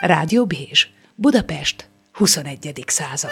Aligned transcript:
Rádió 0.00 0.46
Bézs, 0.46 0.86
Budapest, 1.14 1.90
21. 2.12 2.84
század. 2.86 3.30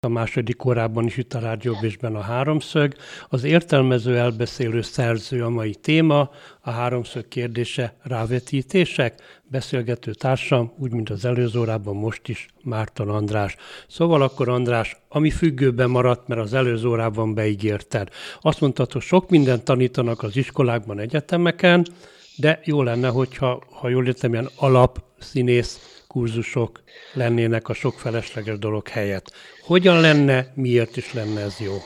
A 0.00 0.08
második 0.08 0.64
órában 0.64 1.06
is 1.06 1.16
itt 1.16 1.34
a 1.34 1.38
Rádióbésben 1.38 2.14
a 2.14 2.20
háromszög. 2.20 2.94
Az 3.28 3.44
értelmező 3.44 4.16
elbeszélő 4.16 4.82
szerző 4.82 5.44
a 5.44 5.48
mai 5.48 5.74
téma, 5.74 6.30
a 6.60 6.70
háromszög 6.70 7.28
kérdése 7.28 7.96
rávetítések, 8.02 9.40
beszélgető 9.42 10.12
társam, 10.12 10.72
úgy, 10.78 10.90
mint 10.90 11.10
az 11.10 11.24
előző 11.24 11.60
órában 11.60 11.96
most 11.96 12.28
is, 12.28 12.46
Márton 12.62 13.08
András. 13.08 13.56
Szóval 13.88 14.22
akkor 14.22 14.48
András, 14.48 14.96
ami 15.08 15.30
függőben 15.30 15.90
maradt, 15.90 16.28
mert 16.28 16.40
az 16.40 16.54
előző 16.54 16.88
órában 16.88 17.34
beígérted. 17.34 18.08
Azt 18.40 18.60
mondtad, 18.60 18.92
hogy 18.92 19.02
sok 19.02 19.30
mindent 19.30 19.64
tanítanak 19.64 20.22
az 20.22 20.36
iskolákban, 20.36 20.98
egyetemeken, 20.98 21.86
de 22.36 22.60
jó 22.64 22.82
lenne, 22.82 23.08
hogyha, 23.08 23.62
ha 23.70 23.88
jól 23.88 24.06
értem, 24.06 24.32
ilyen 24.32 24.50
alapszínész 24.56 26.02
kurzusok 26.08 26.82
lennének 27.12 27.68
a 27.68 27.74
sok 27.74 27.98
felesleges 27.98 28.58
dolog 28.58 28.88
helyett. 28.88 29.32
Hogyan 29.62 30.00
lenne, 30.00 30.52
miért 30.54 30.96
is 30.96 31.12
lenne 31.12 31.40
ez 31.40 31.58
jó? 31.58 31.76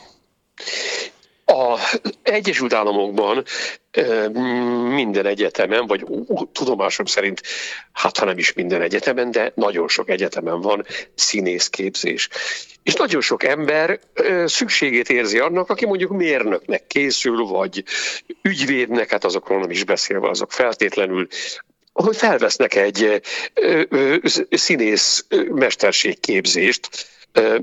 A 1.47 1.79
Egyesült 2.23 2.73
Államokban 2.73 3.45
minden 4.89 5.27
egyetemen, 5.27 5.87
vagy 5.87 6.05
tudomásom 6.53 7.07
szerint, 7.07 7.41
hát 7.93 8.19
ha 8.19 8.25
nem 8.25 8.39
is 8.39 8.53
minden 8.53 8.83
egyetemen, 8.83 9.31
de 9.31 9.53
nagyon 9.55 9.89
sok 9.89 10.09
egyetemen 10.09 10.61
van 10.61 10.87
színészképzés. 11.15 12.29
És 12.83 12.95
nagyon 12.95 13.21
sok 13.21 13.45
ember 13.45 14.01
szükségét 14.45 15.11
érzi 15.11 15.39
annak, 15.39 15.71
aki 15.71 15.87
mondjuk 15.87 16.11
mérnöknek 16.11 16.87
készül, 16.87 17.45
vagy 17.45 17.85
ügyvédnek, 18.43 19.11
hát 19.11 19.25
azokról 19.25 19.61
nem 19.61 19.71
is 19.71 19.85
beszélve, 19.85 20.29
azok 20.29 20.53
feltétlenül 20.53 21.27
hogy 21.93 22.17
felvesznek 22.17 22.75
egy 22.75 23.23
színész 24.51 25.27
mesterségképzést, 25.49 26.89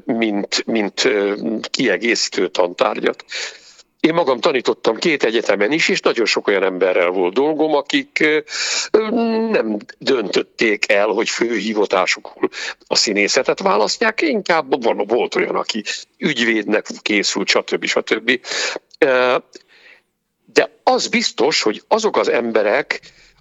mint, 0.06 0.66
mint 0.66 1.09
kiegészítő 1.70 2.48
tantárgyat. 2.48 3.26
Én 4.08 4.14
magam 4.14 4.40
tanítottam 4.40 4.96
két 4.96 5.23
egyetemen 5.23 5.72
is, 5.72 5.90
és 5.90 6.00
nagyon 6.00 6.26
sok 6.26 6.48
olyan 6.48 6.64
emberrel 6.64 7.09
volt 7.09 7.34
dolgom, 7.34 7.76
akik 7.76 8.26
nem 9.52 9.78
döntötték 9.98 10.92
el, 10.92 11.08
hogy 11.08 11.30
fő 11.30 11.56
hivatásukul 11.56 12.50
a 12.88 12.95
színészetet 12.95 13.60
választják, 13.60 14.22
inkább 14.22 14.84
van, 14.84 15.04
volt 15.08 15.36
olyan, 15.36 15.56
aki 15.56 15.84
ügyvédnek 16.18 16.88
készült, 17.02 17.48
stb. 17.48 17.86
stb. 17.86 18.40
De 20.54 20.80
az 20.84 21.08
biztos, 21.08 21.62
hogy 21.62 21.84
azok 21.88 22.17
az 22.17 22.28
emberek, 22.28 23.00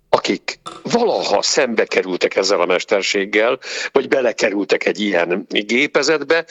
akik 0.08 0.60
valaha 0.82 1.42
szembe 1.42 1.84
kerültek 1.84 2.36
ezzel 2.36 2.60
a 2.60 2.66
mesterséggel, 2.66 3.58
vagy 3.92 4.08
belekerültek 4.08 4.86
egy 4.86 5.00
ilyen 5.00 5.46
gépezetbe, 5.48 6.46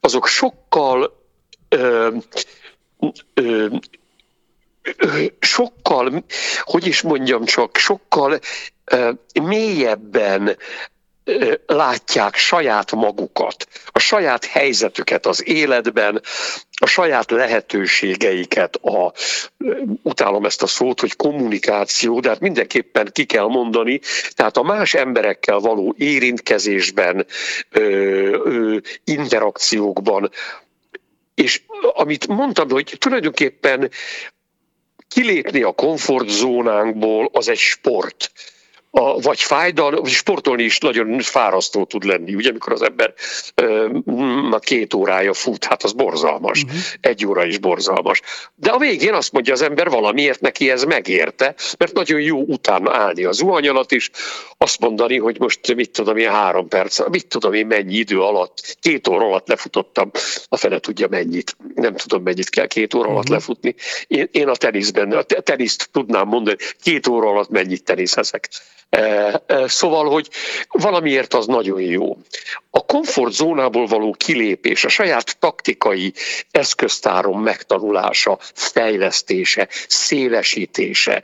azok 0.00 0.26
sokkal 0.26 1.24
ö, 3.34 3.66
sokkal, 5.40 6.24
hogy 6.60 6.86
is 6.86 7.02
mondjam 7.02 7.44
csak, 7.44 7.76
sokkal 7.76 8.40
mélyebben 9.42 10.56
látják 11.66 12.36
saját 12.36 12.92
magukat, 12.92 13.68
a 13.86 13.98
saját 13.98 14.44
helyzetüket 14.44 15.26
az 15.26 15.48
életben, 15.48 16.22
a 16.80 16.86
saját 16.86 17.30
lehetőségeiket, 17.30 18.76
a, 18.76 19.12
utálom 20.02 20.44
ezt 20.44 20.62
a 20.62 20.66
szót, 20.66 21.00
hogy 21.00 21.16
kommunikáció, 21.16 22.20
de 22.20 22.28
hát 22.28 22.40
mindenképpen 22.40 23.10
ki 23.12 23.24
kell 23.24 23.46
mondani, 23.46 24.00
tehát 24.30 24.56
a 24.56 24.62
más 24.62 24.94
emberekkel 24.94 25.58
való 25.58 25.94
érintkezésben, 25.98 27.26
ö, 27.70 27.80
ö, 28.44 28.76
interakciókban, 29.04 30.30
és 31.36 31.62
amit 31.94 32.26
mondtam, 32.26 32.68
hogy 32.68 32.96
tulajdonképpen 32.98 33.90
kilépni 35.08 35.62
a 35.62 35.72
komfortzónánkból 35.72 37.30
az 37.32 37.48
egy 37.48 37.58
sport 37.58 38.32
a, 38.98 39.20
vagy 39.20 39.40
fájdal, 39.40 40.04
sportolni 40.04 40.62
is 40.62 40.78
nagyon 40.78 41.20
fárasztó 41.20 41.84
tud 41.84 42.04
lenni. 42.04 42.34
Ugye, 42.34 42.50
amikor 42.50 42.72
az 42.72 42.82
ember 42.82 43.14
már 44.50 44.60
két 44.60 44.94
órája 44.94 45.32
fut, 45.32 45.64
hát 45.64 45.82
az 45.82 45.92
borzalmas. 45.92 46.62
Uh-huh. 46.62 46.78
Egy 47.00 47.26
óra 47.26 47.44
is 47.44 47.58
borzalmas. 47.58 48.20
De 48.54 48.70
a 48.70 48.78
végén 48.78 49.14
azt 49.14 49.32
mondja 49.32 49.52
az 49.52 49.62
ember, 49.62 49.88
valamiért 49.88 50.40
neki 50.40 50.70
ez 50.70 50.84
megérte, 50.84 51.54
mert 51.78 51.92
nagyon 51.92 52.20
jó 52.20 52.42
utána 52.42 52.94
állni 52.94 53.24
az 53.24 53.36
zuhany 53.36 53.68
alatt 53.68 53.92
is, 53.92 54.10
azt 54.58 54.80
mondani, 54.80 55.18
hogy 55.18 55.38
most 55.38 55.74
mit 55.74 55.90
tudom 55.90 56.16
én 56.16 56.30
három 56.30 56.68
perc, 56.68 57.08
mit 57.08 57.26
tudom 57.26 57.52
én 57.52 57.66
mennyi 57.66 57.94
idő 57.94 58.20
alatt, 58.20 58.76
két 58.80 59.08
óra 59.08 59.24
alatt 59.24 59.48
lefutottam, 59.48 60.10
a 60.48 60.56
fele 60.56 60.78
tudja 60.78 61.08
mennyit, 61.08 61.56
nem 61.74 61.94
tudom 61.94 62.22
mennyit 62.22 62.48
kell 62.48 62.66
két 62.66 62.94
óra 62.94 63.08
alatt 63.08 63.18
uh-huh. 63.18 63.36
lefutni. 63.36 63.74
Én, 64.06 64.28
én 64.32 64.48
a 64.48 64.56
teniszben, 64.56 65.12
a 65.12 65.22
teniszt 65.22 65.88
tudnám 65.92 66.28
mondani, 66.28 66.56
két 66.82 67.06
óra 67.06 67.28
alatt 67.28 67.48
mennyit 67.48 67.84
teniszezek. 67.84 68.48
Szóval, 69.66 70.10
hogy 70.10 70.28
valamiért 70.68 71.34
az 71.34 71.46
nagyon 71.46 71.80
jó. 71.80 72.16
A 72.70 72.84
komfortzónából 72.84 73.86
való 73.86 74.14
kilépés, 74.18 74.84
a 74.84 74.88
saját 74.88 75.38
taktikai 75.38 76.12
eszköztárom 76.50 77.42
megtanulása, 77.42 78.38
fejlesztése, 78.54 79.68
szélesítése, 79.88 81.22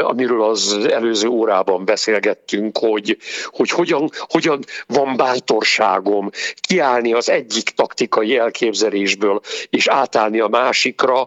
amiről 0.00 0.42
az 0.42 0.86
előző 0.90 1.28
órában 1.28 1.84
beszélgettünk, 1.84 2.78
hogy, 2.78 3.16
hogy 3.46 3.70
hogyan, 3.70 4.10
hogyan 4.18 4.64
van 4.86 5.16
bátorságom 5.16 6.30
kiállni 6.54 7.12
az 7.12 7.28
egyik 7.28 7.70
taktikai 7.70 8.36
elképzelésből, 8.36 9.40
és 9.70 9.86
átállni 9.86 10.40
a 10.40 10.48
másikra, 10.48 11.26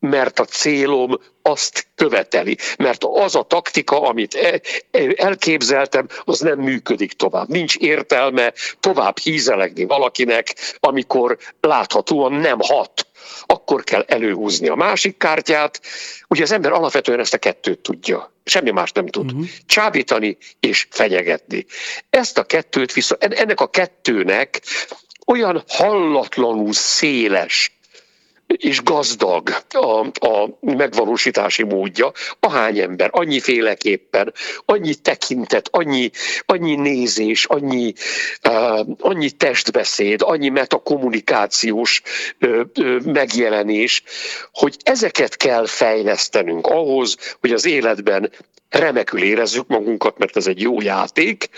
mert 0.00 0.38
a 0.38 0.44
célom 0.44 1.20
azt 1.42 1.86
követeli, 1.94 2.56
mert 2.78 3.04
az 3.04 3.34
a 3.34 3.42
taktika, 3.42 4.00
amit 4.00 4.34
e, 4.34 4.60
e, 4.90 5.00
elképzeltem, 5.16 6.08
az 6.24 6.40
nem 6.40 6.58
működik 6.58 7.12
tovább. 7.12 7.48
Nincs 7.48 7.76
értelme 7.76 8.52
tovább 8.80 9.18
hízelegni 9.18 9.84
valakinek, 9.84 10.54
amikor 10.80 11.38
láthatóan 11.60 12.32
nem 12.32 12.58
hat. 12.60 13.06
Akkor 13.46 13.84
kell 13.84 14.04
előhúzni 14.06 14.68
a 14.68 14.74
másik 14.74 15.16
kártyát. 15.16 15.80
Ugye 16.28 16.42
az 16.42 16.52
ember 16.52 16.72
alapvetően 16.72 17.20
ezt 17.20 17.34
a 17.34 17.38
kettőt 17.38 17.78
tudja. 17.78 18.32
Semmi 18.44 18.70
más 18.70 18.92
nem 18.92 19.06
tud. 19.06 19.32
Uh-huh. 19.32 19.46
Csábítani 19.66 20.36
és 20.60 20.86
fenyegetni. 20.90 21.66
Ezt 22.10 22.38
a 22.38 22.44
kettőt 22.44 22.92
viszont, 22.92 23.22
ennek 23.24 23.60
a 23.60 23.68
kettőnek 23.68 24.62
olyan 25.26 25.64
hallatlanul 25.68 26.72
széles 26.72 27.79
és 28.56 28.82
gazdag 28.82 29.48
a, 29.68 30.06
a 30.26 30.58
megvalósítási 30.60 31.62
módja, 31.62 32.12
ahány 32.40 32.78
ember, 32.78 33.08
annyi 33.12 33.40
féleképpen, 33.40 34.32
annyi 34.64 34.94
tekintet, 34.94 35.68
annyi, 35.72 36.10
annyi 36.46 36.74
nézés, 36.74 37.44
annyi, 37.44 37.92
uh, 38.48 38.86
annyi 38.98 39.30
testbeszéd, 39.30 40.22
annyi 40.22 40.48
metakommunikációs 40.48 42.02
uh, 42.40 42.60
uh, 42.78 43.00
megjelenés, 43.04 44.02
hogy 44.52 44.76
ezeket 44.82 45.36
kell 45.36 45.66
fejlesztenünk 45.66 46.66
ahhoz, 46.66 47.16
hogy 47.40 47.52
az 47.52 47.66
életben 47.66 48.30
remekül 48.70 49.22
érezzük 49.22 49.66
magunkat, 49.66 50.18
mert 50.18 50.36
ez 50.36 50.46
egy 50.46 50.60
jó 50.60 50.80
játék, 50.80 51.48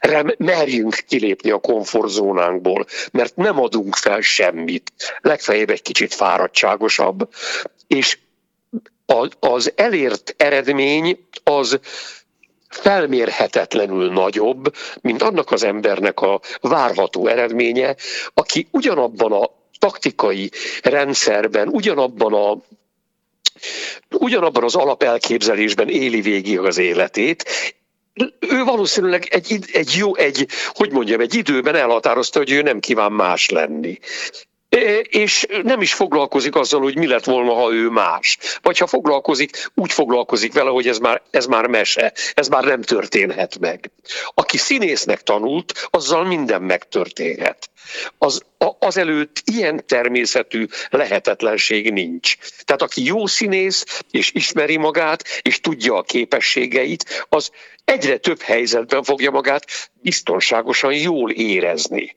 rem, 0.00 0.34
merjünk 0.38 0.94
kilépni 1.08 1.50
a 1.50 1.58
komfortzónánkból, 1.58 2.86
mert 3.12 3.36
nem 3.36 3.60
adunk 3.60 3.94
fel 3.94 4.20
semmit, 4.20 4.92
legfeljebb 5.20 5.70
egy 5.70 5.82
kicsit 5.82 6.14
fáradtságosabb, 6.40 7.28
és 7.86 8.18
az 9.40 9.72
elért 9.76 10.34
eredmény 10.36 11.28
az 11.44 11.78
felmérhetetlenül 12.68 14.12
nagyobb, 14.12 14.74
mint 15.00 15.22
annak 15.22 15.50
az 15.50 15.62
embernek 15.62 16.20
a 16.20 16.40
várható 16.60 17.26
eredménye, 17.26 17.96
aki 18.34 18.68
ugyanabban 18.70 19.32
a 19.32 19.50
taktikai 19.78 20.50
rendszerben, 20.82 21.68
ugyanabban 21.68 22.34
a 22.34 22.58
ugyanabban 24.10 24.64
az 24.64 24.74
alapelképzelésben 24.74 25.88
éli 25.88 26.20
végig 26.20 26.58
az 26.58 26.78
életét, 26.78 27.44
ő 28.38 28.64
valószínűleg 28.64 29.26
egy, 29.30 29.64
egy 29.72 29.94
jó, 29.96 30.16
egy, 30.16 30.48
hogy 30.66 30.92
mondjam, 30.92 31.20
egy 31.20 31.34
időben 31.34 31.74
elhatározta, 31.74 32.38
hogy 32.38 32.50
ő 32.50 32.62
nem 32.62 32.80
kíván 32.80 33.12
más 33.12 33.48
lenni. 33.48 33.98
És 35.02 35.46
nem 35.62 35.80
is 35.80 35.94
foglalkozik 35.94 36.54
azzal, 36.54 36.80
hogy 36.80 36.96
mi 36.96 37.06
lett 37.06 37.24
volna, 37.24 37.52
ha 37.52 37.72
ő 37.72 37.88
más. 37.88 38.38
Vagy 38.62 38.78
ha 38.78 38.86
foglalkozik, 38.86 39.70
úgy 39.74 39.92
foglalkozik 39.92 40.52
vele, 40.52 40.70
hogy 40.70 40.88
ez 40.88 40.98
már, 40.98 41.22
ez 41.30 41.46
már 41.46 41.66
mese, 41.66 42.12
ez 42.34 42.48
már 42.48 42.64
nem 42.64 42.82
történhet 42.82 43.58
meg. 43.58 43.90
Aki 44.34 44.56
színésznek 44.56 45.22
tanult, 45.22 45.88
azzal 45.90 46.24
minden 46.24 46.62
megtörténhet. 46.62 47.70
Az, 48.18 48.42
azelőtt 48.78 49.42
ilyen 49.44 49.86
természetű 49.86 50.66
lehetetlenség 50.90 51.92
nincs. 51.92 52.36
Tehát 52.64 52.82
aki 52.82 53.04
jó 53.04 53.26
színész, 53.26 54.02
és 54.10 54.32
ismeri 54.32 54.76
magát, 54.76 55.24
és 55.42 55.60
tudja 55.60 55.96
a 55.96 56.02
képességeit, 56.02 57.26
az 57.28 57.50
egyre 57.84 58.16
több 58.16 58.40
helyzetben 58.40 59.02
fogja 59.02 59.30
magát 59.30 59.64
biztonságosan 60.02 60.92
jól 60.92 61.30
érezni 61.30 62.14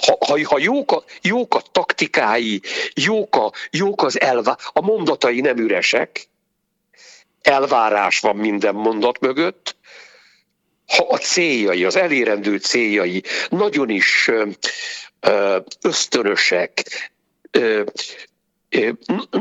ha, 0.00 0.16
ha, 0.26 0.38
ha 0.44 0.58
jók, 0.58 0.92
a, 0.92 1.04
jók 1.22 1.54
a 1.54 1.62
taktikái, 1.72 2.62
jók, 2.94 3.36
a, 3.36 3.52
jók 3.70 4.02
az 4.02 4.20
elvá, 4.20 4.56
a 4.72 4.80
mondatai 4.80 5.40
nem 5.40 5.56
üresek, 5.56 6.28
elvárás 7.42 8.20
van 8.20 8.36
minden 8.36 8.74
mondat 8.74 9.20
mögött, 9.20 9.76
ha 10.86 11.06
a 11.08 11.16
céljai, 11.16 11.84
az 11.84 11.96
elérendő 11.96 12.56
céljai 12.56 13.22
nagyon 13.48 13.90
is 13.90 14.30
ösztönösek, 15.80 16.84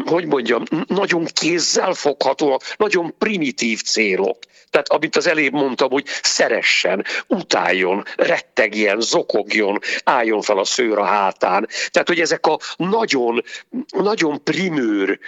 hogy 0.06 0.26
mondjam, 0.26 0.64
nagyon 0.88 1.26
kézzel 1.26 1.94
foghatóak, 1.94 2.74
nagyon 2.78 3.16
primitív 3.18 3.82
célok. 3.82 4.38
Tehát 4.72 4.90
amit 4.90 5.16
az 5.16 5.28
elébb 5.28 5.54
mondtam, 5.54 5.90
hogy 5.90 6.06
szeressen, 6.22 7.06
utáljon, 7.28 8.04
rettegjen, 8.16 9.02
zokogjon, 9.02 9.80
álljon 10.04 10.42
fel 10.42 10.58
a 10.58 10.64
szőr 10.66 10.98
a 10.98 11.06
hátán. 11.06 11.68
Tehát, 11.90 12.08
hogy 12.08 12.20
ezek 12.20 12.46
a 12.46 12.60
nagyon, 12.78 13.44
nagyon 13.90 14.44
primőr, 14.44 15.20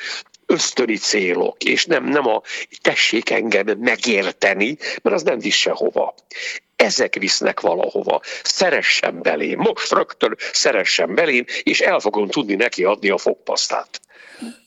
ösztöni 0.45 0.97
célok, 0.97 1.63
és 1.63 1.85
nem, 1.85 2.03
nem 2.03 2.27
a 2.27 2.41
tessék 2.81 3.29
engem 3.29 3.77
megérteni, 3.79 4.77
mert 5.01 5.15
az 5.15 5.23
nem 5.23 5.39
visz 5.39 5.55
sehova. 5.55 6.15
Ezek 6.75 7.15
visznek 7.15 7.59
valahova. 7.59 8.21
Szeressen 8.43 9.21
belém, 9.21 9.59
most 9.59 9.91
rögtön 9.91 10.35
szeressen 10.51 11.15
belém, 11.15 11.45
és 11.63 11.81
el 11.81 11.99
fogom 11.99 12.27
tudni 12.27 12.55
neki 12.55 12.83
adni 12.83 13.09
a 13.09 13.17
fogpasztát. 13.17 14.01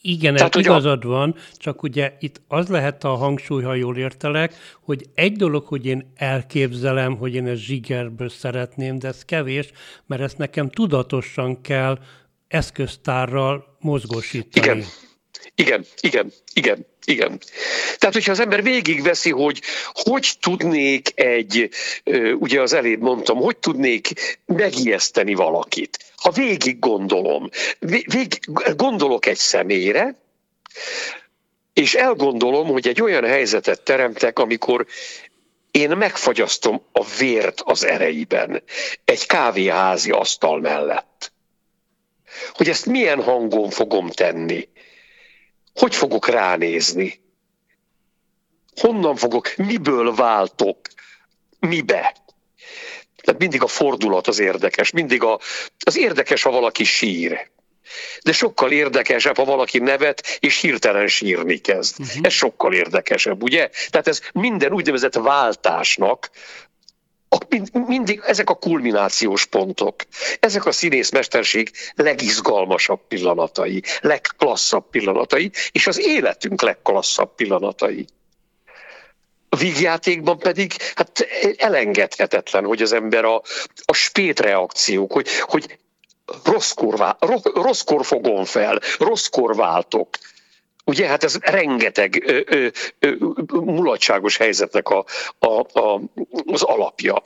Igen, 0.03 0.35
Tehát, 0.35 0.55
igazad 0.55 1.05
a... 1.05 1.09
van, 1.09 1.37
csak 1.57 1.83
ugye 1.83 2.13
itt 2.21 2.41
az 2.49 2.69
lehet 2.69 3.05
a 3.05 3.15
hangsúly, 3.15 3.63
ha 3.63 3.75
jól 3.75 3.97
értelek, 3.97 4.55
hogy 4.83 5.07
egy 5.15 5.37
dolog, 5.37 5.67
hogy 5.67 5.87
én 5.87 6.13
elképzelem, 6.17 7.17
hogy 7.17 7.35
én 7.35 7.47
ezt 7.47 7.61
zsigerből 7.61 8.29
szeretném, 8.29 8.99
de 8.99 9.09
ez 9.09 9.25
kevés, 9.25 9.71
mert 10.07 10.23
ezt 10.23 10.39
nekem 10.39 10.71
tudatosan 10.71 11.61
kell 11.61 11.99
eszköztárral 12.49 13.77
mozgósítani. 13.81 14.67
Igen. 14.67 14.85
Igen, 15.55 15.85
igen, 16.01 16.33
igen, 16.55 16.87
igen. 17.05 17.41
Tehát, 17.99 18.15
hogyha 18.15 18.33
az 18.33 18.41
ember 18.41 18.63
végigveszi, 18.63 19.31
hogy 19.31 19.61
hogy 19.93 20.33
tudnék 20.41 21.13
egy, 21.15 21.71
ugye 22.39 22.61
az 22.61 22.73
elébb 22.73 23.01
mondtam, 23.01 23.37
hogy 23.37 23.57
tudnék 23.57 24.39
megijeszteni 24.47 25.35
valakit. 25.35 25.99
Ha 26.23 26.31
végig 26.31 26.79
gondolom, 26.79 27.49
végig 27.79 28.39
gondolok 28.77 29.27
egy 29.27 29.37
személyre, 29.37 30.15
és 31.73 31.95
elgondolom, 31.95 32.67
hogy 32.67 32.89
egy 32.89 33.03
olyan 33.03 33.25
helyzetet 33.25 33.83
teremtek, 33.83 34.39
amikor 34.39 34.87
én 35.71 35.91
megfagyasztom 35.91 36.83
a 36.93 37.05
vért 37.19 37.61
az 37.61 37.85
ereiben 37.85 38.63
egy 39.05 39.27
kávéházi 39.27 40.11
asztal 40.11 40.61
mellett. 40.61 41.33
Hogy 42.53 42.69
ezt 42.69 42.87
milyen 42.87 43.23
hangon 43.23 43.71
fogom 43.71 44.11
tenni 44.11 44.69
hogy 45.77 45.95
fogok 45.95 46.29
ránézni? 46.29 47.21
Honnan 48.81 49.17
fogok, 49.17 49.57
miből 49.57 50.15
váltok, 50.15 50.79
mibe? 51.59 52.17
Tehát 53.27 53.41
mindig 53.41 53.63
a 53.63 53.67
fordulat 53.67 54.27
az 54.27 54.39
érdekes, 54.39 54.91
mindig 54.91 55.23
a, 55.23 55.39
az 55.79 55.97
érdekes, 55.97 56.43
ha 56.43 56.51
valaki 56.51 56.85
sír. 56.85 57.51
De 58.23 58.33
sokkal 58.33 58.73
érdekesebb, 58.73 59.37
ha 59.37 59.45
valaki 59.45 59.79
nevet, 59.79 60.39
és 60.41 60.61
hirtelen 60.61 61.07
sírni 61.07 61.59
kezd. 61.59 62.01
Uh-huh. 62.01 62.19
Ez 62.23 62.33
sokkal 62.33 62.73
érdekesebb, 62.73 63.43
ugye? 63.43 63.71
Tehát 63.91 64.09
ez 64.09 64.21
minden 64.33 64.73
úgynevezett 64.73 65.15
váltásnak 65.15 66.31
mindig 67.73 68.23
ezek 68.25 68.51
a 68.51 68.55
kulminációs 68.55 69.47
pontok, 69.47 69.95
ezek 70.41 70.67
a 70.67 70.73
színészmesterség 70.73 71.71
legizgalmasabb 71.95 73.01
pillanatai, 73.09 73.83
legklasszabb 74.01 74.91
pillanatai, 74.91 75.51
és 75.73 75.87
az 75.87 76.07
életünk 76.07 76.63
legklasszabb 76.63 77.35
pillanatai. 77.35 78.07
Vígjátékban 79.59 80.39
pedig 80.39 80.73
hát 80.95 81.27
elengedhetetlen, 81.57 82.65
hogy 82.65 82.83
az 82.83 82.93
ember 82.93 83.25
a, 83.25 83.43
a 83.85 83.93
spét 83.93 84.41
reakciók, 84.41 85.13
hogy, 85.13 85.29
hogy 85.41 85.79
rosszkor, 86.45 86.97
vá, 86.97 87.17
rosszkor 87.55 88.07
fogom 88.07 88.45
fel, 88.45 88.81
rosszkor 88.99 89.57
váltok, 89.57 90.09
Ugye 90.89 91.07
hát 91.07 91.25
ez 91.25 91.37
rengeteg 91.41 92.23
ö, 92.27 92.41
ö, 92.47 92.69
ö, 92.99 93.15
mulatságos 93.51 94.37
helyzetnek 94.37 94.89
a, 94.89 95.05
a, 95.39 95.79
a, 95.81 96.01
az 96.47 96.63
alapja 96.63 97.23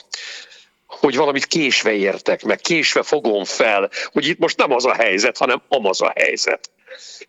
hogy 0.99 1.15
valamit 1.15 1.45
késve 1.45 1.91
értek, 1.91 2.43
meg 2.43 2.59
késve 2.59 3.03
fogom 3.03 3.43
fel, 3.43 3.89
hogy 4.11 4.27
itt 4.27 4.39
most 4.39 4.57
nem 4.57 4.71
az 4.71 4.85
a 4.85 4.93
helyzet, 4.93 5.37
hanem 5.37 5.61
amaz 5.67 6.01
a 6.01 6.13
helyzet. 6.15 6.69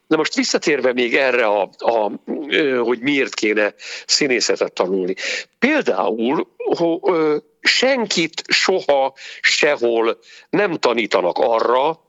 De 0.06 0.16
most 0.16 0.34
visszatérve 0.34 0.92
még 0.92 1.16
erre, 1.16 1.46
a, 1.46 1.70
a, 1.78 2.12
hogy 2.82 3.00
miért 3.00 3.34
kéne 3.34 3.74
színészetet 4.06 4.72
tanulni. 4.72 5.14
Például 5.58 6.56
senkit 7.60 8.42
soha, 8.48 9.14
sehol 9.40 10.18
nem 10.50 10.72
tanítanak 10.72 11.38
arra, 11.38 12.00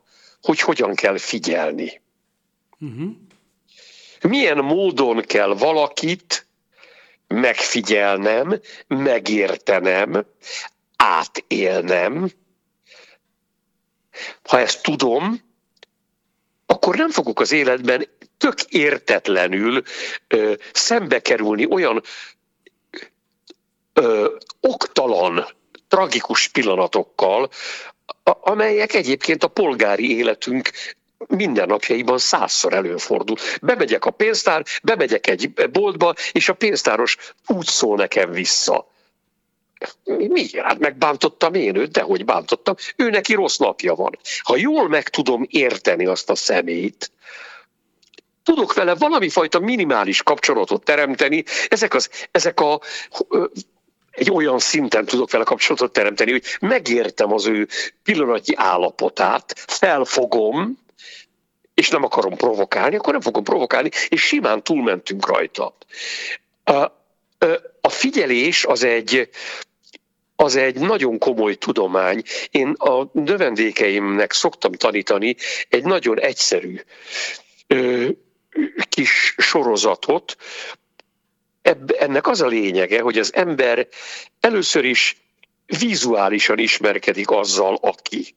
hogy 0.41 0.59
hogyan 0.59 0.95
kell 0.95 1.17
figyelni. 1.17 2.01
Uh-huh 2.79 3.11
milyen 4.23 4.57
módon 4.57 5.21
kell 5.21 5.53
valakit 5.53 6.47
megfigyelnem, 7.27 8.59
megértenem, 8.87 10.25
átélnem. 10.95 12.31
Ha 14.43 14.59
ezt 14.59 14.83
tudom, 14.83 15.52
akkor 16.73 16.95
nem 16.95 17.09
fogok 17.09 17.39
az 17.39 17.51
életben 17.51 18.07
tök 18.37 18.61
értetlenül 18.61 19.81
ö, 20.27 20.53
szembe 20.73 21.19
kerülni 21.19 21.65
olyan 21.65 22.03
ö, 23.93 24.35
oktalan, 24.59 25.47
tragikus 25.87 26.47
pillanatokkal, 26.47 27.49
amelyek 28.23 28.93
egyébként 28.93 29.43
a 29.43 29.47
polgári 29.47 30.17
életünk 30.17 30.69
mindennapjaiban 31.27 32.17
százszor 32.17 32.73
előfordul. 32.73 33.37
Bemegyek 33.61 34.05
a 34.05 34.11
pénztár, 34.11 34.65
bemegyek 34.83 35.27
egy 35.27 35.53
boltba, 35.71 36.13
és 36.31 36.49
a 36.49 36.53
pénztáros 36.53 37.17
úgy 37.47 37.65
szól 37.65 37.95
nekem 37.95 38.31
vissza. 38.31 38.92
Miért? 40.03 40.65
Hát 40.65 40.79
megbántottam 40.79 41.53
én 41.53 41.75
őt, 41.75 41.91
de 41.91 42.01
hogy 42.01 42.25
bántottam. 42.25 42.75
Ő 42.95 43.09
neki 43.09 43.33
rossz 43.33 43.57
napja 43.57 43.95
van. 43.95 44.19
Ha 44.43 44.57
jól 44.57 44.87
meg 44.87 45.09
tudom 45.09 45.45
érteni 45.49 46.05
azt 46.05 46.29
a 46.29 46.35
szemét, 46.35 47.11
tudok 48.43 48.73
vele 48.73 48.95
valami 48.95 49.29
fajta 49.29 49.59
minimális 49.59 50.23
kapcsolatot 50.23 50.83
teremteni, 50.83 51.43
ezek, 51.67 51.93
az, 51.93 52.09
ezek 52.31 52.59
a 52.59 52.81
egy 54.11 54.31
olyan 54.31 54.59
szinten 54.59 55.05
tudok 55.05 55.31
vele 55.31 55.43
kapcsolatot 55.43 55.91
teremteni, 55.91 56.31
hogy 56.31 56.43
megértem 56.59 57.33
az 57.33 57.45
ő 57.45 57.67
pillanatnyi 58.03 58.53
állapotát, 58.55 59.53
felfogom, 59.67 60.81
és 61.73 61.89
nem 61.89 62.03
akarom 62.03 62.35
provokálni, 62.35 62.95
akkor 62.95 63.11
nem 63.11 63.21
fogom 63.21 63.43
provokálni, 63.43 63.89
és 64.07 64.21
simán 64.21 64.63
túlmentünk 64.63 65.27
rajta. 65.27 65.75
A, 66.63 66.73
a 67.81 67.89
figyelés 67.89 68.65
az 68.65 68.83
egy, 68.83 69.29
az 70.35 70.55
egy 70.55 70.79
nagyon 70.79 71.17
komoly 71.17 71.55
tudomány. 71.55 72.23
Én 72.51 72.69
a 72.69 73.09
növendékeimnek 73.11 74.33
szoktam 74.33 74.71
tanítani 74.71 75.35
egy 75.69 75.83
nagyon 75.83 76.19
egyszerű 76.19 76.79
ö, 77.67 78.09
kis 78.89 79.35
sorozatot. 79.37 80.37
Ebb, 81.61 81.95
ennek 81.99 82.27
az 82.27 82.41
a 82.41 82.47
lényege, 82.47 83.01
hogy 83.01 83.17
az 83.17 83.33
ember 83.33 83.87
először 84.39 84.85
is 84.85 85.17
vizuálisan 85.65 86.59
ismerkedik 86.59 87.29
azzal, 87.29 87.77
aki. 87.81 88.35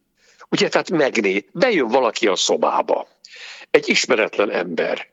Ugye, 0.49 0.69
tehát 0.69 0.91
megné, 0.91 1.45
bejön 1.53 1.89
valaki 1.89 2.27
a 2.27 2.37
szobába 2.37 3.09
egy 3.71 3.89
ismeretlen 3.89 4.51
ember. 4.51 5.09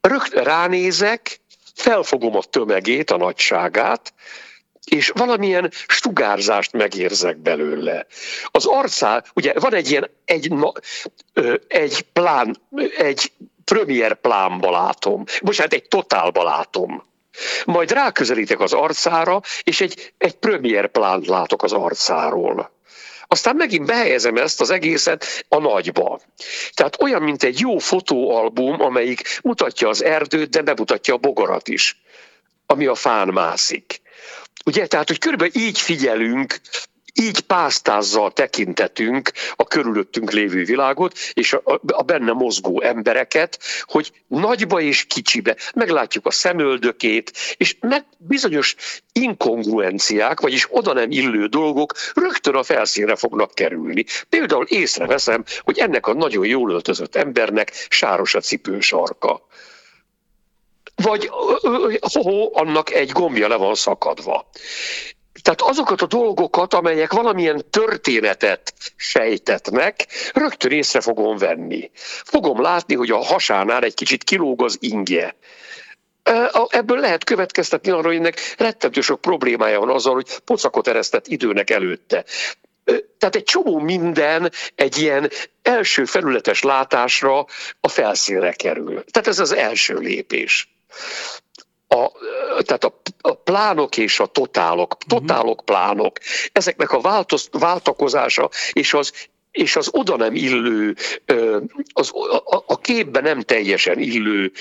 Rögtön 0.00 0.44
ránézek, 0.44 1.40
felfogom 1.74 2.36
a 2.36 2.42
tömegét, 2.42 3.10
a 3.10 3.16
nagyságát, 3.16 4.14
és 4.84 5.12
valamilyen 5.14 5.70
sugárzást 5.86 6.72
megérzek 6.72 7.36
belőle. 7.36 8.06
Az 8.46 8.66
arcá, 8.66 9.22
ugye 9.34 9.52
van 9.58 9.74
egy 9.74 9.90
ilyen, 9.90 10.10
egy, 10.24 10.52
egy 11.68 12.02
plán, 12.12 12.56
egy 12.96 13.32
premier 13.64 14.14
plánba 14.14 14.70
látom, 14.70 15.24
bocsánat, 15.42 15.72
egy 15.72 15.88
totálba 15.88 16.42
látom. 16.42 17.02
Majd 17.64 17.90
ráközelítek 17.90 18.60
az 18.60 18.72
arcára, 18.72 19.40
és 19.62 19.80
egy, 19.80 20.12
egy 20.18 20.34
premier 20.34 20.88
plánt 20.88 21.26
látok 21.26 21.62
az 21.62 21.72
arcáról. 21.72 22.72
Aztán 23.26 23.56
megint 23.56 23.86
behelyezem 23.86 24.36
ezt 24.36 24.60
az 24.60 24.70
egészet 24.70 25.44
a 25.48 25.58
nagyba. 25.58 26.20
Tehát 26.74 27.02
olyan, 27.02 27.22
mint 27.22 27.42
egy 27.42 27.60
jó 27.60 27.78
fotóalbum, 27.78 28.80
amelyik 28.80 29.40
mutatja 29.42 29.88
az 29.88 30.04
erdőt, 30.04 30.50
de 30.50 30.62
bemutatja 30.62 31.14
a 31.14 31.18
bogarat 31.18 31.68
is, 31.68 32.02
ami 32.66 32.86
a 32.86 32.94
fán 32.94 33.28
mászik. 33.28 34.02
Ugye, 34.64 34.86
tehát, 34.86 35.08
hogy 35.08 35.18
körülbelül 35.18 35.52
így 35.56 35.78
figyelünk 35.78 36.60
így 37.22 37.40
pásztázzal 37.40 38.32
tekintetünk 38.32 39.30
a 39.56 39.64
körülöttünk 39.64 40.30
lévő 40.30 40.64
világot, 40.64 41.18
és 41.32 41.52
a, 41.52 41.80
a 41.86 42.02
benne 42.02 42.32
mozgó 42.32 42.80
embereket, 42.82 43.58
hogy 43.82 44.12
nagyba 44.26 44.80
és 44.80 45.04
kicsibe 45.04 45.56
meglátjuk 45.74 46.26
a 46.26 46.30
szemöldökét, 46.30 47.32
és 47.56 47.76
meg 47.80 48.04
bizonyos 48.18 48.74
inkongruenciák, 49.12 50.40
vagyis 50.40 50.66
oda 50.70 50.92
nem 50.92 51.10
illő 51.10 51.46
dolgok 51.46 51.94
rögtön 52.14 52.54
a 52.54 52.62
felszínre 52.62 53.16
fognak 53.16 53.54
kerülni. 53.54 54.04
Például 54.28 54.64
észreveszem, 54.64 55.44
hogy 55.60 55.78
ennek 55.78 56.06
a 56.06 56.14
nagyon 56.14 56.46
jól 56.46 56.70
öltözött 56.70 57.16
embernek 57.16 57.86
sáros 57.88 58.34
a 58.34 58.40
cipősarka 58.40 59.46
vagy 60.94 61.30
ho, 62.12 62.58
annak 62.58 62.90
egy 62.90 63.10
gombja 63.10 63.48
le 63.48 63.56
van 63.56 63.74
szakadva. 63.74 64.48
Tehát 65.42 65.60
azokat 65.60 66.02
a 66.02 66.06
dolgokat, 66.06 66.74
amelyek 66.74 67.12
valamilyen 67.12 67.64
történetet 67.70 68.72
sejtetnek, 68.96 70.06
rögtön 70.32 70.70
észre 70.70 71.00
fogom 71.00 71.36
venni. 71.36 71.90
Fogom 72.24 72.60
látni, 72.60 72.94
hogy 72.94 73.10
a 73.10 73.24
hasánál 73.24 73.82
egy 73.82 73.94
kicsit 73.94 74.24
kilóg 74.24 74.62
az 74.62 74.76
ingje. 74.80 75.36
Ebből 76.68 76.98
lehet 76.98 77.24
következtetni 77.24 77.90
arra, 77.90 78.06
hogy 78.06 78.16
ennek 78.16 78.54
rettentő 78.58 79.00
sok 79.00 79.20
problémája 79.20 79.78
van 79.80 79.90
azzal, 79.90 80.14
hogy 80.14 80.38
pocakot 80.44 80.88
eresztett 80.88 81.26
időnek 81.26 81.70
előtte. 81.70 82.24
Tehát 83.18 83.36
egy 83.36 83.44
csomó 83.44 83.78
minden 83.78 84.52
egy 84.74 84.98
ilyen 84.98 85.30
első 85.62 86.04
felületes 86.04 86.62
látásra 86.62 87.46
a 87.80 87.88
felszínre 87.88 88.52
kerül. 88.52 89.04
Tehát 89.10 89.28
ez 89.28 89.38
az 89.38 89.52
első 89.52 89.94
lépés 89.94 90.73
a, 91.88 92.10
tehát 92.62 92.84
a, 92.84 93.00
a 93.20 93.34
plánok 93.34 93.96
és 93.96 94.20
a 94.20 94.26
totálok, 94.26 94.96
mhm. 95.06 95.16
totálok, 95.16 95.64
plánok, 95.64 96.18
ezeknek 96.52 96.92
a 96.92 97.00
változ, 97.00 97.48
váltakozása 97.52 98.50
és 98.72 98.94
az 98.94 99.12
és 99.50 99.76
az 99.76 99.88
oda 99.92 100.16
nem 100.16 100.34
illő, 100.34 100.94
az, 101.92 102.10
a, 102.44 102.64
a 102.66 102.78
képben 102.78 103.22
nem 103.22 103.40
teljesen 103.40 103.98
illő 103.98 104.52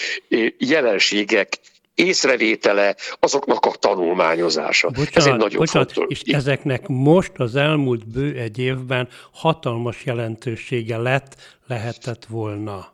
jelenségek 0.57 1.59
észrevétele, 1.95 2.95
azoknak 3.19 3.65
a 3.65 3.71
tanulmányozása. 3.71 4.89
Bocsánat, 4.89 5.15
Ez 5.15 5.25
egy 5.25 5.35
nagyon 5.35 5.57
bocsánat, 5.59 5.91
fontos. 5.91 6.21
És 6.21 6.33
ezeknek 6.33 6.87
most 6.87 7.31
az 7.35 7.55
elmúlt 7.55 8.07
bő 8.07 8.35
egy 8.35 8.59
évben 8.59 9.09
hatalmas 9.31 10.05
jelentősége 10.05 10.97
lett, 10.97 11.35
lehetett 11.67 12.25
volna. 12.25 12.93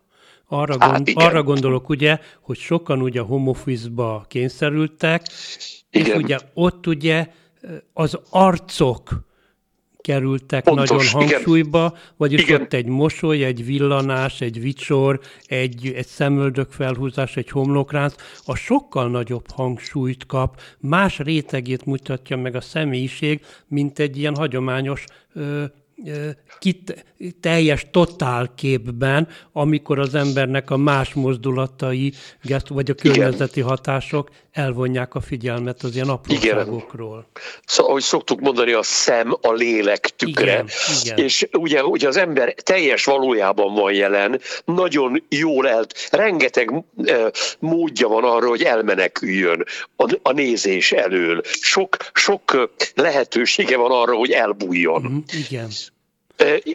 Arra, 0.51 0.75
hát 0.79 0.91
gond, 0.91 1.07
igen. 1.07 1.25
arra 1.25 1.43
gondolok 1.43 1.89
ugye, 1.89 2.19
hogy 2.41 2.57
sokan 2.57 3.01
ugye 3.01 3.21
homofizba 3.21 4.25
kényszerültek, 4.27 5.27
igen. 5.89 6.07
és 6.07 6.23
ugye 6.23 6.37
ott 6.53 6.87
ugye 6.87 7.27
az 7.93 8.19
arcok 8.29 9.27
kerültek 10.01 10.63
Pontos, 10.63 10.89
nagyon 10.89 11.05
hangsúlyba, 11.11 11.85
igen. 11.85 11.99
vagyis 12.17 12.41
igen. 12.41 12.61
ott 12.61 12.73
egy 12.73 12.85
mosoly, 12.85 13.43
egy 13.43 13.65
villanás, 13.65 14.41
egy 14.41 14.61
vicsor, 14.61 15.19
egy, 15.45 15.93
egy 15.95 16.07
szemöldök 16.07 16.71
felhúzás, 16.71 17.37
egy 17.37 17.49
homlokránc, 17.49 18.15
a 18.45 18.55
sokkal 18.55 19.09
nagyobb 19.09 19.51
hangsúlyt 19.51 20.25
kap, 20.25 20.61
más 20.79 21.19
rétegét 21.19 21.85
mutatja 21.85 22.37
meg 22.37 22.55
a 22.55 22.61
személyiség, 22.61 23.41
mint 23.67 23.99
egy 23.99 24.17
ilyen 24.17 24.35
hagyományos 24.35 25.03
ö, 25.33 25.63
kit, 26.59 27.05
teljes 27.39 27.87
totál 27.91 28.53
képben, 28.55 29.27
amikor 29.51 29.99
az 29.99 30.15
embernek 30.15 30.69
a 30.69 30.77
más 30.77 31.13
mozdulatai, 31.13 32.13
vagy 32.67 32.89
a 32.89 32.93
környezeti 32.93 33.61
hatások 33.61 34.29
elvonják 34.59 35.15
a 35.15 35.21
figyelmet 35.21 35.83
az 35.83 35.95
ilyen 35.95 36.09
apróságokról. 36.09 37.25
Szóval, 37.65 37.91
ahogy 37.91 38.03
szoktuk 38.03 38.39
mondani, 38.39 38.71
a 38.71 38.83
szem 38.83 39.37
a 39.41 39.51
lélek 39.51 40.09
tükre. 40.15 40.51
Igen, 40.51 40.67
Igen. 41.03 41.17
És 41.17 41.47
ugye, 41.51 41.83
ugye 41.83 42.07
az 42.07 42.17
ember 42.17 42.53
teljes 42.53 43.05
valójában 43.05 43.73
van 43.73 43.93
jelen, 43.93 44.41
nagyon 44.65 45.23
jól 45.29 45.67
el, 45.67 45.85
rengeteg 46.11 46.83
módja 47.59 48.07
van 48.07 48.23
arra, 48.23 48.47
hogy 48.47 48.63
elmeneküljön 48.63 49.65
a, 49.95 50.17
a 50.21 50.31
nézés 50.31 50.91
elől. 50.91 51.41
Sok, 51.43 51.97
sok 52.13 52.69
lehetősége 52.95 53.77
van 53.77 53.91
arra, 53.91 54.15
hogy 54.15 54.31
elbújjon. 54.31 55.01
Mm, 55.01 55.17
igen 55.47 55.69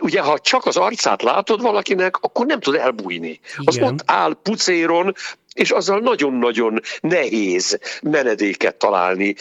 ugye 0.00 0.20
ha 0.20 0.38
csak 0.38 0.66
az 0.66 0.76
arcát 0.76 1.22
látod 1.22 1.60
valakinek, 1.60 2.16
akkor 2.16 2.46
nem 2.46 2.60
tud 2.60 2.74
elbújni. 2.74 3.40
Igen. 3.58 3.64
Az 3.64 3.78
ott 3.78 4.02
áll 4.04 4.36
pucéron, 4.42 5.14
és 5.54 5.70
azzal 5.70 6.00
nagyon-nagyon 6.00 6.80
nehéz 7.00 7.78
menedéket 8.02 8.76
találni, 8.76 9.34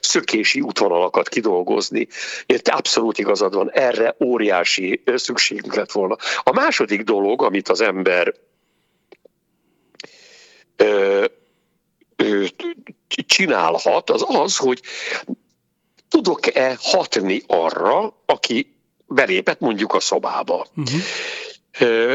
szökési 0.00 0.60
útvonalakat 0.60 1.28
kidolgozni. 1.28 2.08
Te 2.46 2.72
abszolút 2.72 3.18
igazad 3.18 3.54
van, 3.54 3.70
erre 3.70 4.16
óriási 4.24 5.02
szükségünk 5.14 5.74
lett 5.74 5.92
volna. 5.92 6.16
A 6.42 6.52
második 6.52 7.02
dolog, 7.02 7.42
amit 7.42 7.68
az 7.68 7.80
ember 7.80 8.34
ö, 10.76 11.24
ö, 12.16 12.44
csinálhat, 13.26 14.10
az 14.10 14.24
az, 14.28 14.56
hogy 14.56 14.80
tudok-e 16.08 16.76
hatni 16.80 17.42
arra, 17.46 18.16
aki 18.26 18.76
belépett 19.06 19.60
mondjuk 19.60 19.94
a 19.94 20.00
szobába. 20.00 20.66
Uh-huh. 20.76 22.14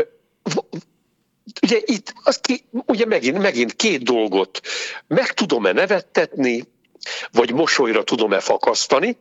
Ugye 1.62 1.77
itt 1.85 2.13
az 2.23 2.39
ki, 2.39 2.65
ugye 2.71 3.05
megint, 3.05 3.38
megint 3.38 3.75
két 3.75 4.03
dolgot 4.03 4.62
meg 5.07 5.33
tudom-e 5.33 5.71
nevettetni, 5.71 6.63
vagy 7.31 7.53
mosolyra 7.53 8.03
tudom-e 8.03 8.39
fakasztani, 8.39 9.17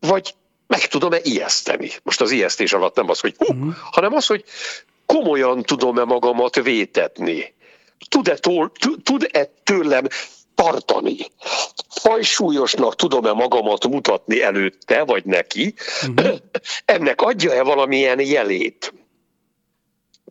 vagy 0.00 0.34
meg 0.66 0.86
tudom-e 0.86 1.18
ijeszteni. 1.22 1.90
Most 2.02 2.20
az 2.20 2.30
ijesztés 2.30 2.72
alatt 2.72 2.96
nem 2.96 3.08
az, 3.08 3.20
hogy 3.20 3.34
hú, 3.38 3.54
uh-huh. 3.54 3.74
hanem 3.90 4.14
az, 4.14 4.26
hogy 4.26 4.44
komolyan 5.06 5.62
tudom-e 5.62 6.04
magamat 6.04 6.62
vétetni. 6.62 7.54
Tud-e, 8.08 8.38
tud-e 9.02 9.44
tőlem 9.62 10.06
tartani. 10.54 11.16
Fajsúlyosnak 11.88 12.96
tudom-e 12.96 13.32
magamat 13.32 13.88
mutatni 13.88 14.42
előtte, 14.42 15.04
vagy 15.04 15.24
neki, 15.24 15.74
uh-huh. 16.08 16.36
ennek 16.84 17.20
adja-e 17.20 17.62
valamilyen 17.62 18.20
jelét? 18.20 18.92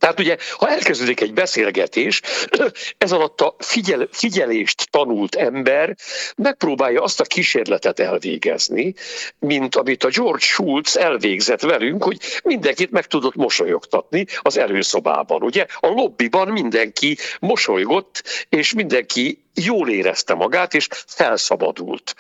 Tehát 0.02 0.20
ugye, 0.20 0.38
ha 0.58 0.70
elkezdődik 0.70 1.22
egy 1.22 1.34
beszélgetés, 1.34 2.22
ez 2.98 3.12
alatt 3.12 3.42
a 3.42 3.56
figyel, 3.60 4.08
figyelést 4.12 4.90
tanult 4.90 5.36
ember 5.36 5.96
megpróbálja 6.36 7.02
azt 7.02 7.20
a 7.20 7.24
kísérletet 7.24 8.00
elvégezni, 8.00 8.94
mint 9.40 9.76
amit 9.76 10.04
a 10.04 10.10
George 10.10 10.44
Schultz 10.46 10.98
elvégzett 10.98 11.62
velünk, 11.62 12.04
hogy 12.04 12.18
mindenkit 12.44 12.92
meg 12.92 13.06
tudott 13.06 13.36
mosolyogtatni 13.36 14.26
az 14.42 14.58
előszobában. 14.58 15.44
Ugye 15.44 15.66
a 15.80 15.88
lobbiban 15.88 16.48
mindenki 16.48 17.18
mosolygott, 17.40 18.24
és 18.50 18.74
mindenki 18.74 19.44
jól 19.54 19.90
érezte 19.90 20.34
magát, 20.34 20.74
és 20.74 20.88
felszabadult. 21.08 22.16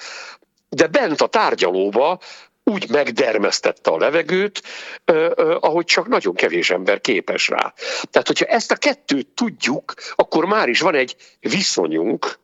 De 0.69 0.88
bent 0.88 1.21
a 1.21 1.27
tárgyalóba 1.27 2.19
úgy 2.63 2.89
megdermesztette 2.89 3.91
a 3.91 3.97
levegőt, 3.97 4.61
ahogy 5.59 5.85
csak 5.85 6.07
nagyon 6.07 6.33
kevés 6.33 6.69
ember 6.69 7.01
képes 7.01 7.47
rá. 7.47 7.73
Tehát, 8.11 8.27
hogyha 8.27 8.45
ezt 8.45 8.71
a 8.71 8.75
kettőt 8.75 9.27
tudjuk, 9.27 9.93
akkor 10.15 10.45
már 10.45 10.67
is 10.69 10.79
van 10.79 10.95
egy 10.95 11.15
viszonyunk 11.39 12.39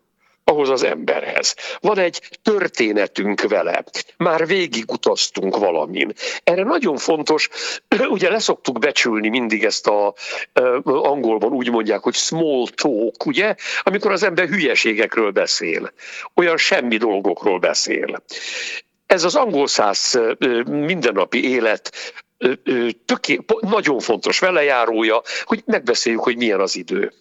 ahhoz 0.50 0.70
az 0.70 0.84
emberhez. 0.84 1.56
Van 1.80 2.00
egy 2.00 2.22
történetünk 2.42 3.42
vele. 3.42 3.84
Már 4.18 4.48
végigutaztunk 4.48 5.58
valamin. 5.58 6.14
Erre 6.44 6.64
nagyon 6.64 6.98
fontos, 6.98 7.50
ugye 8.10 8.30
leszoktuk 8.30 8.80
becsülni 8.80 9.30
mindig 9.30 9.64
ezt 9.64 9.88
a 9.88 10.14
angolban 10.84 11.52
úgy 11.52 11.70
mondják, 11.70 12.00
hogy 12.00 12.14
small 12.14 12.68
talk, 12.76 13.26
ugye? 13.26 13.56
Amikor 13.82 14.12
az 14.12 14.24
ember 14.24 14.48
hülyeségekről 14.48 15.32
beszél. 15.32 15.92
Olyan 16.34 16.58
semmi 16.58 16.98
dolgokról 16.98 17.60
beszél. 17.60 18.24
Ez 19.08 19.24
az 19.24 19.36
angol 19.36 19.68
száz 19.68 20.20
mindennapi 20.66 21.50
élet 21.50 21.92
töké, 23.06 23.40
nagyon 23.60 24.00
fontos 24.00 24.40
velejárója, 24.40 25.22
hogy 25.44 25.64
megbeszéljük, 25.66 26.24
hogy 26.24 26.38
milyen 26.38 26.60
az 26.60 26.76
idő. 26.76 27.14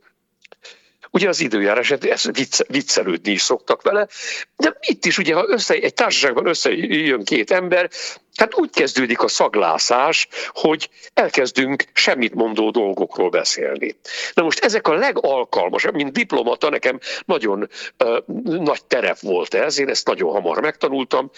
Ugye 1.16 1.28
az 1.28 1.40
időjárás, 1.40 1.88
hát 1.88 2.04
ez 2.04 2.22
viccelődni 2.68 3.32
is 3.32 3.42
szoktak 3.42 3.82
vele, 3.82 4.08
de 4.56 4.76
itt 4.80 5.04
is 5.04 5.18
ugye, 5.18 5.34
ha 5.34 5.44
össze, 5.48 5.74
egy 5.74 5.94
társaságban 5.94 6.46
összejön 6.46 7.24
két 7.24 7.50
ember, 7.50 7.90
hát 8.34 8.58
úgy 8.58 8.70
kezdődik 8.70 9.22
a 9.22 9.28
szaglászás, 9.28 10.28
hogy 10.48 10.90
elkezdünk 11.14 11.84
semmit 11.92 12.34
mondó 12.34 12.70
dolgokról 12.70 13.30
beszélni. 13.30 13.96
Na 14.34 14.42
most 14.42 14.64
ezek 14.64 14.88
a 14.88 14.94
legalkalmasabb, 14.94 15.94
mint 15.94 16.12
diplomata, 16.12 16.68
nekem 16.68 16.98
nagyon 17.24 17.68
uh, 18.04 18.18
nagy 18.44 18.84
terep 18.84 19.18
volt 19.20 19.54
ez, 19.54 19.78
én 19.78 19.88
ezt 19.88 20.06
nagyon 20.06 20.32
hamar 20.32 20.60
megtanultam, 20.60 21.30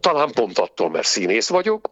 talán 0.00 0.32
pont 0.32 0.58
attól, 0.58 0.90
mert 0.90 1.06
színész 1.06 1.48
vagyok, 1.48 1.90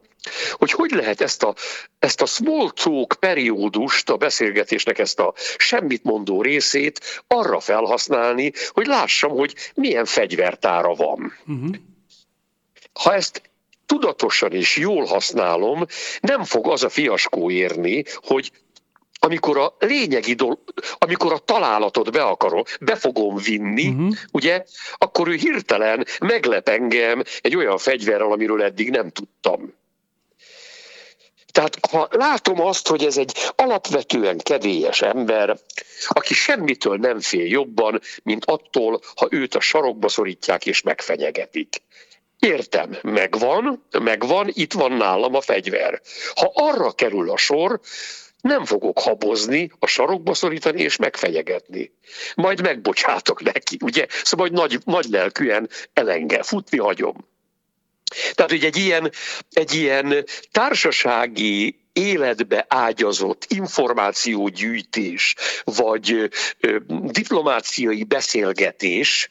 hogy 0.53 0.71
hogy 0.71 0.91
lehet 0.91 1.21
ezt 1.21 1.43
a, 1.43 1.55
ezt 1.99 2.21
a 2.21 2.27
small 2.27 2.71
talk 2.71 3.17
periódust, 3.21 4.11
a 4.11 4.17
beszélgetésnek 4.17 4.99
ezt 4.99 5.19
a 5.19 5.35
semmit 5.57 6.05
mondó 6.05 6.43
részét 6.43 7.23
arra 7.27 7.61
felhasználni, 7.61 8.53
hogy 8.69 8.87
lássam, 8.87 9.31
hogy 9.31 9.55
milyen 9.75 10.05
fegyvertára 10.05 10.95
van. 10.95 11.33
Uh-huh. 11.47 11.75
Ha 12.93 13.15
ezt 13.15 13.43
tudatosan 13.87 14.53
és 14.53 14.77
jól 14.77 15.05
használom, 15.05 15.87
nem 16.21 16.45
fog 16.45 16.69
az 16.69 16.83
a 16.83 16.89
fiaskó 16.89 17.51
érni, 17.51 18.05
hogy 18.15 18.51
amikor 19.27 19.59
a 19.59 19.77
lényegi 19.79 20.35
dolog, 20.35 20.59
amikor 20.99 21.33
a 21.33 21.39
találatot 21.39 22.13
be 22.13 22.23
akarom, 22.23 22.63
be 22.81 22.97
fogom 22.97 23.37
vinni, 23.37 23.89
uh-huh. 23.89 24.17
ugye, 24.33 24.65
akkor 24.95 25.29
ő 25.29 25.35
hirtelen 25.35 26.07
meglep 26.21 26.69
engem 26.69 27.23
egy 27.41 27.57
olyan 27.57 27.79
fegyverrel, 27.79 28.33
amiről 28.33 28.63
eddig 28.63 28.91
nem 28.91 29.11
tudtam. 29.11 29.75
Tehát 31.53 31.79
ha 31.91 32.09
látom 32.11 32.61
azt, 32.61 32.89
hogy 32.89 33.05
ez 33.05 33.17
egy 33.17 33.33
alapvetően 33.57 34.39
kedélyes 34.39 35.03
ember, 35.03 35.59
aki 36.09 36.35
semmitől 36.35 36.97
nem 36.97 37.21
fél 37.21 37.47
jobban, 37.47 38.01
mint 38.23 38.45
attól, 38.45 39.01
ha 39.17 39.29
őt 39.31 39.55
a 39.55 39.61
sarokba 39.61 40.09
szorítják 40.09 40.67
és 40.67 40.83
megfenyegetik. 40.83 41.83
Értem, 42.39 42.97
megvan, 43.03 43.87
megvan, 43.99 44.51
itt 44.53 44.73
van 44.73 44.93
nálam 44.93 45.35
a 45.35 45.41
fegyver. 45.41 46.01
Ha 46.35 46.51
arra 46.55 46.93
kerül 46.93 47.31
a 47.31 47.37
sor, 47.37 47.81
nem 48.47 48.65
fogok 48.65 48.99
habozni, 48.99 49.71
a 49.79 49.87
sarokba 49.87 50.35
szorítani 50.35 50.83
és 50.83 50.97
megfenyegetni. 50.97 51.93
Majd 52.35 52.61
megbocsátok 52.61 53.43
neki, 53.43 53.77
ugye? 53.83 54.07
Szóval, 54.23 54.49
hogy 54.49 54.57
nagy, 54.57 54.79
nagy 54.85 55.05
lelkűen 55.05 55.69
elengel, 55.93 56.43
futni 56.43 56.79
hagyom. 56.79 57.29
Tehát, 58.35 58.51
hogy 58.51 58.65
egy 58.65 58.77
ilyen, 58.77 59.13
egy 59.51 59.75
ilyen 59.75 60.25
társasági 60.53 61.81
életbe 61.93 62.65
ágyazott 62.69 63.45
információgyűjtés, 63.49 65.35
vagy 65.65 66.31
ö, 66.61 66.77
diplomáciai 66.89 68.05
beszélgetés, 68.05 69.31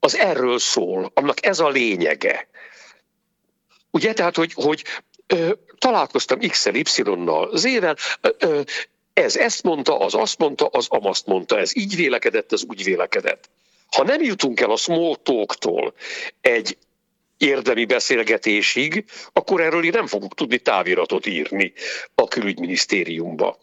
az 0.00 0.16
erről 0.16 0.58
szól, 0.58 1.10
annak 1.14 1.46
ez 1.46 1.58
a 1.60 1.68
lényege. 1.68 2.48
Ugye, 3.90 4.12
tehát, 4.12 4.36
hogy, 4.36 4.52
hogy 4.52 4.84
találkoztam 5.78 6.38
X-el, 6.38 6.74
Y-nal, 6.74 7.50
Z-vel, 7.56 7.96
ez 9.12 9.36
ezt 9.36 9.62
mondta, 9.62 9.98
az 9.98 10.14
azt 10.14 10.38
mondta, 10.38 10.66
az 10.66 10.86
amazt 10.88 11.26
mondta, 11.26 11.58
ez 11.58 11.76
így 11.76 11.96
vélekedett, 11.96 12.52
ez 12.52 12.62
úgy 12.68 12.84
vélekedett. 12.84 13.50
Ha 13.90 14.04
nem 14.04 14.22
jutunk 14.22 14.60
el 14.60 14.70
a 14.70 14.76
small 14.76 15.16
talk-tól 15.22 15.94
egy 16.40 16.78
érdemi 17.36 17.84
beszélgetésig, 17.84 19.04
akkor 19.32 19.60
erről 19.60 19.90
nem 19.90 20.06
fogok 20.06 20.34
tudni 20.34 20.58
táviratot 20.58 21.26
írni 21.26 21.72
a 22.14 22.28
külügyminisztériumba. 22.28 23.58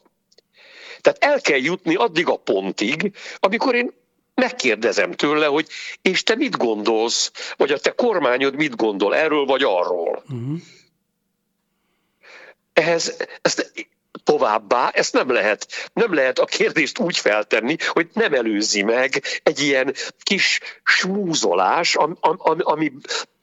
Tehát 1.01 1.23
el 1.23 1.41
kell 1.41 1.59
jutni 1.59 1.95
addig 1.95 2.27
a 2.27 2.35
pontig, 2.35 3.11
amikor 3.39 3.75
én 3.75 3.91
megkérdezem 4.33 5.11
tőle, 5.11 5.45
hogy 5.45 5.67
és 6.01 6.23
te 6.23 6.35
mit 6.35 6.57
gondolsz, 6.57 7.31
vagy 7.57 7.71
a 7.71 7.77
te 7.77 7.91
kormányod 7.91 8.55
mit 8.55 8.75
gondol 8.75 9.15
erről 9.15 9.45
vagy 9.45 9.63
arról. 9.63 10.23
Uh-huh. 10.29 10.59
Ehhez 12.77 13.17
ezt 13.41 13.71
továbbá 14.23 14.89
ezt 14.89 15.13
nem 15.13 15.31
lehet, 15.31 15.89
nem 15.93 16.13
lehet 16.13 16.39
a 16.39 16.45
kérdést 16.45 16.99
úgy 16.99 17.17
feltenni, 17.17 17.75
hogy 17.87 18.09
nem 18.13 18.33
előzi 18.33 18.83
meg 18.83 19.23
egy 19.43 19.59
ilyen 19.59 19.93
kis 20.23 20.59
smúzolás, 20.83 21.95
ami, 21.95 22.13
ami, 22.21 22.61
ami 22.63 22.91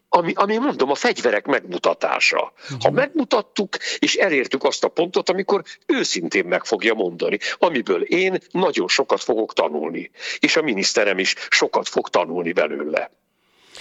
ami, 0.09 0.33
ami 0.35 0.57
mondom, 0.57 0.91
a 0.91 0.95
fegyverek 0.95 1.47
megmutatása. 1.47 2.53
Ha 2.81 2.89
mhm. 2.89 2.95
megmutattuk, 2.95 3.77
és 3.99 4.15
elértük 4.15 4.65
azt 4.65 4.85
a 4.85 4.89
pontot, 4.89 5.29
amikor 5.29 5.63
őszintén 5.87 6.45
meg 6.45 6.65
fogja 6.65 6.95
mondani, 6.95 7.39
amiből 7.59 8.03
én 8.03 8.39
nagyon 8.51 8.89
sokat 8.89 9.23
fogok 9.23 9.53
tanulni, 9.53 10.11
és 10.39 10.57
a 10.57 10.63
miniszterem 10.63 11.19
is 11.19 11.35
sokat 11.49 11.89
fog 11.89 12.09
tanulni 12.09 12.53
belőle. 12.53 13.11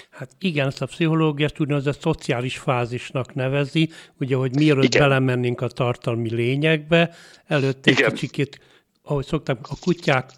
Hát 0.10 0.30
igen, 0.40 0.68
ezt 0.68 0.82
a 0.82 0.86
pszichológiát 0.86 1.60
úgynevezett 1.60 2.02
szociális 2.02 2.58
fázisnak 2.58 3.34
nevezi, 3.34 3.90
ugye, 4.20 4.36
hogy 4.36 4.56
mielőtt 4.56 4.84
igen. 4.84 5.02
belemennénk 5.02 5.62
a 5.62 5.68
tartalmi 5.68 6.34
lényekbe, 6.34 7.16
előtte 7.48 7.92
egy 7.92 8.04
kicsikét, 8.04 8.60
ahogy 9.04 9.26
szokták, 9.26 9.58
a 9.70 9.76
kutyák, 9.82 10.30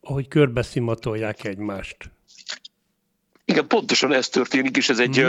ahogy 0.00 0.28
körbeszimatolják 0.28 1.44
egymást. 1.44 1.96
Igen, 3.44 3.66
pontosan 3.66 4.12
ez 4.12 4.28
történik, 4.28 4.76
és 4.76 4.88
ez 4.88 4.98
egy, 4.98 5.20
mm. 5.20 5.28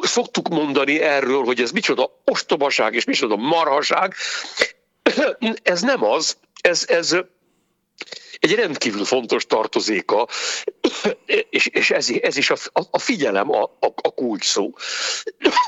Szoktuk 0.00 0.48
mondani 0.48 1.00
erről, 1.00 1.42
hogy 1.42 1.60
ez 1.60 1.70
micsoda 1.70 2.10
ostobaság 2.24 2.94
és 2.94 3.04
micsoda 3.04 3.36
marhaság. 3.36 4.14
Ez 5.62 5.80
nem 5.80 6.04
az, 6.04 6.36
ez, 6.60 6.84
ez 6.88 7.16
egy 8.40 8.54
rendkívül 8.54 9.04
fontos 9.04 9.46
tartozéka, 9.46 10.28
és, 11.50 11.66
és 11.66 11.90
ez, 11.90 12.08
ez 12.20 12.36
is 12.36 12.50
a, 12.50 12.56
a 12.90 12.98
figyelem 12.98 13.50
a, 13.50 13.62
a, 13.62 13.86
a 14.02 14.10
kulcs 14.10 14.44
szó. 14.44 14.72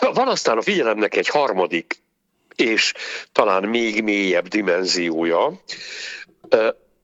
Van 0.01 0.29
aztán 0.29 0.59
a 0.59 0.63
figyelemnek 0.63 1.17
egy 1.17 1.29
harmadik, 1.29 2.03
és 2.55 2.93
talán 3.33 3.65
még 3.65 4.03
mélyebb 4.03 4.49
dimenziója, 4.49 5.63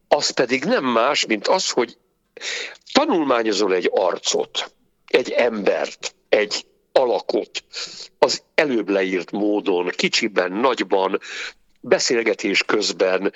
az 0.08 0.30
pedig 0.30 0.64
nem 0.64 0.84
más, 0.84 1.26
mint 1.26 1.48
az, 1.48 1.70
hogy 1.70 1.96
tanulmányozol 2.92 3.74
egy 3.74 3.90
arcot, 3.92 4.72
egy 5.06 5.30
embert, 5.30 6.14
egy 6.28 6.66
alakot 6.92 7.64
az 8.18 8.42
előbb 8.54 8.88
leírt 8.88 9.30
módon, 9.30 9.88
kicsiben, 9.88 10.52
nagyban, 10.52 11.20
beszélgetés 11.84 12.62
közben, 12.62 13.32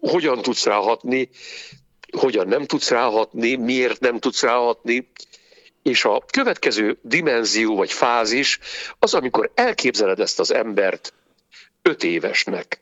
hogyan 0.00 0.42
tudsz 0.42 0.64
ráhatni, 0.64 1.28
hogyan 2.18 2.48
nem 2.48 2.66
tudsz 2.66 2.90
ráhatni, 2.90 3.54
miért 3.54 4.00
nem 4.00 4.18
tudsz 4.18 4.42
ráhatni, 4.42 5.10
és 5.82 6.04
a 6.04 6.24
következő 6.30 6.98
dimenzió 7.02 7.76
vagy 7.76 7.92
fázis 7.92 8.58
az, 8.98 9.14
amikor 9.14 9.50
elképzeled 9.54 10.20
ezt 10.20 10.40
az 10.40 10.52
embert 10.52 11.14
öt 11.82 12.04
évesnek. 12.04 12.78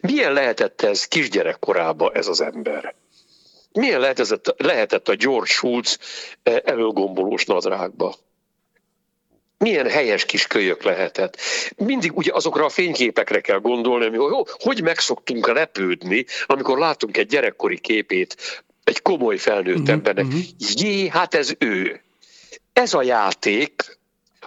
Milyen 0.00 0.32
lehetett 0.32 0.82
ez 0.82 1.04
kisgyerekkorában 1.04 2.14
ez 2.14 2.26
az 2.26 2.40
ember? 2.40 2.94
Milyen 3.72 4.00
lehetett, 4.00 4.54
lehetett 4.56 5.08
a 5.08 5.16
George 5.16 5.46
Schultz 5.50 5.98
eh, 6.42 6.56
előgombolós 6.64 7.44
nadrágba? 7.44 8.14
Milyen 9.58 9.90
helyes 9.90 10.24
kis 10.24 10.46
kölyök 10.46 10.82
lehetett. 10.82 11.40
Mindig 11.76 12.16
ugye 12.16 12.32
azokra 12.32 12.64
a 12.64 12.68
fényképekre 12.68 13.40
kell 13.40 13.58
gondolni, 13.58 14.16
hogy 14.16 14.46
hogy 14.58 14.82
megszoktunk 14.82 15.46
lepődni, 15.46 16.24
amikor 16.46 16.78
látunk 16.78 17.16
egy 17.16 17.26
gyerekkori 17.26 17.78
képét 17.78 18.36
egy 18.84 19.02
komoly 19.02 19.36
felnőtt 19.36 19.78
uh-huh, 19.78 19.90
embernek. 19.90 20.24
Uh-huh. 20.24 20.42
Jé, 20.74 21.08
hát 21.08 21.34
ez 21.34 21.52
ő. 21.58 22.00
Ez 22.72 22.94
a 22.94 23.02
játék 23.02 23.98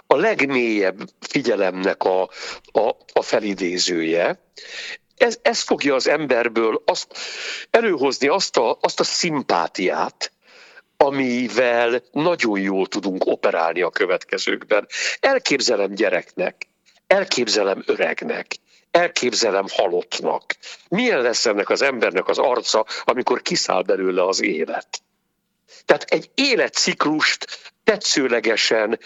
a 0.06 0.16
legmélyebb 0.16 1.00
figyelemnek 1.20 2.04
a, 2.04 2.22
a, 2.72 2.96
a 3.12 3.22
felidézője, 3.22 4.40
ez, 5.16 5.38
ez 5.42 5.60
fogja 5.60 5.94
az 5.94 6.08
emberből 6.08 6.82
azt, 6.84 7.16
előhozni 7.70 8.28
azt 8.28 8.56
a, 8.56 8.78
azt 8.80 9.00
a 9.00 9.04
szimpátiát, 9.04 10.31
amivel 11.02 12.02
nagyon 12.12 12.60
jól 12.60 12.86
tudunk 12.86 13.26
operálni 13.26 13.82
a 13.82 13.90
következőkben. 13.90 14.86
Elképzelem 15.20 15.94
gyereknek, 15.94 16.68
elképzelem 17.06 17.82
öregnek, 17.86 18.46
elképzelem 18.90 19.64
halottnak. 19.70 20.56
Milyen 20.88 21.20
lesz 21.20 21.46
ennek 21.46 21.70
az 21.70 21.82
embernek 21.82 22.28
az 22.28 22.38
arca, 22.38 22.86
amikor 23.04 23.42
kiszáll 23.42 23.82
belőle 23.82 24.24
az 24.26 24.42
élet? 24.42 25.02
Tehát 25.84 26.02
egy 26.02 26.30
életciklust 26.34 27.72
tetszőlegesen 27.84 28.98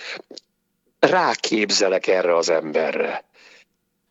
ráképzelek 0.98 2.06
erre 2.06 2.36
az 2.36 2.48
emberre 2.48 3.24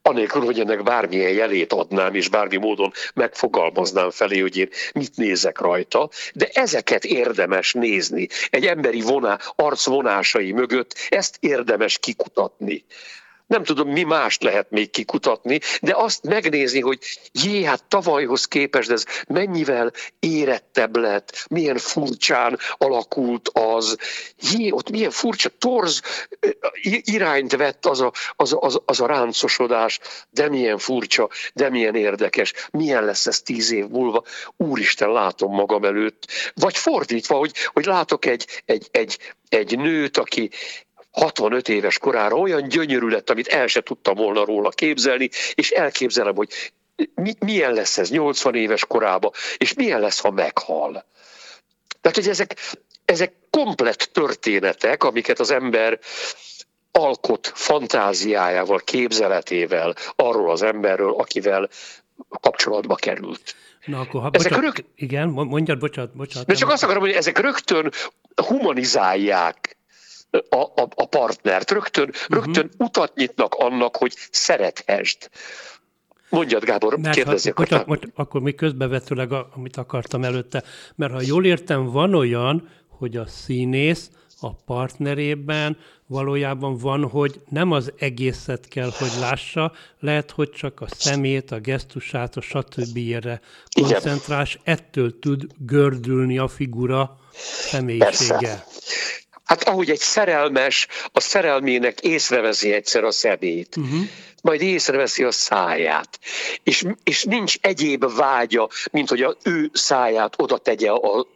anélkül, 0.06 0.42
hogy 0.42 0.60
ennek 0.60 0.84
bármilyen 0.84 1.32
jelét 1.32 1.74
adnám, 1.74 2.14
és 2.16 2.30
bármi 2.30 2.58
módon 2.58 2.92
megfogalmaznám 3.14 4.10
felé, 4.10 4.40
hogy 4.40 4.58
én 4.58 4.70
mit 4.94 5.16
nézek 5.16 5.60
rajta, 5.60 6.10
de 6.34 6.50
ezeket 6.54 7.06
érdemes 7.06 7.74
nézni. 7.74 8.28
Egy 8.50 8.66
emberi 8.66 9.02
voná, 9.02 9.40
arc 9.56 9.86
vonásai 9.86 10.52
mögött 10.52 10.96
ezt 11.10 11.38
érdemes 11.40 12.00
kikutatni. 12.00 12.86
Nem 13.48 13.64
tudom, 13.64 13.90
mi 13.90 14.04
mást 14.04 14.44
lehet 14.44 14.70
még 14.70 14.90
kikutatni, 14.90 15.60
de 15.82 15.94
azt 15.96 16.24
megnézni, 16.24 16.82
hogy 16.82 17.00
jé, 17.32 17.64
hát 17.64 17.84
tavalyhoz 17.84 18.46
képest 18.46 18.90
ez 18.90 19.06
mennyivel 19.28 19.92
érettebb 20.20 20.96
lett, 20.96 21.46
milyen 21.50 21.78
furcsán 21.78 22.60
alakult 22.78 23.50
az, 23.54 23.98
jé, 24.52 24.72
ott 24.72 24.90
milyen 24.90 25.12
furcsa 25.12 25.50
torz 25.50 26.02
irányt 27.02 27.56
vett 27.56 27.86
az 27.86 28.02
a, 28.02 28.12
az, 28.36 28.56
az, 28.60 28.82
az 28.86 29.00
a 29.00 29.08
ráncosodás, 29.08 30.00
de 30.30 30.50
milyen 30.50 30.78
furcsa, 30.78 31.30
de 31.54 31.70
milyen 31.70 31.96
érdekes, 31.96 32.54
milyen 32.72 33.06
lesz 33.06 33.28
ez 33.28 33.42
tíz 33.42 33.72
év 33.72 33.88
múlva, 33.88 34.24
úristen, 34.58 35.12
látom 35.12 35.54
magam 35.54 35.84
előtt. 35.84 36.28
Vagy 36.54 36.78
fordítva, 36.78 37.38
hogy, 37.38 37.52
hogy 37.74 37.86
látok 37.86 38.26
egy, 38.26 38.62
egy, 38.66 38.88
egy, 38.92 39.18
egy 39.50 39.78
nőt, 39.78 40.18
aki 40.18 40.50
65 41.16 41.70
éves 41.70 41.98
korára 41.98 42.36
olyan 42.36 42.68
gyönyörű 42.68 43.08
lett, 43.08 43.30
amit 43.30 43.48
el 43.48 43.68
se 43.68 43.82
tudtam 43.82 44.16
volna 44.16 44.46
róla 44.46 44.70
képzelni, 44.70 45.30
és 45.54 45.72
elképzelem, 45.72 46.36
hogy 46.36 46.50
mi, 47.16 47.34
milyen 47.40 47.74
lesz 47.74 47.98
ez 47.98 48.10
80 48.10 48.56
éves 48.56 48.86
korában, 48.86 49.32
és 49.58 49.74
milyen 49.74 50.00
lesz, 50.00 50.20
ha 50.20 50.32
meghal. 50.32 51.06
Tehát, 52.02 52.18
hogy 52.18 52.28
ezek, 52.28 52.56
ezek 53.06 53.34
komplett 53.50 54.10
történetek, 54.14 55.04
amiket 55.04 55.40
az 55.40 55.52
ember 55.52 56.00
alkot 56.92 57.52
fantáziájával, 57.56 58.80
képzeletével 58.80 59.96
arról 60.16 60.52
az 60.52 60.62
emberről, 60.62 61.14
akivel 61.14 61.70
kapcsolatba 62.30 62.96
került. 62.96 63.56
Na 63.86 64.00
akkor, 64.00 64.22
ha, 64.22 64.30
ezek 64.32 64.52
bocsánat, 64.52 64.76
rög... 64.78 64.86
igen, 64.96 65.28
mondjad, 65.28 65.80
bocsánat, 65.80 66.16
bocsánat. 66.16 66.48
De 66.48 66.54
csak 66.54 66.70
azt 66.70 66.84
akarom, 66.84 67.02
hogy 67.02 67.12
ezek 67.12 67.40
rögtön 67.40 67.92
humanizálják 68.36 69.78
a, 70.50 70.56
a, 70.56 70.88
a 70.96 71.06
partnert. 71.06 71.72
Rögtön, 71.72 72.10
uh-huh. 72.10 72.46
rögtön 72.46 72.70
utat 72.78 73.16
nyitnak 73.16 73.54
annak, 73.54 73.96
hogy 73.96 74.14
szerethesd. 74.32 75.30
Mondjad, 76.30 76.64
Gábor, 76.64 76.98
mert 76.98 77.16
kérdezzék. 77.16 77.54
Ha, 77.54 77.62
bocsánat, 77.62 77.86
most, 77.86 78.12
akkor 78.16 78.42
még 78.42 78.56
közbevetőleg, 78.56 79.32
amit 79.56 79.78
akartam 79.78 80.24
előtte. 80.24 80.64
Mert 80.96 81.12
ha 81.12 81.22
jól 81.22 81.46
értem, 81.46 81.92
van 81.92 82.14
olyan, 82.14 82.70
hogy 82.88 83.18
a 83.18 83.28
színész 83.28 84.10
a 84.40 84.54
partnerében 84.54 85.78
valójában 86.08 86.78
van, 86.78 87.10
hogy 87.10 87.42
nem 87.50 87.72
az 87.72 87.92
egészet 87.98 88.68
kell, 88.68 88.90
hogy 88.98 89.12
lássa, 89.20 89.72
lehet, 90.00 90.32
hogy 90.32 90.50
csak 90.50 90.82
a 90.82 90.88
szemét, 90.90 91.52
a 91.52 91.60
gesztusát, 91.60 92.36
a 92.36 92.42
stb. 92.42 93.00
koncentrás, 93.82 94.60
ettől 94.64 95.20
tud 95.20 95.46
gördülni 95.58 96.38
a 96.38 96.48
figura 96.48 97.20
személyisége. 97.70 98.38
Persze. 98.38 98.66
Hát 99.46 99.64
ahogy 99.64 99.90
egy 99.90 100.00
szerelmes 100.00 100.88
a 101.12 101.20
szerelmének 101.20 102.02
észreveszi 102.02 102.74
egyszer 102.74 103.04
a 103.04 103.12
szemét, 103.12 103.76
uh-huh. 103.78 104.02
majd 104.42 104.62
észreveszi 104.62 105.24
a 105.24 105.32
száját, 105.32 106.20
és, 106.64 106.84
és 107.04 107.24
nincs 107.24 107.56
egyéb 107.62 108.16
vágya, 108.16 108.70
mint 108.92 109.10
hogy 109.10 109.22
az 109.22 109.36
ő 109.44 109.70
száját 109.74 110.34
oda 110.38 110.58
tegye 110.58 110.92
a, 110.92 111.28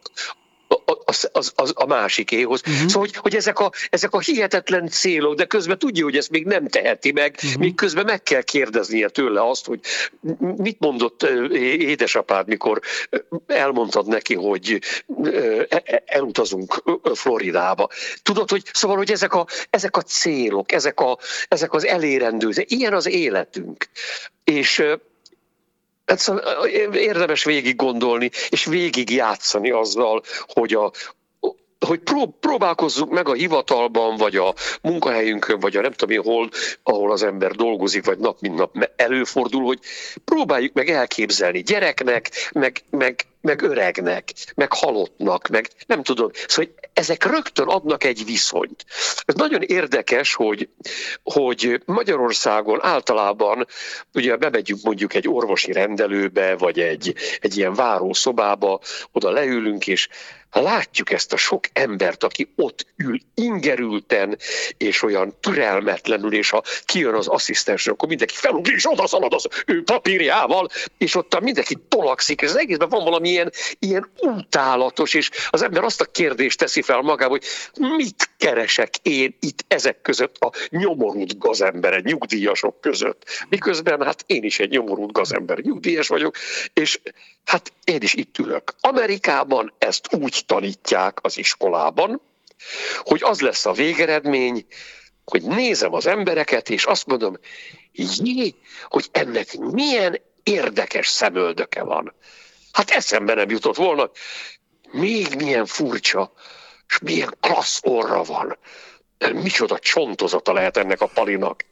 az, 1.04 1.28
az, 1.32 1.52
az 1.54 1.72
a 1.74 1.86
másikéhoz. 1.86 2.60
Uh-huh. 2.60 2.88
Szóval, 2.88 3.00
hogy, 3.00 3.16
hogy 3.16 3.34
ezek, 3.34 3.58
a, 3.58 3.70
ezek 3.90 4.12
a 4.12 4.20
hihetetlen 4.20 4.88
célok, 4.88 5.34
de 5.34 5.44
közben 5.44 5.78
tudja, 5.78 6.04
hogy 6.04 6.16
ezt 6.16 6.30
még 6.30 6.46
nem 6.46 6.68
teheti 6.68 7.12
meg, 7.12 7.38
uh-huh. 7.42 7.60
még 7.60 7.74
közben 7.74 8.04
meg 8.04 8.22
kell 8.22 8.42
kérdeznie 8.42 9.08
tőle 9.08 9.48
azt, 9.48 9.66
hogy 9.66 9.80
mit 10.56 10.78
mondott 10.78 11.22
édesapád, 11.78 12.46
mikor 12.46 12.80
elmondtad 13.46 14.06
neki, 14.06 14.34
hogy 14.34 14.80
e, 15.24 15.82
e, 15.84 16.02
elutazunk 16.06 16.82
Floridába. 17.14 17.88
Tudod, 18.22 18.50
hogy 18.50 18.62
szóval, 18.72 18.96
hogy 18.96 19.10
ezek 19.10 19.34
a, 19.34 19.46
ezek 19.70 19.96
a 19.96 20.02
célok, 20.02 20.72
ezek, 20.72 21.00
a, 21.00 21.18
ezek 21.48 21.72
az 21.72 21.86
elérendő, 21.86 22.50
ilyen 22.54 22.94
az 22.94 23.06
életünk. 23.06 23.88
És 24.44 24.82
Szóval 26.18 26.66
érdemes 26.92 27.44
végig 27.44 27.76
gondolni, 27.76 28.30
és 28.48 28.64
végig 28.64 29.10
játszani 29.10 29.70
azzal, 29.70 30.22
hogy 30.46 30.74
a, 30.74 30.90
hogy 31.86 32.00
próbálkozzunk 32.40 33.12
meg 33.12 33.28
a 33.28 33.32
hivatalban, 33.32 34.16
vagy 34.16 34.36
a 34.36 34.54
munkahelyünkön, 34.82 35.58
vagy 35.58 35.76
a 35.76 35.80
nem 35.80 35.92
tudom 35.92 36.16
én 36.16 36.22
hol, 36.22 36.48
ahol 36.82 37.12
az 37.12 37.22
ember 37.22 37.50
dolgozik, 37.50 38.04
vagy 38.04 38.18
nap 38.18 38.40
mint 38.40 38.56
nap 38.56 38.90
előfordul, 38.96 39.64
hogy 39.64 39.78
próbáljuk 40.24 40.72
meg 40.72 40.88
elképzelni 40.88 41.62
gyereknek, 41.62 42.30
meg, 42.52 42.82
meg, 42.90 43.26
meg 43.40 43.62
öregnek, 43.62 44.32
meg 44.54 44.72
halottnak, 44.72 45.48
meg 45.48 45.68
nem 45.86 46.02
tudom. 46.02 46.30
Szóval 46.46 46.72
ezek 46.92 47.24
rögtön 47.24 47.66
adnak 47.66 48.04
egy 48.04 48.24
viszonyt. 48.24 48.84
Ez 49.24 49.34
nagyon 49.34 49.62
érdekes, 49.62 50.34
hogy, 50.34 50.68
hogy 51.22 51.82
Magyarországon 51.84 52.78
általában 52.82 53.66
ugye 54.14 54.36
bemegyünk 54.36 54.82
mondjuk 54.82 55.14
egy 55.14 55.28
orvosi 55.28 55.72
rendelőbe, 55.72 56.56
vagy 56.56 56.80
egy, 56.80 57.14
egy 57.40 57.56
ilyen 57.56 57.74
várószobába, 57.74 58.80
oda 59.12 59.30
leülünk, 59.30 59.86
és 59.86 60.08
látjuk 60.52 61.12
ezt 61.12 61.32
a 61.32 61.36
sok 61.36 61.64
embert, 61.72 62.24
aki 62.24 62.52
ott 62.56 62.86
ül 62.96 63.18
ingerülten, 63.34 64.38
és 64.76 65.02
olyan 65.02 65.34
türelmetlenül, 65.40 66.34
és 66.34 66.50
ha 66.50 66.62
kijön 66.84 67.14
az 67.14 67.28
asszisztens, 67.28 67.86
akkor 67.86 68.08
mindenki 68.08 68.34
felugrik, 68.36 68.76
és 68.76 68.90
odaszalad 68.90 69.34
az 69.34 69.48
ő 69.66 69.82
papírjával, 69.82 70.68
és 70.98 71.14
ott 71.14 71.40
mindenki 71.40 71.76
tolakszik, 71.88 72.40
és 72.40 72.48
az 72.48 72.58
egészben 72.58 72.88
van 72.88 73.04
valami 73.04 73.29
ilyen, 73.30 73.52
ilyen 73.78 74.10
utálatos, 74.20 75.14
és 75.14 75.30
az 75.50 75.62
ember 75.62 75.84
azt 75.84 76.00
a 76.00 76.04
kérdést 76.04 76.58
teszi 76.58 76.82
fel 76.82 77.00
magába, 77.00 77.30
hogy 77.30 77.44
mit 77.96 78.30
keresek 78.36 78.96
én 79.02 79.36
itt 79.40 79.64
ezek 79.68 80.00
között 80.02 80.36
a 80.38 80.52
nyomorult 80.68 81.38
gazember, 81.38 82.02
nyugdíjasok 82.02 82.80
között. 82.80 83.24
Miközben 83.48 84.02
hát 84.02 84.24
én 84.26 84.44
is 84.44 84.58
egy 84.58 84.70
nyomorult 84.70 85.12
gazember, 85.12 85.58
nyugdíjas 85.58 86.08
vagyok, 86.08 86.36
és 86.72 87.00
hát 87.44 87.72
én 87.84 88.02
is 88.02 88.14
itt 88.14 88.38
ülök. 88.38 88.74
Amerikában 88.80 89.72
ezt 89.78 90.14
úgy 90.14 90.42
tanítják 90.46 91.18
az 91.22 91.38
iskolában, 91.38 92.20
hogy 92.98 93.20
az 93.22 93.40
lesz 93.40 93.66
a 93.66 93.72
végeredmény, 93.72 94.66
hogy 95.24 95.42
nézem 95.42 95.94
az 95.94 96.06
embereket, 96.06 96.70
és 96.70 96.84
azt 96.84 97.06
mondom, 97.06 97.38
jé, 97.92 98.54
hogy 98.88 99.08
ennek 99.12 99.56
milyen 99.58 100.20
érdekes 100.42 101.08
szemöldöke 101.08 101.82
van. 101.82 102.14
Hát 102.72 102.90
eszembe 102.90 103.34
nem 103.34 103.50
jutott 103.50 103.76
volna, 103.76 104.10
még 104.90 105.34
milyen 105.34 105.66
furcsa, 105.66 106.32
és 106.88 106.98
milyen 106.98 107.36
klassz 107.40 107.80
orra 107.82 108.22
van. 108.22 108.58
Micsoda 109.32 109.78
csontozata 109.78 110.52
lehet 110.52 110.76
ennek 110.76 111.00
a 111.00 111.06
palinak. 111.06 111.64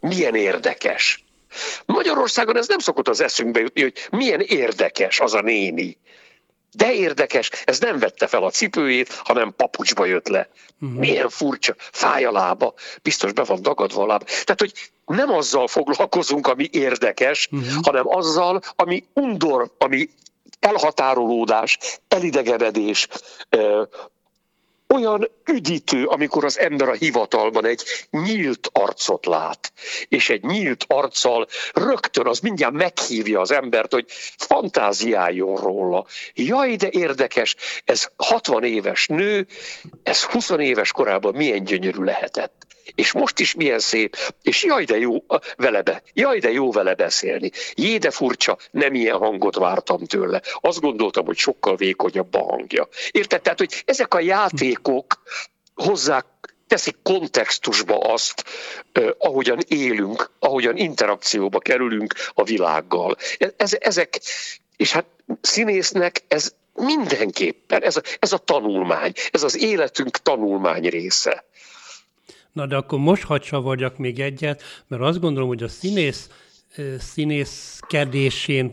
Milyen 0.00 0.34
érdekes. 0.34 1.24
Magyarországon 1.86 2.56
ez 2.56 2.68
nem 2.68 2.78
szokott 2.78 3.08
az 3.08 3.20
eszünkbe 3.20 3.60
jutni, 3.60 3.82
hogy 3.82 4.08
milyen 4.10 4.40
érdekes 4.40 5.20
az 5.20 5.34
a 5.34 5.40
néni. 5.40 5.98
De 6.72 6.92
érdekes, 6.92 7.50
ez 7.64 7.78
nem 7.78 7.98
vette 7.98 8.26
fel 8.26 8.42
a 8.42 8.50
cipőjét, 8.50 9.12
hanem 9.12 9.54
papucsba 9.56 10.04
jött 10.04 10.28
le. 10.28 10.48
Uh-huh. 10.80 10.98
Milyen 10.98 11.28
furcsa, 11.28 11.74
fáj 11.78 12.24
a 12.24 12.32
lába, 12.32 12.74
biztos 13.02 13.32
be 13.32 13.44
van 13.44 13.62
dagadva 13.62 14.02
a 14.02 14.06
lába. 14.06 14.24
Tehát, 14.24 14.60
hogy 14.60 14.72
nem 15.04 15.30
azzal 15.30 15.68
foglalkozunk, 15.68 16.46
ami 16.46 16.68
érdekes, 16.72 17.48
uh-huh. 17.50 17.84
hanem 17.84 18.08
azzal, 18.08 18.62
ami 18.76 19.04
undor, 19.12 19.70
ami 19.78 20.08
elhatárolódás, 20.60 21.78
elidegenedés, 22.08 23.08
olyan 24.94 25.30
üdítő, 25.44 26.06
amikor 26.06 26.44
az 26.44 26.58
ember 26.58 26.88
a 26.88 26.92
hivatalban 26.92 27.66
egy 27.66 27.82
nyílt 28.10 28.68
arcot 28.72 29.26
lát, 29.26 29.72
és 30.08 30.30
egy 30.30 30.42
nyílt 30.42 30.84
arccal 30.88 31.46
rögtön 31.72 32.26
az 32.26 32.38
mindjárt 32.38 32.72
meghívja 32.72 33.40
az 33.40 33.50
embert, 33.50 33.92
hogy 33.92 34.06
fantáziáljon 34.36 35.56
róla. 35.56 36.06
Jaj, 36.34 36.76
de 36.76 36.88
érdekes, 36.90 37.56
ez 37.84 38.08
60 38.16 38.64
éves 38.64 39.06
nő, 39.06 39.46
ez 40.02 40.22
20 40.22 40.50
éves 40.50 40.92
korában 40.92 41.34
milyen 41.34 41.64
gyönyörű 41.64 42.02
lehetett 42.02 42.59
és 42.94 43.12
most 43.12 43.38
is 43.38 43.54
milyen 43.54 43.78
szép, 43.78 44.16
és 44.42 44.64
jaj 44.64 44.84
de 44.84 44.98
jó 44.98 45.24
vele 45.56 45.82
be, 45.82 46.02
jaj 46.14 46.38
de 46.38 46.50
jó 46.50 46.72
vele 46.72 46.94
beszélni. 46.94 47.50
Jé 47.74 47.96
de 47.98 48.10
furcsa, 48.10 48.58
nem 48.70 48.94
ilyen 48.94 49.16
hangot 49.16 49.56
vártam 49.56 50.04
tőle. 50.04 50.42
Azt 50.60 50.80
gondoltam, 50.80 51.24
hogy 51.24 51.36
sokkal 51.36 51.76
vékonyabb 51.76 52.34
a 52.34 52.42
hangja. 52.42 52.88
Érted? 53.10 53.42
Tehát, 53.42 53.58
hogy 53.58 53.82
ezek 53.86 54.14
a 54.14 54.20
játékok 54.20 55.22
hozzák 55.74 56.26
teszik 56.66 56.96
kontextusba 57.02 57.98
azt, 57.98 58.44
ahogyan 59.18 59.58
élünk, 59.68 60.30
ahogyan 60.38 60.76
interakcióba 60.76 61.58
kerülünk 61.58 62.14
a 62.34 62.42
világgal. 62.42 63.16
Ez, 63.56 63.76
ezek, 63.78 64.20
és 64.76 64.92
hát 64.92 65.06
színésznek 65.40 66.22
ez 66.28 66.52
mindenképpen, 66.74 67.82
ez 67.82 67.96
a, 67.96 68.02
ez 68.18 68.32
a 68.32 68.38
tanulmány, 68.38 69.12
ez 69.30 69.42
az 69.42 69.62
életünk 69.62 70.16
tanulmány 70.16 70.88
része. 70.88 71.44
Na 72.52 72.66
de 72.66 72.76
akkor 72.76 72.98
most 72.98 73.22
hadd 73.22 73.42
vagyok 73.50 73.98
még 73.98 74.20
egyet, 74.20 74.62
mert 74.86 75.02
azt 75.02 75.20
gondolom, 75.20 75.48
hogy 75.48 75.62
a 75.62 75.68
színész 75.68 76.30
színészkedésén 76.98 78.72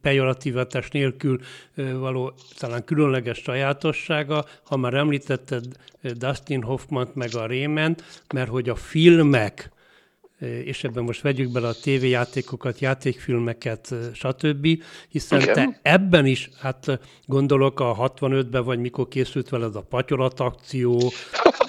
pejoratívatás 0.00 0.90
nélkül 0.90 1.40
való 1.74 2.32
talán 2.58 2.84
különleges 2.84 3.38
sajátossága, 3.38 4.44
ha 4.64 4.76
már 4.76 4.94
említetted 4.94 5.64
Dustin 6.00 6.62
Hoffman 6.62 7.10
meg 7.14 7.34
a 7.34 7.46
Rément, 7.46 8.22
mert 8.34 8.48
hogy 8.48 8.68
a 8.68 8.74
filmek 8.74 9.70
és 10.64 10.84
ebben 10.84 11.04
most 11.04 11.20
vegyük 11.20 11.52
bele 11.52 11.68
a 11.68 11.74
tévéjátékokat, 11.82 12.78
játékfilmeket, 12.78 13.94
stb., 14.12 14.82
hiszen 15.08 15.40
Igen. 15.40 15.54
te 15.54 15.80
ebben 15.82 16.26
is, 16.26 16.50
hát 16.60 17.00
gondolok 17.24 17.80
a 17.80 18.12
65-ben, 18.18 18.64
vagy 18.64 18.78
mikor 18.78 19.08
készült 19.08 19.48
veled 19.48 19.76
a 19.76 19.80
patyolat 19.80 20.40
akció, 20.40 21.12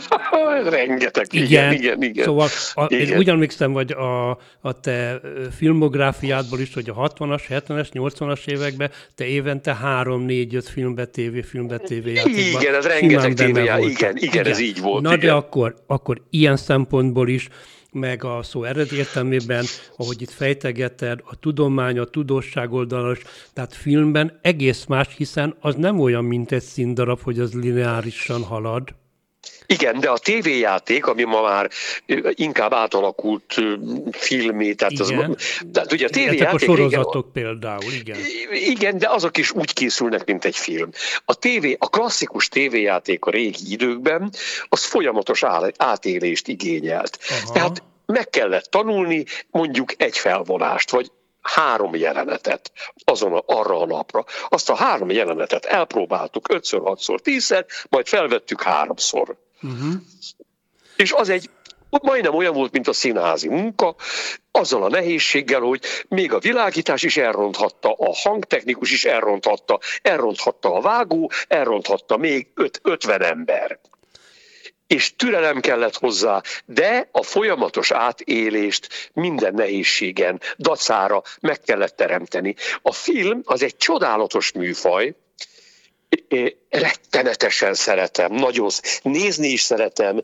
Rengeteg, 0.70 1.26
igen, 1.30 1.48
igen, 1.48 1.74
igen. 1.74 2.02
igen. 2.02 2.24
Szóval 2.24 2.48
a, 2.74 2.86
igen. 2.90 3.08
én 3.08 3.18
úgy 3.18 3.30
emlékszem, 3.30 3.74
hogy 3.74 3.92
a, 3.92 4.30
a 4.62 4.80
te 4.82 5.22
filmográfiádból 5.58 6.60
is, 6.60 6.74
hogy 6.74 6.90
a 6.90 7.10
60-as, 7.10 7.42
70-es, 7.50 7.88
80-as 7.94 8.48
években 8.48 8.92
te 9.16 9.26
évente 9.26 9.78
3-4-5 9.84 10.66
filmbe, 10.72 11.06
tévéfilmbe, 11.06 11.78
tévéjátékban. 11.78 12.62
Igen, 12.62 12.76
ez 12.76 12.86
rengeteg 12.86 13.34
tévéjá, 13.34 13.80
igen, 13.80 13.90
igen, 13.90 14.18
igen, 14.18 14.46
ez 14.46 14.60
így 14.60 14.82
volt. 14.82 15.04
Na 15.04 15.14
igen. 15.14 15.26
de 15.26 15.34
akkor, 15.34 15.76
akkor 15.88 16.22
ilyen 16.30 16.58
szempontból 16.58 17.30
is 17.30 17.48
meg 17.92 18.24
a 18.24 18.44
szó 18.44 18.64
eredeti 18.64 18.96
értelmében, 18.96 19.66
ahogy 19.98 20.22
itt 20.22 20.32
fejtegeted, 20.32 21.20
a 21.24 21.40
tudomány, 21.40 22.00
a 22.00 22.06
tudósság 22.06 22.74
oldalas, 22.74 23.20
tehát 23.54 23.74
filmben 23.74 24.40
egész 24.42 24.86
más, 24.86 25.08
hiszen 25.18 25.56
az 25.60 25.76
nem 25.76 26.00
olyan, 26.00 26.24
mint 26.24 26.52
egy 26.52 26.64
színdarab, 26.64 27.22
hogy 27.22 27.40
az 27.40 27.54
lineárisan 27.54 28.44
halad. 28.44 28.96
Igen, 29.66 30.00
de 30.00 30.10
a 30.10 30.18
tévéjáték, 30.18 31.06
ami 31.06 31.24
ma 31.24 31.42
már 31.42 31.70
inkább 32.32 32.74
átalakult 32.74 33.56
filmé, 34.12 34.74
tehát, 34.74 34.94
igen. 34.94 35.36
az, 35.38 35.62
tehát 35.74 35.92
ugye 35.92 36.06
a 36.06 36.10
tévéjáték... 36.10 36.62
a 36.62 36.66
sorozatok 36.66 37.30
régen, 37.34 37.50
például, 37.50 37.94
igen. 37.94 38.18
Igen, 38.52 38.98
de 38.98 39.10
azok 39.10 39.38
is 39.38 39.52
úgy 39.52 39.74
készülnek, 39.74 40.26
mint 40.26 40.46
egy 40.46 40.56
film. 40.56 40.90
A 41.26 41.34
tévé, 41.34 41.76
a 41.80 41.90
klasszikus 41.90 42.48
tévéjáték 42.48 43.26
a 43.26 43.32
régi 43.32 43.72
időkben, 43.72 44.32
az 44.70 44.84
folyamatos 44.84 45.44
átélést 45.78 46.48
igényelt. 46.48 47.20
Aha. 47.44 47.54
Tehát 47.54 47.84
meg 48.06 48.30
kellett 48.30 48.66
tanulni 48.66 49.26
mondjuk 49.52 49.94
egy 49.98 50.18
felvonást, 50.18 50.92
vagy 50.92 51.12
három 51.48 51.96
jelenetet 51.96 52.72
azon 53.06 53.34
a, 53.34 53.44
arra 53.46 53.82
a 53.82 53.86
napra. 53.86 54.26
Azt 54.50 54.70
a 54.70 54.76
három 54.76 55.10
jelenetet 55.10 55.66
elpróbáltuk 55.66 56.50
ötször, 56.50 56.82
hatszor, 56.82 57.22
tízszer, 57.22 57.66
majd 57.90 58.08
felvettük 58.08 58.62
háromszor. 58.62 59.38
Uh-huh. 59.62 59.94
És 60.96 61.12
az 61.12 61.30
egy 61.30 61.50
majdnem 61.90 62.36
olyan 62.36 62.54
volt, 62.54 62.72
mint 62.72 62.88
a 62.88 62.94
színházi 62.94 63.50
munka, 63.50 63.96
azzal 64.52 64.84
a 64.84 64.90
nehézséggel, 64.90 65.62
hogy 65.62 65.82
még 66.08 66.34
a 66.34 66.40
világítás 66.40 67.04
is 67.04 67.18
elronthatta, 67.18 67.94
a 67.94 68.16
hangtechnikus 68.16 68.92
is 68.92 69.06
elronthatta, 69.06 69.80
elronthatta 70.02 70.74
a 70.74 70.82
vágó, 70.82 71.32
elronthatta 71.48 72.18
még 72.18 72.48
öt, 72.56 72.80
50 72.84 73.22
ember 73.22 73.80
és 74.88 75.16
türelem 75.16 75.60
kellett 75.60 75.98
hozzá, 75.98 76.42
de 76.66 77.10
a 77.12 77.24
folyamatos 77.24 77.92
átélést 77.92 79.12
minden 79.14 79.54
nehézségen, 79.54 80.42
dacára 80.58 81.24
meg 81.40 81.62
kellett 81.62 81.96
teremteni. 81.96 82.56
A 82.82 82.92
film 82.92 83.42
az 83.46 83.64
egy 83.64 83.78
csodálatos 83.78 84.52
műfaj, 84.52 85.16
rettenetesen 86.70 87.74
szeretem, 87.74 88.34
nagyon 88.34 88.70
nézni 89.02 89.48
is 89.48 89.62
szeretem, 89.62 90.22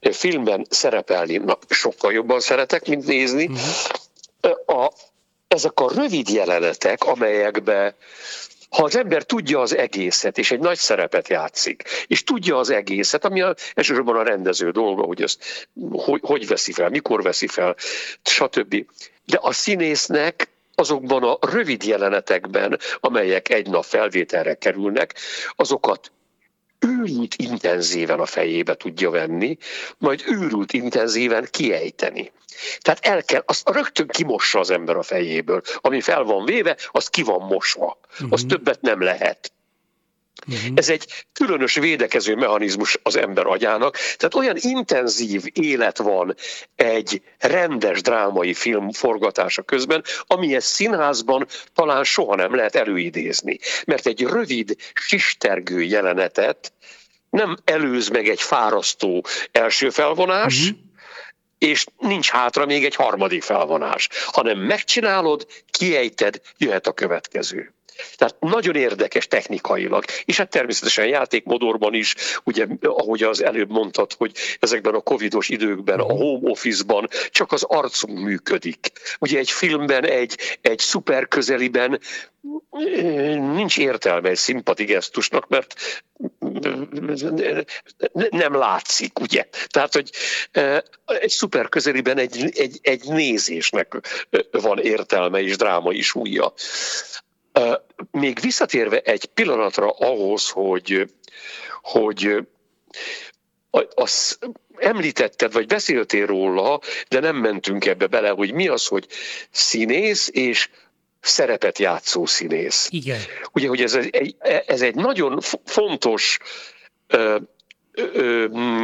filmben 0.00 0.66
szerepelni 0.70 1.36
na, 1.36 1.58
sokkal 1.68 2.12
jobban 2.12 2.40
szeretek, 2.40 2.86
mint 2.86 3.06
nézni. 3.06 3.46
Uh-huh. 3.46 4.84
A, 4.84 4.92
ezek 5.48 5.80
a 5.80 5.92
rövid 5.94 6.28
jelenetek, 6.28 7.04
amelyekbe 7.04 7.96
ha 8.70 8.82
az 8.82 8.96
ember 8.96 9.22
tudja 9.22 9.60
az 9.60 9.76
egészet, 9.76 10.38
és 10.38 10.50
egy 10.50 10.58
nagy 10.58 10.76
szerepet 10.76 11.28
játszik, 11.28 11.82
és 12.06 12.24
tudja 12.24 12.56
az 12.56 12.70
egészet, 12.70 13.24
ami 13.24 13.40
a, 13.40 13.54
elsősorban 13.74 14.16
a 14.16 14.22
rendező 14.22 14.70
dolga, 14.70 15.02
hogy 15.02 15.22
ezt 15.22 15.68
hogy, 15.90 16.20
hogy 16.24 16.46
veszi 16.46 16.72
fel, 16.72 16.88
mikor 16.88 17.22
veszi 17.22 17.46
fel, 17.46 17.76
stb. 18.22 18.84
De 19.24 19.38
a 19.40 19.52
színésznek 19.52 20.48
azokban 20.74 21.22
a 21.22 21.38
rövid 21.40 21.84
jelenetekben, 21.84 22.78
amelyek 23.00 23.48
egy 23.48 23.68
nap 23.68 23.84
felvételre 23.84 24.54
kerülnek, 24.54 25.14
azokat 25.56 26.12
őrült 26.80 27.34
intenzíven 27.34 28.20
a 28.20 28.26
fejébe 28.26 28.74
tudja 28.74 29.10
venni, 29.10 29.56
majd 29.98 30.22
őrült 30.26 30.72
intenzíven 30.72 31.48
kiejteni. 31.50 32.32
Tehát 32.78 33.06
el 33.06 33.22
kell, 33.22 33.42
azt 33.46 33.68
rögtön 33.68 34.06
kimossa 34.06 34.58
az 34.58 34.70
ember 34.70 34.96
a 34.96 35.02
fejéből. 35.02 35.60
Ami 35.76 36.00
fel 36.00 36.22
van 36.22 36.44
véve, 36.44 36.76
az 36.90 37.08
ki 37.08 37.22
van 37.22 37.46
mosva. 37.46 37.98
Az 38.10 38.24
uh-huh. 38.24 38.48
többet 38.48 38.80
nem 38.80 39.02
lehet. 39.02 39.52
Uh-huh. 40.46 40.72
Ez 40.74 40.88
egy 40.88 41.26
különös 41.32 41.74
védekező 41.74 42.34
mechanizmus 42.34 42.98
az 43.02 43.16
ember 43.16 43.46
agyának, 43.46 43.96
tehát 43.96 44.34
olyan 44.34 44.56
intenzív 44.60 45.44
élet 45.52 45.98
van 45.98 46.34
egy 46.76 47.22
rendes 47.38 48.00
drámai 48.00 48.54
film 48.54 48.90
forgatása 48.90 49.62
közben, 49.62 50.04
amihez 50.26 50.64
színházban 50.64 51.46
talán 51.74 52.04
soha 52.04 52.34
nem 52.34 52.54
lehet 52.54 52.76
előidézni. 52.76 53.58
Mert 53.84 54.06
egy 54.06 54.22
rövid, 54.22 54.76
sistergő 54.94 55.82
jelenetet 55.82 56.72
nem 57.30 57.56
előz 57.64 58.08
meg 58.08 58.28
egy 58.28 58.40
fárasztó 58.40 59.24
első 59.52 59.90
felvonás, 59.90 60.60
uh-huh 60.60 60.88
és 61.60 61.86
nincs 61.98 62.30
hátra 62.30 62.66
még 62.66 62.84
egy 62.84 62.94
harmadik 62.94 63.42
felvonás, 63.42 64.08
hanem 64.26 64.58
megcsinálod, 64.58 65.46
kiejted, 65.70 66.40
jöhet 66.56 66.86
a 66.86 66.92
következő. 66.92 67.74
Tehát 68.16 68.36
nagyon 68.40 68.76
érdekes 68.76 69.26
technikailag, 69.26 70.04
és 70.24 70.36
hát 70.36 70.50
természetesen 70.50 71.06
játékmodorban 71.06 71.94
is, 71.94 72.14
ugye 72.44 72.66
ahogy 72.82 73.22
az 73.22 73.42
előbb 73.42 73.70
mondtad, 73.70 74.12
hogy 74.12 74.32
ezekben 74.58 74.94
a 74.94 75.00
covidos 75.00 75.48
időkben, 75.48 75.98
a 75.98 76.12
home 76.12 76.50
office-ban 76.50 77.08
csak 77.30 77.52
az 77.52 77.62
arcunk 77.62 78.18
működik. 78.18 78.92
Ugye 79.18 79.38
egy 79.38 79.50
filmben, 79.50 80.04
egy, 80.04 80.58
egy 80.60 80.78
szuper 80.78 81.28
közeliben 81.28 82.00
nincs 83.54 83.78
értelme 83.78 84.28
egy 84.28 84.36
szimpati 84.36 84.84
gesztusnak, 84.84 85.48
mert 85.48 85.74
nem 88.30 88.54
látszik, 88.54 89.18
ugye? 89.18 89.48
Tehát, 89.66 89.94
hogy 89.94 90.10
egy 91.04 91.30
szuper 91.30 91.68
közeliben 91.68 92.18
egy, 92.18 92.50
egy, 92.54 92.78
egy 92.82 93.04
nézésnek 93.04 93.96
van 94.50 94.78
értelme 94.78 95.40
és 95.42 95.56
drámai 95.56 96.00
súlya. 96.00 96.52
Még 98.10 98.40
visszatérve 98.40 99.00
egy 99.00 99.24
pillanatra 99.24 99.90
ahhoz, 99.90 100.48
hogy, 100.48 101.12
hogy 101.82 102.46
az 103.94 104.38
említetted, 104.76 105.52
vagy 105.52 105.66
beszéltél 105.66 106.26
róla, 106.26 106.80
de 107.08 107.20
nem 107.20 107.36
mentünk 107.36 107.86
ebbe 107.86 108.06
bele, 108.06 108.28
hogy 108.28 108.52
mi 108.52 108.68
az, 108.68 108.86
hogy 108.86 109.06
színész 109.50 110.28
és 110.32 110.68
szerepet 111.20 111.78
játszó 111.78 112.26
színész. 112.26 112.88
Igen. 112.90 113.20
Ugye, 113.52 113.68
hogy 113.68 113.82
ez 113.82 113.94
egy, 113.94 114.36
ez 114.66 114.82
egy 114.82 114.94
nagyon 114.94 115.40
fontos 115.64 116.38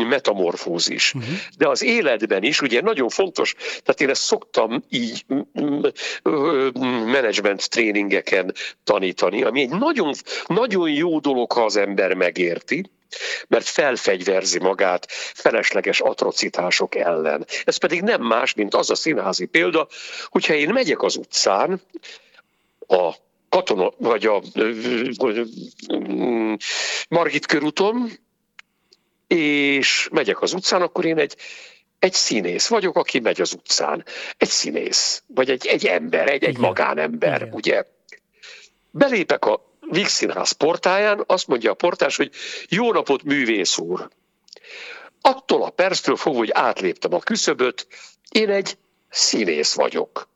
metamorfózis. 0.09 1.15
Uh-huh. 1.15 1.31
De 1.59 1.69
az 1.69 1.83
életben 1.83 2.43
is, 2.43 2.61
ugye 2.61 2.81
nagyon 2.81 3.09
fontos, 3.09 3.55
tehát 3.55 4.01
én 4.01 4.09
ezt 4.09 4.23
szoktam 4.23 4.85
így 4.89 5.25
management 7.07 7.71
tréningeken 7.71 8.55
tanítani, 8.85 9.43
ami 9.43 9.61
egy 9.61 9.69
nagyon, 9.71 10.15
nagyon 10.47 10.91
jó 10.91 11.19
dolog, 11.19 11.53
ha 11.53 11.65
az 11.65 11.77
ember 11.77 12.15
megérti, 12.15 12.91
mert 13.49 13.67
felfegyverzi 13.67 14.59
magát 14.59 15.07
felesleges 15.35 16.01
atrocitások 16.01 16.95
ellen. 16.95 17.47
Ez 17.65 17.77
pedig 17.77 18.03
nem 18.03 18.23
más, 18.23 18.55
mint 18.55 18.75
az 18.75 18.91
a 18.91 18.95
színházi 18.95 19.45
példa, 19.45 19.89
hogyha 20.27 20.55
én 20.55 20.69
megyek 20.69 21.03
az 21.03 21.17
utcán, 21.17 21.81
a 22.89 23.15
katona, 23.49 23.93
vagy 23.99 24.27
a 24.27 24.43
Margit 27.09 27.47
körúton, 27.47 28.11
és 29.27 30.09
megyek 30.13 30.43
az 30.43 30.53
utcán, 30.53 30.83
akkor 30.83 31.05
én 31.05 31.19
egy, 31.19 31.37
egy 31.99 32.13
színész 32.13 32.69
vagyok, 32.69 32.97
aki 32.97 33.21
megy 33.21 33.41
az 33.41 33.53
utcán. 33.53 34.05
Egy 34.37 34.49
színész, 34.49 35.23
vagy 35.27 35.51
egy, 35.51 35.67
egy 35.67 35.87
ember, 35.87 36.29
egy, 36.29 36.45
egy 36.45 36.59
magánember, 36.59 37.41
Igen. 37.41 37.55
ugye. 37.55 37.85
Belépek 38.91 39.45
a 39.45 39.67
Víg 39.91 40.07
Színház 40.07 40.53
portáján, 40.53 41.25
azt 41.27 41.47
mondja 41.47 41.71
a 41.71 41.75
portás, 41.75 42.17
hogy 42.17 42.31
jó 42.69 42.93
napot, 42.93 43.23
művész 43.23 43.79
úr. 43.79 44.09
Attól 45.21 45.63
a 45.63 45.71
perctől 45.71 46.17
fogva, 46.17 46.39
hogy 46.39 46.51
átléptem 46.53 47.15
a 47.15 47.19
küszöböt, 47.19 47.87
én 48.31 48.51
egy 48.51 48.79
színész 49.09 49.75
vagyok, 49.75 50.29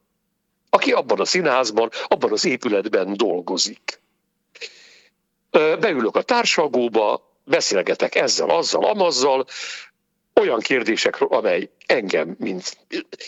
aki 0.70 0.92
abban 0.92 1.20
a 1.20 1.24
színházban, 1.24 1.90
abban 2.06 2.32
az 2.32 2.44
épületben 2.44 3.16
dolgozik. 3.16 4.00
Beülök 5.50 6.16
a 6.16 6.22
társalgóba, 6.22 7.29
beszélgetek 7.50 8.14
ezzel, 8.14 8.48
azzal, 8.48 8.84
amazzal, 8.84 9.46
olyan 10.34 10.60
kérdésekről, 10.60 11.28
amely 11.28 11.70
engem, 11.86 12.36
mint 12.38 12.76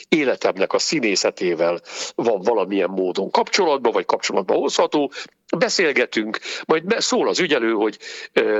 életemnek 0.08 0.72
a 0.72 0.78
színészetével 0.78 1.80
van 2.14 2.40
valamilyen 2.40 2.90
módon 2.90 3.30
kapcsolatban, 3.30 3.92
vagy 3.92 4.04
kapcsolatban 4.04 4.56
hozható, 4.56 5.12
beszélgetünk, 5.56 6.38
majd 6.66 7.00
szól 7.00 7.28
az 7.28 7.38
ügyelő, 7.38 7.72
hogy 7.72 7.98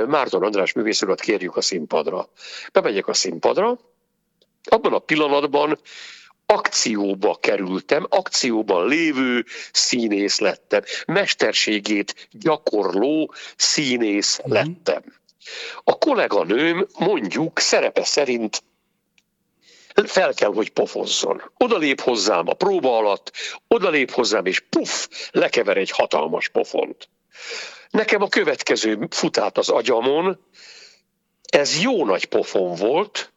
Márton 0.07 0.43
András 0.43 0.73
művészurat 0.73 1.19
kérjük 1.19 1.57
a 1.57 1.61
színpadra. 1.61 2.29
Bemegyek 2.71 3.07
a 3.07 3.13
színpadra, 3.13 3.79
abban 4.63 4.93
a 4.93 4.99
pillanatban 4.99 5.79
akcióba 6.45 7.35
kerültem, 7.35 8.05
akcióban 8.09 8.87
lévő 8.87 9.45
színész 9.71 10.39
lettem. 10.39 10.81
Mesterségét 11.05 12.27
gyakorló 12.31 13.33
színész 13.55 14.39
mm. 14.47 14.51
lettem. 14.51 15.01
A 15.83 15.97
kolléganőm 15.97 16.87
mondjuk 16.97 17.59
szerepe 17.59 18.03
szerint 18.03 18.63
fel 19.93 20.33
kell, 20.33 20.53
hogy 20.53 20.69
pofozzon. 20.69 21.51
Odalép 21.57 22.01
hozzám 22.01 22.47
a 22.47 22.53
próba 22.53 22.97
alatt, 22.97 23.31
odalép 23.67 24.11
hozzám, 24.11 24.45
és 24.45 24.59
puff, 24.59 25.07
lekever 25.31 25.77
egy 25.77 25.89
hatalmas 25.89 26.49
pofont. 26.49 27.09
Nekem 27.89 28.21
a 28.21 28.27
következő 28.27 29.07
futát 29.09 29.57
az 29.57 29.69
agyamon, 29.69 30.45
ez 31.49 31.81
jó 31.81 32.05
nagy 32.05 32.25
pofon 32.25 32.75
volt, 32.75 33.33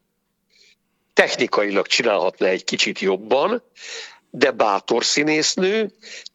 technikailag 1.13 1.87
csinálhatna 1.87 2.47
egy 2.47 2.65
kicsit 2.65 2.99
jobban, 2.99 3.63
de 4.31 4.51
bátor 4.51 5.05
színésznő, 5.05 5.93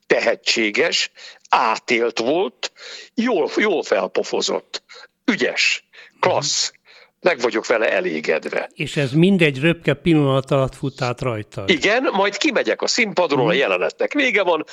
tehetséges, 0.07 1.11
átélt 1.49 2.19
volt, 2.19 2.71
jól, 3.13 3.49
jól 3.55 3.83
felpofozott, 3.83 4.83
ügyes, 5.31 5.83
klassz. 6.19 6.71
Meg 7.21 7.39
vagyok 7.39 7.67
vele 7.67 7.91
elégedve. 7.91 8.69
És 8.73 8.97
ez 8.97 9.11
mindegy 9.11 9.59
röpke 9.59 9.93
pillanat 9.93 10.51
alatt 10.51 10.75
fut 10.75 11.01
át 11.01 11.21
rajta. 11.21 11.63
Igen, 11.67 12.03
majd 12.11 12.37
kimegyek 12.37 12.81
a 12.81 12.87
színpadról, 12.87 13.45
a 13.45 13.49
mhm. 13.49 13.57
jelenetnek 13.57 14.13
vége 14.13 14.43
van, 14.43 14.65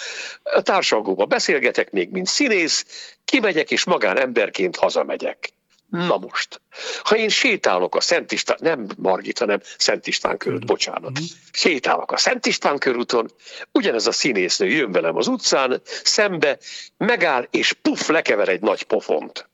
a 0.43 0.63
társalgóba 0.63 1.25
beszélgetek 1.25 1.91
még, 1.91 2.11
mint 2.11 2.27
színész, 2.27 2.85
kimegyek 3.25 3.71
és 3.71 3.85
magánemberként 3.85 4.77
hazamegyek. 4.77 5.53
Na 5.91 6.17
most, 6.19 6.61
ha 7.03 7.17
én 7.17 7.29
sétálok 7.29 7.95
a 7.95 8.01
Szent 8.01 8.33
István, 8.33 8.59
nem 8.61 8.87
Margit, 8.97 9.39
hanem 9.39 9.61
Szent 9.79 10.07
István 10.07 10.37
körút, 10.37 10.67
bocsánat, 10.67 11.11
uh-huh. 11.11 11.27
sétálok 11.53 12.13
a 12.13 12.17
Szent 12.17 12.47
István 12.47 12.79
körúton, 12.79 13.31
ugyanez 13.73 14.07
a 14.07 14.13
színésznő 14.13 14.69
jön 14.69 14.93
velem 14.93 15.17
az 15.17 15.27
utcán, 15.27 15.81
szembe, 15.85 16.59
megáll, 16.97 17.47
és 17.51 17.73
puff, 17.73 18.09
lekever 18.09 18.49
egy 18.49 18.61
nagy 18.61 18.83
pofont. 18.83 19.49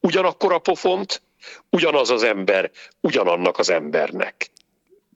Ugyanakkor 0.00 0.52
a 0.52 0.58
pofont, 0.58 1.22
ugyanaz 1.70 2.10
az 2.10 2.22
ember, 2.22 2.70
ugyanannak 3.00 3.58
az 3.58 3.70
embernek. 3.70 4.50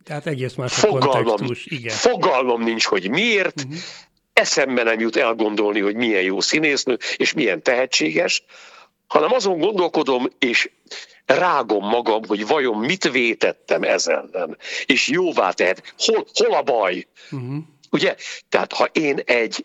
Tehát 0.04 0.26
egész 0.26 0.54
más 0.54 0.74
fogalmam, 0.74 1.24
kontextus, 1.24 1.66
igen. 1.66 1.94
Fogalmam 1.94 2.62
nincs, 2.62 2.84
hogy 2.84 3.10
miért, 3.10 3.60
uh-huh. 3.60 3.78
eszembe 4.32 4.82
nem 4.82 5.00
jut 5.00 5.16
elgondolni, 5.16 5.80
hogy 5.80 5.94
milyen 5.94 6.22
jó 6.22 6.40
színésznő, 6.40 6.98
és 7.16 7.32
milyen 7.32 7.62
tehetséges, 7.62 8.42
hanem 9.06 9.32
azon 9.32 9.58
gondolkodom, 9.58 10.28
és 10.38 10.70
rágom 11.24 11.88
magam, 11.88 12.22
hogy 12.26 12.46
vajon 12.46 12.78
mit 12.78 13.10
vétettem 13.10 13.82
ez 13.82 14.06
ellen, 14.06 14.58
és 14.86 15.08
jóvá 15.08 15.50
tehet. 15.50 15.94
Hol, 15.98 16.26
hol 16.34 16.54
a 16.54 16.62
baj? 16.62 17.06
Uh-huh. 17.30 17.56
Ugye? 17.90 18.16
Tehát 18.48 18.72
ha 18.72 18.84
én 18.84 19.20
egy 19.24 19.64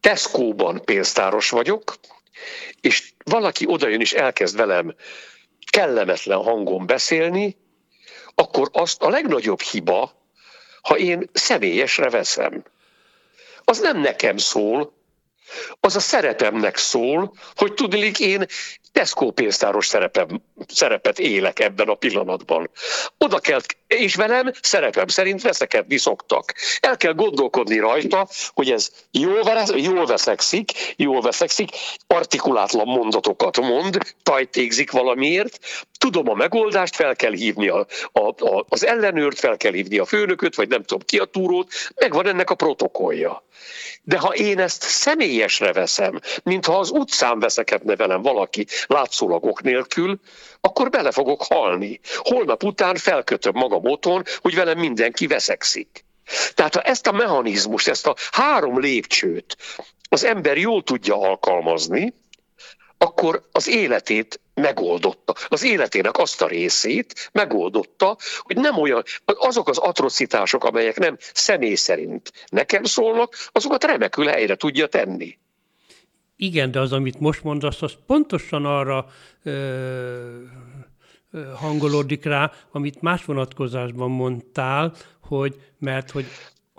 Tesco-ban 0.00 0.84
pénztáros 0.84 1.50
vagyok, 1.50 1.94
és 2.80 3.12
valaki 3.24 3.64
odajön 3.68 4.00
és 4.00 4.12
elkezd 4.12 4.56
velem 4.56 4.94
kellemetlen 5.70 6.42
hangon 6.42 6.86
beszélni, 6.86 7.56
akkor 8.34 8.68
azt 8.72 9.02
a 9.02 9.08
legnagyobb 9.08 9.60
hiba, 9.60 10.12
ha 10.82 10.98
én 10.98 11.30
személyesre 11.32 12.10
veszem. 12.10 12.64
Az 13.64 13.80
nem 13.80 14.00
nekem 14.00 14.36
szól, 14.36 14.92
az 15.80 15.96
a 15.96 16.00
szerepemnek 16.00 16.76
szól, 16.76 17.34
hogy 17.54 17.74
tudnék 17.74 18.18
én 18.18 18.46
Tesco 18.92 19.30
pénztáros 19.30 19.86
szerepem, 19.86 20.42
szerepet 20.68 21.18
élek 21.18 21.58
ebben 21.58 21.88
a 21.88 21.94
pillanatban. 21.94 22.70
Oda 23.18 23.38
kell, 23.38 23.60
és 23.86 24.14
velem 24.14 24.52
szerepem 24.60 25.06
szerint 25.06 25.42
veszekedni 25.42 25.98
szoktak. 25.98 26.54
El 26.80 26.96
kell 26.96 27.12
gondolkodni 27.12 27.78
rajta, 27.78 28.28
hogy 28.48 28.70
ez 28.70 28.90
jól, 29.10 29.42
vesz, 29.42 29.72
jól 29.76 30.06
veszekszik, 30.06 30.94
jól 30.96 31.20
veszekszik, 31.20 31.70
artikulátlan 32.06 32.86
mondatokat 32.86 33.60
mond, 33.60 33.98
tajtégzik 34.22 34.90
valamiért, 34.90 35.58
tudom 36.02 36.28
a 36.28 36.34
megoldást, 36.34 36.96
fel 36.96 37.16
kell 37.16 37.32
hívni 37.32 37.68
a, 37.68 37.86
a, 38.12 38.20
a, 38.20 38.64
az 38.68 38.86
ellenőrt, 38.86 39.38
fel 39.38 39.56
kell 39.56 39.72
hívni 39.72 39.98
a 39.98 40.04
főnököt, 40.04 40.54
vagy 40.54 40.68
nem 40.68 40.82
tudom 40.82 41.02
ki 41.06 41.18
a 41.18 41.24
túrót, 41.24 41.72
megvan 41.94 42.26
ennek 42.26 42.50
a 42.50 42.54
protokollja. 42.54 43.44
De 44.02 44.18
ha 44.18 44.34
én 44.34 44.58
ezt 44.58 44.82
személyesre 44.82 45.72
veszem, 45.72 46.20
mintha 46.42 46.78
az 46.78 46.90
utcán 46.90 47.38
veszekedne 47.38 47.96
velem 47.96 48.22
valaki 48.22 48.66
látszólag 48.86 49.44
ok 49.44 49.62
nélkül, 49.62 50.20
akkor 50.60 50.90
bele 50.90 51.10
fogok 51.10 51.42
halni. 51.42 52.00
Holnap 52.16 52.62
után 52.62 52.96
felkötöm 52.96 53.52
magam 53.54 53.84
otthon, 53.84 54.22
hogy 54.40 54.54
velem 54.54 54.78
mindenki 54.78 55.26
veszekszik. 55.26 56.04
Tehát 56.54 56.74
ha 56.74 56.80
ezt 56.80 57.06
a 57.06 57.12
mechanizmust, 57.12 57.88
ezt 57.88 58.06
a 58.06 58.16
három 58.30 58.80
lépcsőt 58.80 59.56
az 60.08 60.24
ember 60.24 60.58
jól 60.58 60.82
tudja 60.82 61.20
alkalmazni, 61.20 62.12
akkor 63.02 63.48
az 63.52 63.68
életét 63.68 64.40
megoldotta. 64.54 65.34
Az 65.48 65.62
életének 65.64 66.18
azt 66.18 66.42
a 66.42 66.46
részét 66.46 67.30
megoldotta, 67.32 68.16
hogy 68.38 68.56
nem 68.56 68.78
olyan, 68.78 69.02
azok 69.24 69.68
az 69.68 69.78
atrocitások, 69.78 70.64
amelyek 70.64 70.98
nem 70.98 71.16
személy 71.18 71.74
szerint 71.74 72.32
nekem 72.46 72.84
szólnak, 72.84 73.36
azokat 73.52 73.84
remekül 73.84 74.26
helyre 74.26 74.56
tudja 74.56 74.86
tenni. 74.86 75.38
Igen, 76.36 76.70
de 76.70 76.80
az, 76.80 76.92
amit 76.92 77.20
most 77.20 77.42
mondasz, 77.42 77.82
az 77.82 77.92
pontosan 78.06 78.66
arra 78.66 79.06
ö, 79.42 80.42
hangolódik 81.56 82.24
rá, 82.24 82.52
amit 82.72 83.02
más 83.02 83.24
vonatkozásban 83.24 84.10
mondtál, 84.10 84.94
hogy 85.20 85.54
mert 85.78 86.10
hogy 86.10 86.26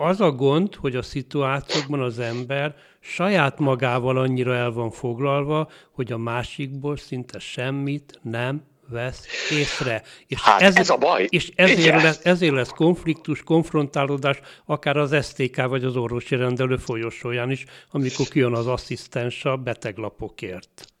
az 0.04 0.20
a 0.20 0.30
gond, 0.30 0.74
hogy 0.74 0.96
a 0.96 1.02
szituációkban 1.02 2.00
az 2.00 2.18
ember 2.18 2.74
saját 3.00 3.58
magával 3.58 4.16
annyira 4.16 4.54
el 4.54 4.70
van 4.70 4.90
foglalva, 4.90 5.70
hogy 5.90 6.12
a 6.12 6.18
másikból 6.18 6.96
szinte 6.96 7.38
semmit 7.38 8.18
nem 8.22 8.62
vesz 8.88 9.26
észre. 9.50 10.02
És 10.26 10.40
hát 10.40 10.60
ez, 10.60 10.76
ez 10.76 10.90
a 10.90 10.96
baj. 10.96 11.26
És 11.28 11.52
ezért 11.54 12.02
lesz, 12.02 12.20
ezért 12.24 12.54
lesz 12.54 12.68
konfliktus, 12.68 13.42
konfrontálódás, 13.42 14.40
akár 14.64 14.96
az 14.96 15.26
STK 15.26 15.66
vagy 15.66 15.84
az 15.84 15.96
orvosi 15.96 16.36
rendelő 16.36 16.76
folyosóján 16.76 17.50
is, 17.50 17.64
amikor 17.90 18.28
kijön 18.28 18.52
az 18.52 18.66
asszisztens 18.66 19.44
a 19.44 19.56
beteglapokért. 19.56 20.93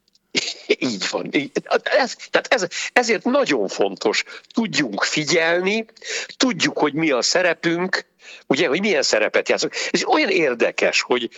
Így 0.78 1.06
van. 1.10 1.30
Ez, 1.82 2.16
tehát 2.30 2.46
ez, 2.48 2.66
ezért 2.92 3.24
nagyon 3.24 3.68
fontos, 3.68 4.24
tudjunk 4.54 5.02
figyelni, 5.02 5.84
tudjuk, 6.36 6.78
hogy 6.78 6.94
mi 6.94 7.10
a 7.10 7.22
szerepünk, 7.22 8.06
ugye, 8.46 8.68
hogy 8.68 8.80
milyen 8.80 9.02
szerepet 9.02 9.48
játszunk. 9.48 9.74
Ez 9.90 10.04
olyan 10.04 10.30
érdekes, 10.30 11.00
hogy 11.00 11.30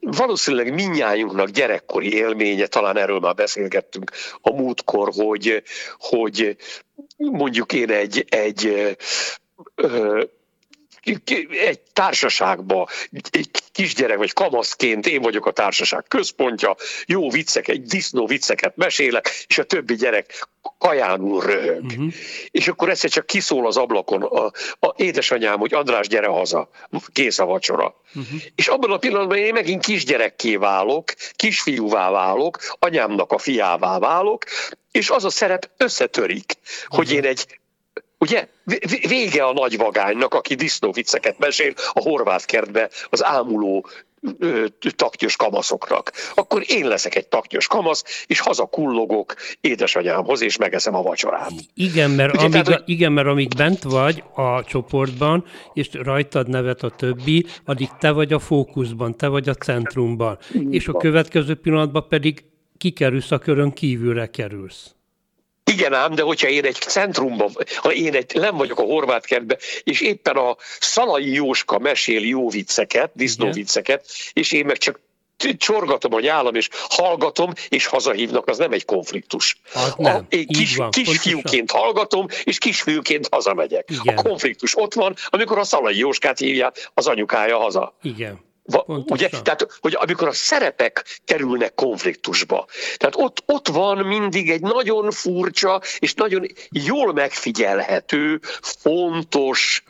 valószínűleg 0.00 0.74
minnyájunknak 0.74 1.48
gyerekkori 1.48 2.14
élménye, 2.14 2.66
talán 2.66 2.96
erről 2.96 3.18
már 3.18 3.34
beszélgettünk 3.34 4.10
a 4.40 4.52
múltkor, 4.52 5.10
hogy, 5.12 5.62
hogy 5.98 6.56
mondjuk 7.16 7.72
én 7.72 7.90
egy, 7.90 8.24
egy 8.28 8.96
egy 11.50 11.80
társaságba, 11.92 12.88
egy 13.30 13.50
kisgyerek 13.72 14.16
vagy 14.16 14.32
kamaszként 14.32 15.06
én 15.06 15.22
vagyok 15.22 15.46
a 15.46 15.50
társaság 15.50 16.04
központja, 16.08 16.76
jó 17.06 17.30
viccek, 17.30 17.68
egy 17.68 17.82
disznó 17.82 18.26
vicceket 18.26 18.76
mesélek, 18.76 19.44
és 19.46 19.58
a 19.58 19.64
többi 19.64 19.94
gyerek 19.94 20.48
kajánul 20.78 21.40
röhög. 21.40 21.84
Uh-huh. 21.84 22.12
És 22.50 22.68
akkor 22.68 22.88
egyszer 22.88 23.10
csak 23.10 23.26
kiszól 23.26 23.66
az 23.66 23.76
ablakon 23.76 24.22
a, 24.22 24.44
a 24.86 24.94
édesanyám, 24.96 25.58
hogy 25.58 25.74
András, 25.74 26.08
gyere 26.08 26.26
haza, 26.26 26.68
kész 27.12 27.38
a 27.38 27.44
vacsora. 27.44 27.94
Uh-huh. 28.14 28.40
És 28.54 28.68
abban 28.68 28.90
a 28.90 28.98
pillanatban 28.98 29.38
én 29.38 29.52
megint 29.52 29.84
kisgyerekké 29.84 30.56
válok, 30.56 31.14
kisfiúvá 31.32 32.10
válok, 32.10 32.58
anyámnak 32.78 33.32
a 33.32 33.38
fiává 33.38 33.98
válok, 33.98 34.44
és 34.90 35.10
az 35.10 35.24
a 35.24 35.30
szerep 35.30 35.70
összetörik, 35.76 36.52
uh-huh. 36.56 36.96
hogy 36.96 37.12
én 37.12 37.24
egy 37.24 37.60
Ugye? 38.20 38.48
Vége 39.08 39.44
a 39.44 39.52
nagy 39.52 39.76
vagánynak, 39.76 40.34
aki 40.34 40.54
disznóvicceket 40.54 41.38
mesél 41.38 41.72
a 41.92 42.00
horvát 42.00 42.44
kertbe 42.44 42.90
az 43.08 43.24
ámuló 43.24 43.86
taktyos 44.96 45.36
kamaszoknak. 45.36 46.12
Akkor 46.34 46.62
én 46.66 46.88
leszek 46.88 47.14
egy 47.14 47.26
taktyos 47.26 47.66
kamasz, 47.66 48.24
és 48.26 48.40
hazakullogok 48.40 49.34
édesanyámhoz, 49.60 50.42
és 50.42 50.56
megeszem 50.56 50.94
a 50.94 51.02
vacsorát. 51.02 51.52
Igen, 51.74 52.10
mert, 52.10 52.34
Ugye, 52.34 52.44
amíg, 52.44 52.62
tehát, 52.62 52.82
igen, 52.88 53.12
mert 53.12 53.28
amíg 53.28 53.54
bent 53.56 53.82
vagy 53.82 54.22
a 54.34 54.64
csoportban, 54.64 55.44
és 55.72 55.88
rajtad 55.92 56.48
nevet 56.48 56.82
a 56.82 56.90
többi, 56.90 57.46
addig 57.64 57.88
te 57.98 58.10
vagy 58.10 58.32
a 58.32 58.38
fókuszban, 58.38 59.16
te 59.16 59.28
vagy 59.28 59.48
a 59.48 59.54
centrumban. 59.54 60.38
És 60.70 60.88
a 60.88 60.92
következő 60.92 61.54
pillanatban 61.54 62.08
pedig 62.08 62.44
kikerülsz 62.78 63.30
a 63.30 63.38
körön 63.38 63.72
kívülre 63.72 64.26
kerülsz. 64.26 64.94
Igen 65.72 65.94
ám, 65.94 66.14
de 66.14 66.22
hogyha 66.22 66.48
én 66.48 66.64
egy 66.64 66.74
centrumban, 66.74 67.52
ha 67.76 67.92
én 67.92 68.14
egy, 68.14 68.34
nem 68.34 68.56
vagyok 68.56 68.78
a 68.78 68.82
horvát 68.82 69.26
kertben, 69.26 69.58
és 69.82 70.00
éppen 70.00 70.36
a 70.36 70.56
Szalai 70.80 71.32
Jóska 71.32 71.78
mesél 71.78 72.26
jó 72.26 72.50
vicceket, 72.50 73.10
disznó 73.14 73.50
vicceket, 73.50 74.06
és 74.32 74.52
én 74.52 74.64
meg 74.66 74.78
csak 74.78 75.00
csorgatom 75.56 76.14
a 76.14 76.20
nyálam, 76.20 76.54
és 76.54 76.68
hallgatom, 76.88 77.52
és 77.68 77.86
hazahívnak, 77.86 78.48
az 78.48 78.58
nem 78.58 78.72
egy 78.72 78.84
konfliktus. 78.84 79.60
Az 79.74 79.94
nem. 79.96 80.16
A, 80.16 80.24
én 80.28 80.46
kis, 80.46 80.76
van, 80.76 80.90
kisfiúként 80.90 81.70
hallgatom, 81.70 82.26
és 82.44 82.58
kisfiúként 82.58 83.28
hazamegyek. 83.30 83.90
Igen. 83.90 84.16
A 84.16 84.22
konfliktus 84.22 84.76
ott 84.76 84.94
van, 84.94 85.16
amikor 85.26 85.58
a 85.58 85.64
Szalai 85.64 85.98
Jóskát 85.98 86.38
hívják 86.38 86.90
az 86.94 87.06
anyukája 87.06 87.58
haza. 87.58 87.96
Igen. 88.02 88.48
Va, 88.70 88.84
ugye, 88.86 89.28
tehát, 89.28 89.66
hogy 89.80 89.96
amikor 89.98 90.28
a 90.28 90.32
szerepek 90.32 91.20
kerülnek 91.24 91.74
konfliktusba, 91.74 92.66
tehát 92.96 93.14
ott, 93.16 93.42
ott 93.46 93.68
van 93.68 93.98
mindig 93.98 94.50
egy 94.50 94.60
nagyon 94.60 95.10
furcsa 95.10 95.80
és 95.98 96.14
nagyon 96.14 96.46
jól 96.70 97.12
megfigyelhető, 97.12 98.40
fontos 98.60 99.82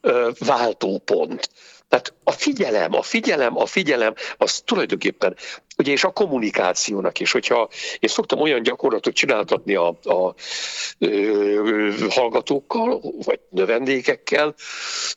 ö, 0.00 0.30
váltópont. 0.38 1.50
Tehát 1.88 2.14
a 2.24 2.30
figyelem, 2.30 2.94
a 2.94 3.02
figyelem, 3.02 3.58
a 3.58 3.66
figyelem, 3.66 4.14
az 4.36 4.60
tulajdonképpen, 4.60 5.36
ugye 5.78 5.92
és 5.92 6.04
a 6.04 6.10
kommunikációnak 6.10 7.20
is, 7.20 7.32
hogyha 7.32 7.68
én 7.98 8.08
szoktam 8.08 8.40
olyan 8.40 8.62
gyakorlatot 8.62 9.14
csináltatni 9.14 9.74
a, 9.74 9.98
a 10.02 10.34
a 12.08 12.12
hallgatókkal, 12.12 13.00
vagy 13.24 13.40
növendékekkel, 13.50 14.54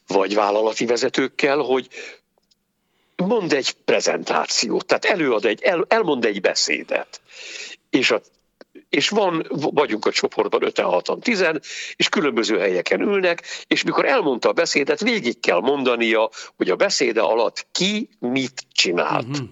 vagy 0.07 0.35
vállalati 0.35 0.85
vezetőkkel, 0.85 1.57
hogy 1.57 1.87
mond 3.15 3.53
egy 3.53 3.71
prezentációt, 3.71 4.85
tehát 4.85 5.05
előad 5.05 5.45
egy, 5.45 5.61
el, 5.61 5.85
elmond 5.87 6.25
egy 6.25 6.41
beszédet, 6.41 7.21
és 7.89 8.11
a 8.11 8.21
és 8.89 9.09
van, 9.09 9.45
vagyunk 9.49 10.05
a 10.05 10.11
csoportban 10.11 10.63
5 10.63 10.79
6 10.79 11.19
10 11.19 11.45
és 11.95 12.09
különböző 12.09 12.59
helyeken 12.59 13.01
ülnek, 13.01 13.43
és 13.67 13.83
mikor 13.83 14.05
elmondta 14.05 14.49
a 14.49 14.53
beszédet, 14.53 14.99
végig 14.99 15.39
kell 15.39 15.59
mondania, 15.59 16.29
hogy 16.55 16.69
a 16.69 16.75
beszéde 16.75 17.21
alatt 17.21 17.67
ki 17.71 18.09
mit 18.19 18.63
csinált. 18.71 19.27
Uh-huh. 19.27 19.47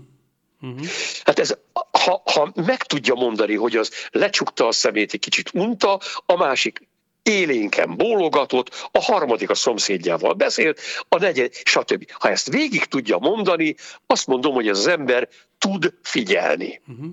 Uh-huh. 0.61 0.86
Hát 1.24 1.39
ez, 1.39 1.57
ha, 1.91 2.22
ha 2.34 2.51
meg 2.55 2.84
tudja 2.84 3.14
mondani, 3.14 3.55
hogy 3.55 3.76
az 3.76 3.91
lecsukta 4.11 4.68
a 4.68 4.72
szemét, 4.72 5.14
egy 5.14 5.20
kicsit 5.20 5.49
unta, 5.53 5.99
a 6.26 6.36
másik 6.36 6.88
élénken 7.24 7.97
bólogatott, 7.97 8.89
a 8.91 9.01
harmadik 9.01 9.49
a 9.49 9.55
szomszédjával 9.55 10.34
beszélt, 10.34 10.80
a 11.09 11.17
negyed, 11.17 11.53
stb. 11.63 12.11
Ha 12.11 12.30
ezt 12.30 12.49
végig 12.49 12.86
tudja 12.86 13.17
mondani, 13.17 13.76
azt 14.07 14.28
mondom, 14.28 14.53
hogy 14.53 14.67
az 14.67 14.88
ember 14.88 15.30
tud 15.57 15.93
figyelni. 16.01 16.82
Uh-huh. 16.88 17.11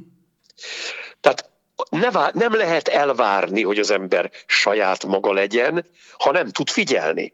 Tehát 1.20 1.50
ne 1.90 2.10
vár, 2.10 2.34
nem 2.34 2.54
lehet 2.54 2.88
elvárni, 2.88 3.62
hogy 3.62 3.78
az 3.78 3.90
ember 3.90 4.30
saját 4.46 5.06
maga 5.06 5.32
legyen, 5.32 5.86
ha 6.18 6.30
nem 6.30 6.48
tud 6.48 6.68
figyelni. 6.68 7.32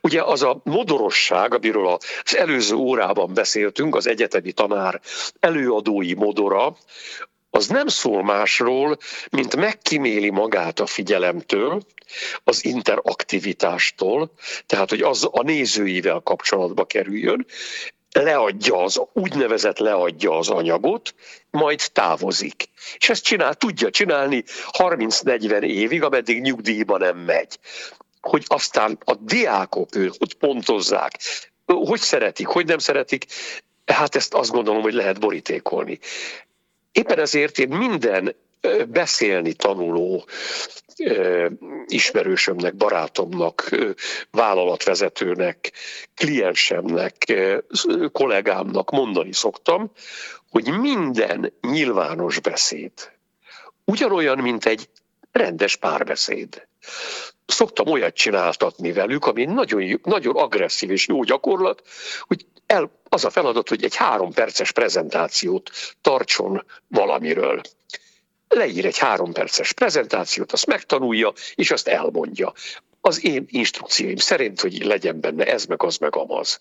Ugye 0.00 0.22
az 0.22 0.42
a 0.42 0.60
modorosság, 0.64 1.54
amiről 1.54 1.86
az 1.86 2.36
előző 2.36 2.74
órában 2.74 3.34
beszéltünk, 3.34 3.94
az 3.94 4.06
egyetemi 4.06 4.52
tanár 4.52 5.00
előadói 5.40 6.14
modora, 6.14 6.76
az 7.56 7.66
nem 7.66 7.86
szól 7.86 8.22
másról, 8.22 8.98
mint 9.30 9.56
megkiméli 9.56 10.30
magát 10.30 10.80
a 10.80 10.86
figyelemtől, 10.86 11.82
az 12.44 12.64
interaktivitástól, 12.64 14.32
tehát 14.66 14.90
hogy 14.90 15.00
az 15.00 15.28
a 15.30 15.42
nézőivel 15.42 16.20
kapcsolatba 16.20 16.84
kerüljön, 16.84 17.46
leadja 18.12 18.82
az, 18.82 19.00
úgynevezett 19.12 19.78
leadja 19.78 20.38
az 20.38 20.48
anyagot, 20.48 21.14
majd 21.50 21.82
távozik. 21.92 22.68
És 22.98 23.08
ezt 23.08 23.24
csinál, 23.24 23.54
tudja 23.54 23.90
csinálni 23.90 24.44
30-40 24.78 25.62
évig, 25.62 26.02
ameddig 26.02 26.40
nyugdíjba 26.40 26.98
nem 26.98 27.18
megy. 27.18 27.58
Hogy 28.20 28.44
aztán 28.46 28.98
a 29.04 29.14
diákok 29.14 29.96
őt 29.96 30.16
hogy 30.18 30.34
pontozzák, 30.34 31.18
hogy 31.64 32.00
szeretik, 32.00 32.46
hogy 32.46 32.66
nem 32.66 32.78
szeretik, 32.78 33.26
hát 33.86 34.14
ezt 34.16 34.34
azt 34.34 34.50
gondolom, 34.50 34.82
hogy 34.82 34.94
lehet 34.94 35.20
borítékolni. 35.20 35.98
Éppen 36.96 37.18
ezért 37.18 37.58
én 37.58 37.68
minden 37.68 38.36
beszélni 38.88 39.52
tanuló 39.52 40.24
ismerősömnek, 41.86 42.74
barátomnak, 42.74 43.70
vállalatvezetőnek, 44.30 45.72
kliensemnek, 46.14 47.32
kollégámnak 48.12 48.90
mondani 48.90 49.32
szoktam, 49.32 49.90
hogy 50.50 50.78
minden 50.80 51.52
nyilvános 51.60 52.40
beszéd 52.40 52.92
ugyanolyan, 53.84 54.38
mint 54.38 54.66
egy 54.66 54.88
rendes 55.32 55.76
párbeszéd. 55.76 56.66
Szoktam 57.46 57.86
olyat 57.86 58.14
csináltatni 58.14 58.92
velük, 58.92 59.26
ami 59.26 59.44
nagyon, 59.44 60.00
nagyon 60.02 60.36
agresszív 60.36 60.90
és 60.90 61.08
jó 61.08 61.22
gyakorlat, 61.22 61.82
hogy 62.20 62.46
el, 62.66 62.90
az 63.08 63.24
a 63.24 63.30
feladat, 63.30 63.68
hogy 63.68 63.84
egy 63.84 63.96
három 63.96 64.32
perces 64.32 64.72
prezentációt 64.72 65.70
tartson 66.00 66.64
valamiről 66.88 67.60
leír 68.48 68.86
egy 68.86 68.98
három 68.98 69.32
perces 69.32 69.72
prezentációt, 69.72 70.52
azt 70.52 70.66
megtanulja, 70.66 71.32
és 71.54 71.70
azt 71.70 71.88
elmondja. 71.88 72.52
Az 73.00 73.24
én 73.24 73.46
instrukcióim 73.48 74.16
szerint, 74.16 74.60
hogy 74.60 74.84
legyen 74.84 75.20
benne 75.20 75.44
ez, 75.44 75.64
meg 75.64 75.82
az, 75.82 75.96
meg 75.96 76.16
amaz. 76.16 76.60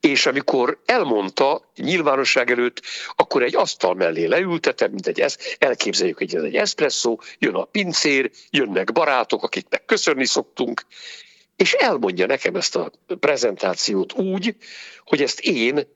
És 0.00 0.26
amikor 0.26 0.80
elmondta 0.84 1.70
nyilvánosság 1.76 2.50
előtt, 2.50 2.82
akkor 3.16 3.42
egy 3.42 3.56
asztal 3.56 3.94
mellé 3.94 4.24
leültetem, 4.24 4.90
mint 4.90 5.06
egy 5.06 5.20
ez, 5.20 5.36
elképzeljük, 5.58 6.18
hogy 6.18 6.34
ez 6.34 6.42
egy 6.42 6.56
eszpresszó, 6.56 7.20
jön 7.38 7.54
a 7.54 7.64
pincér, 7.64 8.30
jönnek 8.50 8.92
barátok, 8.92 9.42
akiknek 9.42 9.84
köszönni 9.84 10.26
szoktunk, 10.26 10.86
és 11.56 11.72
elmondja 11.72 12.26
nekem 12.26 12.54
ezt 12.54 12.76
a 12.76 12.90
prezentációt 13.20 14.12
úgy, 14.12 14.56
hogy 15.04 15.22
ezt 15.22 15.40
én 15.40 15.86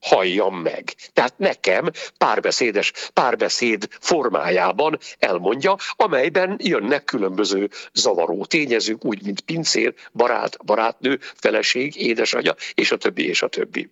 halljam 0.00 0.56
meg. 0.56 0.94
Tehát 1.12 1.38
nekem 1.38 1.90
párbeszédes, 2.18 2.92
párbeszéd 3.12 3.88
formájában 4.00 4.98
elmondja, 5.18 5.76
amelyben 5.90 6.58
jönnek 6.62 7.04
különböző 7.04 7.70
zavaró 7.92 8.44
tényezők, 8.44 9.04
úgy, 9.04 9.22
mint 9.22 9.40
pincér, 9.40 9.94
barát, 10.12 10.64
barátnő, 10.64 11.18
feleség, 11.34 11.96
édesanyja, 11.96 12.54
és 12.74 12.90
a 12.92 12.96
többi, 12.96 13.28
és 13.28 13.42
a 13.42 13.48
többi. 13.48 13.90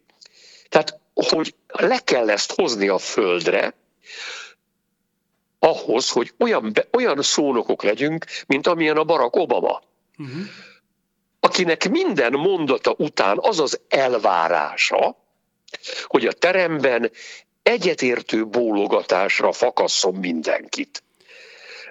Tehát, 0.69 1.01
hogy 1.15 1.55
le 1.67 1.99
kell 1.99 2.31
ezt 2.31 2.53
hozni 2.53 2.89
a 2.89 2.99
földre, 2.99 3.75
ahhoz, 5.59 6.11
hogy 6.11 6.33
olyan, 6.39 6.73
olyan 6.93 7.23
szónokok 7.23 7.83
legyünk, 7.83 8.25
mint 8.47 8.67
amilyen 8.67 8.97
a 8.97 9.05
Barack 9.05 9.37
Obama. 9.37 9.83
Uh-huh. 10.19 10.43
Akinek 11.55 11.89
minden 11.89 12.33
mondata 12.33 12.95
után 12.99 13.39
az 13.41 13.61
az 13.61 13.81
elvárása, 13.89 15.17
hogy 16.05 16.27
a 16.27 16.33
teremben 16.33 17.11
egyetértő 17.63 18.47
bólogatásra 18.47 19.53
fakasszon 19.53 20.15
mindenkit. 20.15 21.03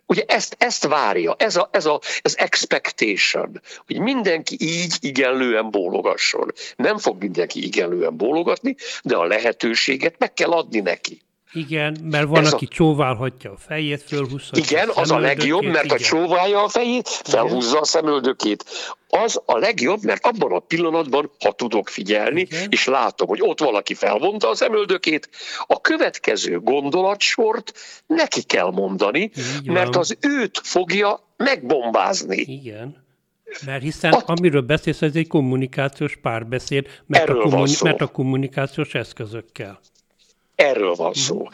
Ugye 0.06 0.24
ezt, 0.28 0.56
ezt 0.60 0.88
várja, 0.88 1.36
ez 1.38 1.56
a, 1.56 1.70
ez 1.72 1.86
a 1.86 2.00
ez 2.22 2.36
expectation, 2.36 3.62
hogy 3.86 4.00
mindenki 4.00 4.58
így 4.60 4.96
igenlően 5.00 5.72
bólogasson. 5.72 6.52
Nem 6.76 6.98
fog 6.98 7.22
mindenki 7.22 7.64
igenlően 7.64 8.18
bólogatni, 8.18 8.76
de 9.04 9.16
a 9.16 9.26
lehetőséget 9.26 10.16
meg 10.18 10.34
kell 10.34 10.52
adni 10.52 10.80
neki. 10.80 11.22
Igen, 11.54 11.98
mert 12.04 12.28
van, 12.28 12.46
Ez 12.46 12.54
aki 12.54 12.68
a... 12.70 12.74
csóválhatja 12.74 13.52
a 13.52 13.58
fejét, 13.58 14.02
fölhúzhatja 14.02 14.64
Igen, 14.64 14.90
a 14.90 15.02
az 15.02 15.12
a 15.12 15.18
legjobb, 15.18 15.64
mert 15.64 15.86
igen. 15.86 15.98
ha 15.98 16.04
csóválja 16.04 16.64
a 16.64 16.68
fejét, 16.68 17.08
felhúzza 17.08 17.70
igen. 17.70 17.82
a 17.82 17.86
szemöldökét. 17.86 18.66
Az 19.08 19.42
a 19.46 19.58
legjobb, 19.58 20.04
mert 20.04 20.26
abban 20.26 20.52
a 20.52 20.60
pillanatban, 20.60 21.32
ha 21.40 21.52
tudok 21.52 21.90
figyelni, 21.90 22.42
igen. 22.42 22.68
és 22.70 22.86
látom, 22.86 23.28
hogy 23.28 23.42
ott 23.42 23.60
valaki 23.60 23.94
felvonta 23.94 24.50
a 24.50 24.56
szemöldökét, 24.56 25.30
a 25.66 25.82
következő 25.82 26.60
gondolatsort 26.60 27.74
neki 28.08 28.44
kell 28.44 28.72
mondani, 28.72 29.32
mert 29.66 29.96
az 29.96 30.18
őt 30.22 30.60
fogja 30.64 31.34
megbombázni. 31.38 32.38
Igen. 32.38 33.06
Mert 33.66 33.82
hiszen 33.82 34.14
At... 34.14 34.30
amiről 34.30 34.62
beszélsz, 34.62 35.02
ez 35.02 35.16
egy 35.16 35.28
kommunikációs 35.28 36.18
párbeszéd, 36.22 36.88
mert, 37.06 37.30
a, 37.30 37.36
kommuni- 37.36 37.82
mert 37.84 38.02
a 38.02 38.08
kommunikációs 38.08 38.94
eszközökkel. 38.94 39.80
Erről 40.56 40.96
van 40.96 41.14
szó. 41.14 41.48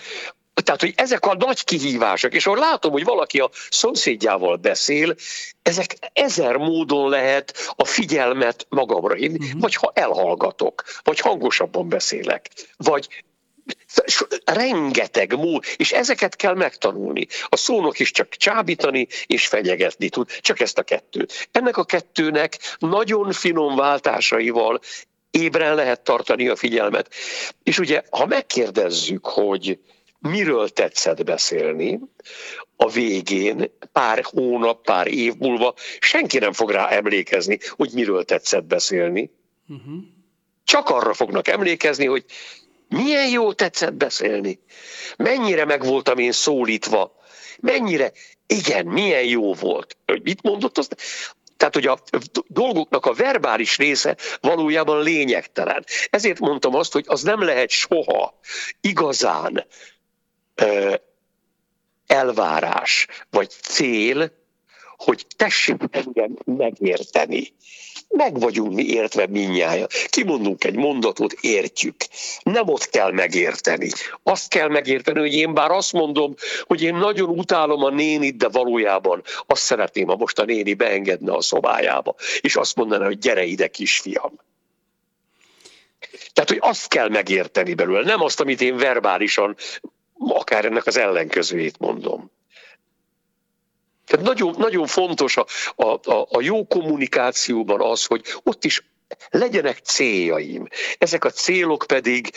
Tehát, 0.64 0.82
hogy 0.82 0.94
ezek 0.96 1.26
a 1.26 1.36
nagy 1.36 1.64
kihívások, 1.64 2.34
és 2.34 2.46
ahol 2.46 2.60
látom, 2.60 2.92
hogy 2.92 3.04
valaki 3.04 3.40
a 3.40 3.50
szomszédjával 3.70 4.56
beszél, 4.56 5.16
ezek 5.62 5.96
ezer 6.14 6.56
módon 6.56 7.10
lehet 7.10 7.74
a 7.76 7.86
figyelmet 7.86 8.66
magamra 8.70 9.14
hinni, 9.14 9.46
uh-huh. 9.46 9.62
vagy 9.62 9.76
ha 9.76 9.92
elhallgatok, 9.94 10.84
vagy 11.04 11.20
hangosabban 11.20 11.90
beszélek, 11.90 12.50
vagy 12.78 13.24
rengeteg 14.46 15.36
mód, 15.36 15.64
és 15.78 15.92
ezeket 15.92 16.36
kell 16.36 16.54
megtanulni. 16.54 17.28
A 17.50 17.56
szónok 17.56 18.00
is 18.00 18.12
csak 18.12 18.30
csábítani 18.30 19.08
és 19.26 19.48
fenyegetni 19.48 20.10
tud, 20.10 20.30
csak 20.40 20.60
ezt 20.60 20.78
a 20.78 20.84
kettőt. 20.84 21.50
Ennek 21.52 21.78
a 21.78 21.84
kettőnek 21.84 22.58
nagyon 22.78 23.32
finom 23.32 23.76
váltásaival 23.76 24.80
ébren 25.32 25.76
lehet 25.76 26.02
tartani 26.02 26.48
a 26.48 26.56
figyelmet. 26.56 27.14
És 27.64 27.80
ugye, 27.80 28.02
ha 28.10 28.26
megkérdezzük, 28.26 29.26
hogy 29.26 29.80
miről 30.20 30.70
tetszett 30.70 31.24
beszélni, 31.24 32.00
a 32.76 32.90
végén, 32.90 33.72
pár 33.92 34.24
hónap, 34.24 34.84
pár 34.84 35.08
év 35.08 35.34
múlva 35.38 35.74
senki 36.00 36.38
nem 36.38 36.54
fog 36.54 36.72
rá 36.72 36.88
emlékezni, 36.88 37.60
hogy 37.70 37.90
miről 37.94 38.26
tetszett 38.26 38.64
beszélni. 38.64 39.32
Uh-huh. 39.68 40.04
csak 40.64 40.90
arra 40.90 41.14
fognak 41.14 41.48
emlékezni, 41.48 42.06
hogy 42.06 42.26
milyen 42.88 43.30
jó 43.30 43.54
tetszett 43.54 43.94
beszélni, 43.94 44.60
mennyire 45.18 45.66
meg 45.66 45.86
voltam 45.86 46.18
én 46.18 46.32
szólítva, 46.32 47.16
mennyire, 47.60 48.12
igen, 48.48 48.86
milyen 48.86 49.24
jó 49.24 49.54
volt. 49.54 49.98
Hogy 50.06 50.22
mit 50.24 50.42
mondott, 50.42 50.78
azt 50.78 50.96
tehát, 51.60 51.74
hogy 51.74 51.88
a 51.88 52.00
dolgoknak 52.48 53.06
a 53.06 53.14
verbális 53.14 53.78
része 53.78 54.18
valójában 54.42 55.04
lényegtelen. 55.04 55.86
Ezért 56.10 56.40
mondtam 56.40 56.76
azt, 56.76 56.94
hogy 56.94 57.06
az 57.08 57.22
nem 57.22 57.42
lehet 57.44 57.70
soha 57.70 58.40
igazán 58.82 59.66
elvárás 62.08 63.08
vagy 63.30 63.50
cél, 63.50 64.32
hogy 64.98 65.26
tessék 65.36 65.82
engem 65.92 66.38
megérteni. 66.46 67.54
Meg 68.10 68.40
vagyunk 68.40 68.74
mi 68.74 68.86
értve 68.86 69.28
minnyája. 69.28 69.88
Kimondunk 70.10 70.64
egy 70.64 70.76
mondatot, 70.76 71.34
értjük. 71.42 71.96
Nem 72.44 72.68
ott 72.68 72.90
kell 72.90 73.12
megérteni. 73.12 73.90
Azt 74.24 74.50
kell 74.50 74.68
megérteni, 74.68 75.20
hogy 75.20 75.34
én 75.34 75.54
bár 75.54 75.72
azt 75.72 75.94
mondom, 75.94 76.34
hogy 76.62 76.82
én 76.82 76.96
nagyon 76.96 77.30
utálom 77.30 77.84
a 77.84 77.90
nénit, 77.90 78.38
de 78.38 78.48
valójában 78.48 79.24
azt 79.48 79.62
szeretném, 79.62 80.08
ha 80.08 80.16
most 80.16 80.40
a 80.40 80.46
néni 80.46 80.74
beengedne 80.74 81.34
a 81.34 81.42
szobájába, 81.42 82.16
és 82.42 82.56
azt 82.56 82.76
mondaná, 82.76 83.06
hogy 83.06 83.18
gyere 83.18 83.44
ide, 83.44 83.68
kisfiam. 83.68 84.40
Tehát, 86.34 86.50
hogy 86.50 86.60
azt 86.62 86.88
kell 86.88 87.10
megérteni 87.10 87.74
belőle, 87.74 88.04
nem 88.04 88.22
azt, 88.22 88.40
amit 88.40 88.62
én 88.62 88.78
verbálisan, 88.78 89.56
akár 90.18 90.66
ennek 90.66 90.86
az 90.86 90.98
ellenkezőjét 90.98 91.80
mondom. 91.80 92.32
Tehát 94.10 94.26
nagyon, 94.26 94.56
nagyon 94.58 94.88
fontos 94.88 95.38
a, 95.38 95.46
a, 95.76 96.00
a 96.30 96.42
jó 96.42 96.68
kommunikációban 96.68 97.82
az, 97.82 98.06
hogy 98.06 98.22
ott 98.44 98.66
is 98.66 98.84
legyenek 99.30 99.78
céljaim. 99.78 100.68
Ezek 100.98 101.24
a 101.24 101.30
célok 101.30 101.84
pedig 101.88 102.32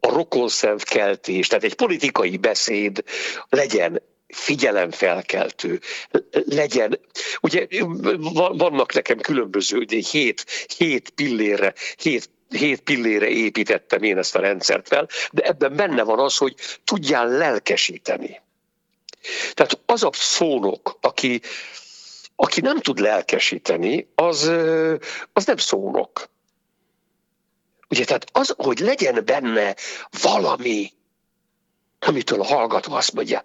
a 0.00 0.12
rokonszemkeltés, 0.12 1.46
tehát 1.46 1.64
egy 1.64 1.74
politikai 1.74 2.36
beszéd 2.36 3.04
legyen 3.48 4.02
figyelemfelkeltő, 4.28 5.80
legyen, 6.30 7.00
ugye 7.40 7.66
vannak 8.52 8.92
nekem 8.92 9.18
különböző, 9.18 9.84
hét, 10.10 10.44
hét 10.76 11.10
pillére, 11.10 11.74
hét 11.96 12.30
hét 12.48 12.80
pillére 12.80 13.28
építettem 13.28 14.02
én 14.02 14.18
ezt 14.18 14.36
a 14.36 14.40
rendszert 14.40 14.88
fel, 14.88 15.08
de 15.32 15.42
ebben 15.42 15.76
benne 15.76 16.02
van 16.02 16.18
az, 16.18 16.36
hogy 16.36 16.54
tudjál 16.84 17.28
lelkesíteni. 17.28 18.40
Tehát 19.52 19.80
az 19.86 20.02
a 20.02 20.10
szónok, 20.12 20.98
aki, 21.00 21.40
aki 22.36 22.60
nem 22.60 22.80
tud 22.80 22.98
lelkesíteni, 22.98 24.08
az, 24.14 24.42
az 25.32 25.44
nem 25.44 25.56
szónok. 25.56 26.28
Ugye, 27.88 28.04
tehát 28.04 28.26
az, 28.32 28.54
hogy 28.56 28.78
legyen 28.78 29.24
benne 29.24 29.74
valami, 30.22 30.92
amitől 31.98 32.40
a 32.40 32.44
hallgató 32.44 32.92
azt 32.92 33.12
mondja, 33.12 33.44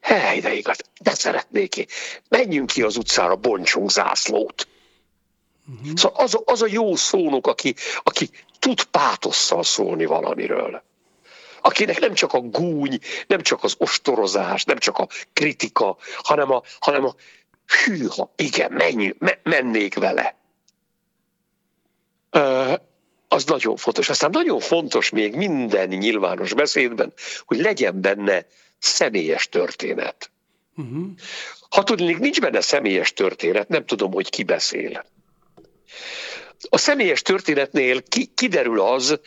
hely, 0.00 0.40
de 0.40 0.54
igaz, 0.54 0.78
de 1.00 1.14
szeretnék 1.14 1.76
én. 1.76 1.86
Menjünk 2.28 2.66
ki 2.66 2.82
az 2.82 2.96
utcára, 2.96 3.36
bontsunk 3.36 3.90
zászlót. 3.90 4.68
Uh-huh. 5.66 5.96
Szóval 5.96 6.24
az, 6.24 6.38
az 6.44 6.62
a 6.62 6.66
jó 6.68 6.96
szónok, 6.96 7.46
aki, 7.46 7.74
aki 8.02 8.30
tud 8.58 8.84
pátosszal 8.84 9.62
szólni 9.62 10.04
valamiről 10.04 10.82
akinek 11.60 12.00
nem 12.00 12.14
csak 12.14 12.32
a 12.32 12.40
gúny, 12.40 12.98
nem 13.26 13.40
csak 13.40 13.64
az 13.64 13.74
ostorozás, 13.78 14.64
nem 14.64 14.78
csak 14.78 14.98
a 14.98 15.08
kritika, 15.32 15.96
hanem 16.22 16.50
a, 16.50 16.62
hanem 16.80 17.04
a 17.04 17.14
hűha, 17.84 18.32
igen, 18.36 18.72
menj, 18.72 19.14
me, 19.18 19.38
mennék 19.42 19.94
vele. 19.94 20.36
Ö, 22.30 22.72
az 23.28 23.44
nagyon 23.44 23.76
fontos. 23.76 24.08
Aztán 24.08 24.30
nagyon 24.30 24.60
fontos 24.60 25.10
még 25.10 25.34
minden 25.34 25.88
nyilvános 25.88 26.54
beszédben, 26.54 27.12
hogy 27.44 27.58
legyen 27.58 28.00
benne 28.00 28.46
személyes 28.78 29.48
történet. 29.48 30.30
Uh-huh. 30.76 31.06
Ha 31.70 31.84
tudnék, 31.84 32.18
nincs 32.18 32.40
benne 32.40 32.60
személyes 32.60 33.12
történet, 33.12 33.68
nem 33.68 33.86
tudom, 33.86 34.12
hogy 34.12 34.30
ki 34.30 34.42
beszél. 34.42 35.04
A 36.68 36.78
személyes 36.78 37.22
történetnél 37.22 38.02
ki, 38.02 38.26
kiderül 38.34 38.80
az, 38.80 39.20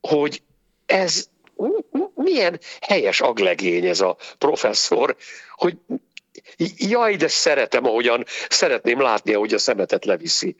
hogy 0.00 0.42
ez 0.86 1.28
milyen 2.14 2.60
helyes 2.80 3.20
aglegény 3.20 3.86
ez 3.86 4.00
a 4.00 4.16
professzor, 4.38 5.16
hogy 5.50 5.76
jaj, 6.76 7.16
de 7.16 7.28
szeretem, 7.28 7.84
ahogyan 7.84 8.24
szeretném 8.48 9.00
látni, 9.00 9.34
ahogy 9.34 9.54
a 9.54 9.58
szemetet 9.58 10.04
leviszi 10.04 10.56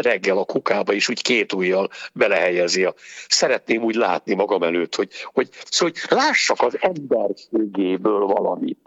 reggel 0.00 0.38
a 0.38 0.44
kukába, 0.44 0.92
és 0.92 1.08
úgy 1.08 1.22
két 1.22 1.52
ujjal 1.52 1.90
belehelyezi. 2.12 2.88
Szeretném 3.28 3.82
úgy 3.82 3.94
látni 3.94 4.34
magam 4.34 4.62
előtt, 4.62 4.94
hogy, 4.94 5.10
hogy, 5.32 5.48
szóval, 5.70 5.94
hogy 5.94 6.18
lássak 6.18 6.62
az 6.62 6.78
emberségéből 6.80 8.20
valamit. 8.20 8.78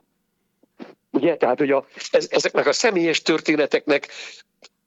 Ugye, 1.12 1.38
tehát, 1.38 1.58
hogy 1.58 1.72
a, 1.72 1.86
ez, 2.12 2.28
ezeknek 2.30 2.68
a 2.68 2.74
személyes 2.74 3.22
történeteknek 3.22 4.08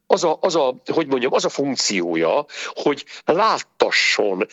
az 0.06 0.24
a, 0.24 0.38
az 0.40 0.56
a, 0.56 0.74
hogy 0.92 1.06
mondjam, 1.06 1.32
az 1.32 1.44
a 1.44 1.48
funkciója, 1.48 2.46
hogy 2.74 3.04
láttasson 3.24 4.46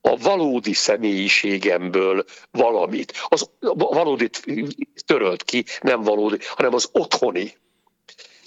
a 0.00 0.16
valódi 0.16 0.72
személyiségemből 0.72 2.24
valamit. 2.50 3.12
Az 3.28 3.50
valódit 3.74 4.44
törölt 5.06 5.42
ki, 5.42 5.64
nem 5.80 6.02
valódi, 6.02 6.38
hanem 6.56 6.74
az 6.74 6.88
otthoni. 6.92 7.56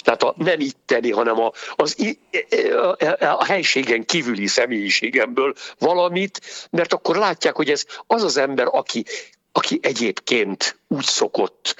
Tehát 0.03 0.23
a 0.23 0.33
nem 0.37 0.59
itteni, 0.59 1.11
hanem 1.11 1.39
a, 1.39 1.51
az, 1.75 2.15
a 3.19 3.45
helységen 3.45 4.05
kívüli 4.05 4.47
személyiségemből 4.47 5.53
valamit, 5.77 6.41
mert 6.69 6.93
akkor 6.93 7.15
látják, 7.15 7.55
hogy 7.55 7.69
ez 7.69 7.85
az 8.07 8.23
az 8.23 8.37
ember, 8.37 8.67
aki, 8.71 9.05
aki 9.51 9.79
egyébként 9.81 10.79
úgy 10.87 11.05
szokott 11.05 11.75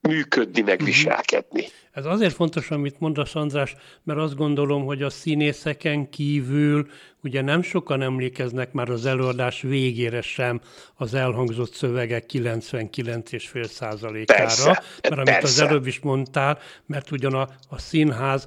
működni, 0.00 0.60
megviselkedni. 0.60 1.68
Ez 1.92 2.04
azért 2.04 2.34
fontos, 2.34 2.70
amit 2.70 3.00
mondasz, 3.00 3.34
András, 3.34 3.74
mert 4.02 4.18
azt 4.18 4.36
gondolom, 4.36 4.84
hogy 4.84 5.02
a 5.02 5.10
színészeken 5.10 6.10
kívül 6.10 6.88
ugye 7.22 7.42
nem 7.42 7.62
sokan 7.62 8.02
emlékeznek 8.02 8.72
már 8.72 8.88
az 8.90 9.06
előadás 9.06 9.60
végére 9.62 10.20
sem 10.20 10.60
az 10.94 11.14
elhangzott 11.14 11.74
szövegek 11.74 12.24
99,5 12.32 13.66
százalékára, 13.66 14.64
mert 15.02 15.12
amit 15.12 15.24
persze. 15.24 15.42
az 15.42 15.60
előbb 15.60 15.86
is 15.86 16.00
mondtál, 16.00 16.58
mert 16.86 17.10
ugyan 17.10 17.34
a, 17.34 17.48
a 17.68 17.78
színház 17.78 18.46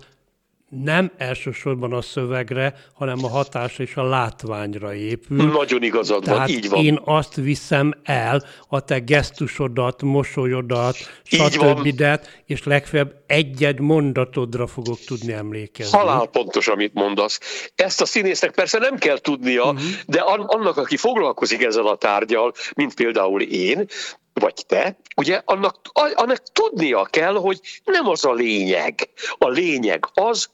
nem 0.82 1.12
elsősorban 1.18 1.94
a 1.94 2.02
szövegre, 2.02 2.74
hanem 2.94 3.24
a 3.24 3.28
hatás 3.28 3.80
és 3.80 3.96
a 3.96 4.04
látványra 4.04 4.94
épül. 4.94 5.52
Nagyon 5.52 5.84
igazad 5.84 6.24
Tehát 6.24 6.40
van, 6.40 6.50
így 6.50 6.70
van. 6.70 6.84
én 6.84 7.00
azt 7.04 7.36
viszem 7.36 7.94
el, 8.04 8.44
a 8.68 8.80
te 8.80 9.00
gesztusodat, 9.00 10.02
mosolyodat, 10.02 10.96
stb. 11.24 12.20
és 12.46 12.64
legfeljebb 12.64 13.14
egy-egy 13.28 13.80
mondatodra 13.80 14.68
fogok 14.68 15.00
tudni 15.00 15.34
emlékezni. 15.34 15.98
Halál 15.98 16.28
pontos, 16.28 16.68
amit 16.68 16.94
mondasz. 16.94 17.40
Ezt 17.76 18.02
a 18.02 18.06
színésznek 18.06 18.52
persze 18.52 18.78
nem 18.78 18.98
kell 18.98 19.18
tudnia, 19.18 19.64
uh-huh. 19.64 19.82
de 20.06 20.20
annak, 20.20 20.78
aki 20.78 20.98
foglalkozik 20.98 21.64
ezzel 21.64 21.88
a 21.88 21.96
tárgyal, 21.96 22.54
mint 22.76 22.94
például 22.94 23.42
én, 23.42 23.86
vagy 24.34 24.66
te, 24.68 24.98
ugye 25.16 25.42
annak, 25.46 25.80
annak 26.14 26.44
tudnia 26.44 27.06
kell, 27.06 27.34
hogy 27.34 27.60
nem 27.84 28.08
az 28.08 28.26
a 28.26 28.34
lényeg. 28.34 29.10
A 29.38 29.50
lényeg 29.50 30.06
az 30.14 30.50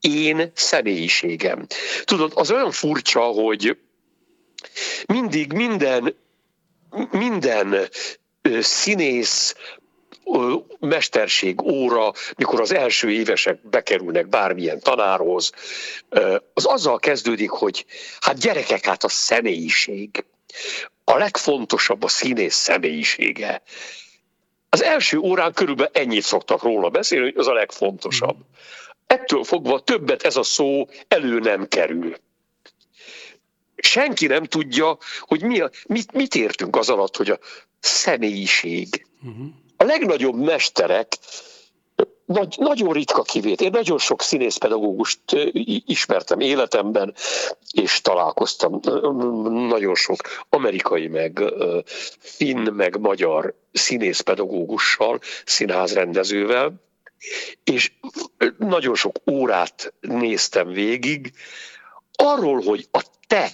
én 0.00 0.52
személyiségem. 0.54 1.66
Tudod, 2.04 2.32
az 2.34 2.50
olyan 2.50 2.70
furcsa, 2.70 3.20
hogy 3.20 3.78
mindig 5.06 5.52
minden, 5.52 6.16
minden 7.10 7.88
színész 8.60 9.54
mesterség 10.78 11.62
óra, 11.62 12.12
mikor 12.36 12.60
az 12.60 12.72
első 12.72 13.10
évesek 13.10 13.68
bekerülnek 13.68 14.28
bármilyen 14.28 14.80
tanárhoz, 14.80 15.52
az 16.54 16.64
azzal 16.64 16.98
kezdődik, 16.98 17.50
hogy 17.50 17.86
hát 18.20 18.38
gyerekek, 18.38 18.84
hát 18.84 19.04
a 19.04 19.08
személyiség 19.08 20.24
a 21.14 21.18
legfontosabb 21.18 22.02
a 22.02 22.08
színész 22.08 22.54
személyisége. 22.54 23.62
Az 24.68 24.82
első 24.82 25.18
órán 25.18 25.52
körülbelül 25.52 25.92
ennyit 25.92 26.22
szoktak 26.22 26.62
róla 26.62 26.88
beszélni, 26.88 27.24
hogy 27.24 27.36
az 27.36 27.46
a 27.46 27.52
legfontosabb. 27.52 28.36
Ettől 29.06 29.44
fogva 29.44 29.80
többet 29.80 30.22
ez 30.22 30.36
a 30.36 30.42
szó 30.42 30.88
elő 31.08 31.38
nem 31.38 31.68
kerül. 31.68 32.16
Senki 33.76 34.26
nem 34.26 34.44
tudja, 34.44 34.98
hogy 35.20 35.42
mi 35.42 35.60
a, 35.60 35.70
mit, 35.86 36.12
mit 36.12 36.34
értünk 36.34 36.76
az 36.76 36.88
alatt, 36.88 37.16
hogy 37.16 37.30
a 37.30 37.38
személyiség. 37.80 39.06
A 39.76 39.84
legnagyobb 39.84 40.36
mesterek 40.36 41.18
nagy, 42.24 42.54
nagyon 42.58 42.92
ritka 42.92 43.22
kivétel. 43.22 43.66
Én 43.66 43.72
nagyon 43.72 43.98
sok 43.98 44.22
színészpedagógust 44.22 45.20
ismertem 45.86 46.40
életemben, 46.40 47.14
és 47.72 48.00
találkoztam 48.00 48.80
nagyon 49.68 49.94
sok 49.94 50.16
amerikai, 50.48 51.06
meg 51.06 51.42
finn, 52.18 52.72
meg 52.72 53.00
magyar 53.00 53.54
színészpedagógussal, 53.72 55.20
színházrendezővel, 55.44 56.82
és 57.64 57.92
nagyon 58.58 58.94
sok 58.94 59.16
órát 59.30 59.94
néztem 60.00 60.68
végig, 60.68 61.32
arról, 62.12 62.62
hogy 62.62 62.88
a 62.90 63.04
te 63.26 63.50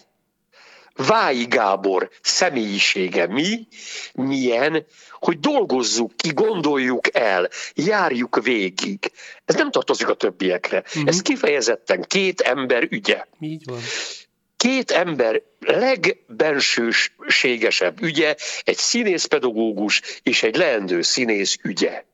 Vályi 0.97 1.45
Gábor 1.45 2.11
személyisége 2.23 3.27
mi, 3.27 3.67
milyen, 4.13 4.87
hogy 5.13 5.41
dolgozzuk 5.41 6.17
ki, 6.17 6.33
gondoljuk 6.33 7.15
el, 7.15 7.49
járjuk 7.75 8.43
végig. 8.43 9.13
Ez 9.45 9.55
nem 9.55 9.71
tartozik 9.71 10.09
a 10.09 10.15
többiekre. 10.15 10.83
Uh-huh. 10.87 11.03
Ez 11.07 11.23
kifejezetten 11.23 12.03
két 12.03 12.41
ember 12.41 12.87
ügye. 12.91 13.25
Így 13.41 13.63
van. 13.65 13.81
Két 14.57 14.91
ember 14.91 15.43
legbensőségesebb 15.61 18.03
ügye, 18.03 18.37
egy 18.63 18.77
színészpedagógus 18.77 20.01
és 20.23 20.43
egy 20.43 20.57
leendő 20.57 21.03
színész 21.03 21.59
ügye. 21.63 22.05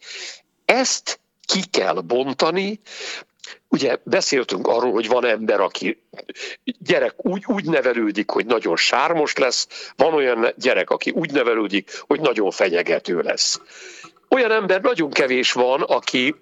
Ezt 0.65 1.21
ki 1.47 1.61
kell 1.71 1.95
bontani, 1.95 2.81
Ugye 3.69 3.97
beszéltünk 4.05 4.67
arról, 4.67 4.93
hogy 4.93 5.09
van 5.09 5.25
ember, 5.25 5.61
aki 5.61 6.03
gyerek 6.65 7.27
úgy, 7.27 7.45
úgy 7.47 7.65
nevelődik, 7.65 8.31
hogy 8.31 8.47
nagyon 8.47 8.77
sármos 8.77 9.35
lesz, 9.35 9.93
van 9.97 10.15
olyan 10.15 10.53
gyerek, 10.57 10.91
aki 10.91 11.11
úgy 11.11 11.33
nevelődik, 11.33 12.03
hogy 12.07 12.21
nagyon 12.21 12.51
fenyegető 12.51 13.21
lesz. 13.21 13.61
Olyan 14.29 14.51
ember 14.51 14.81
nagyon 14.81 15.11
kevés 15.11 15.53
van, 15.53 15.83
aki 15.83 16.35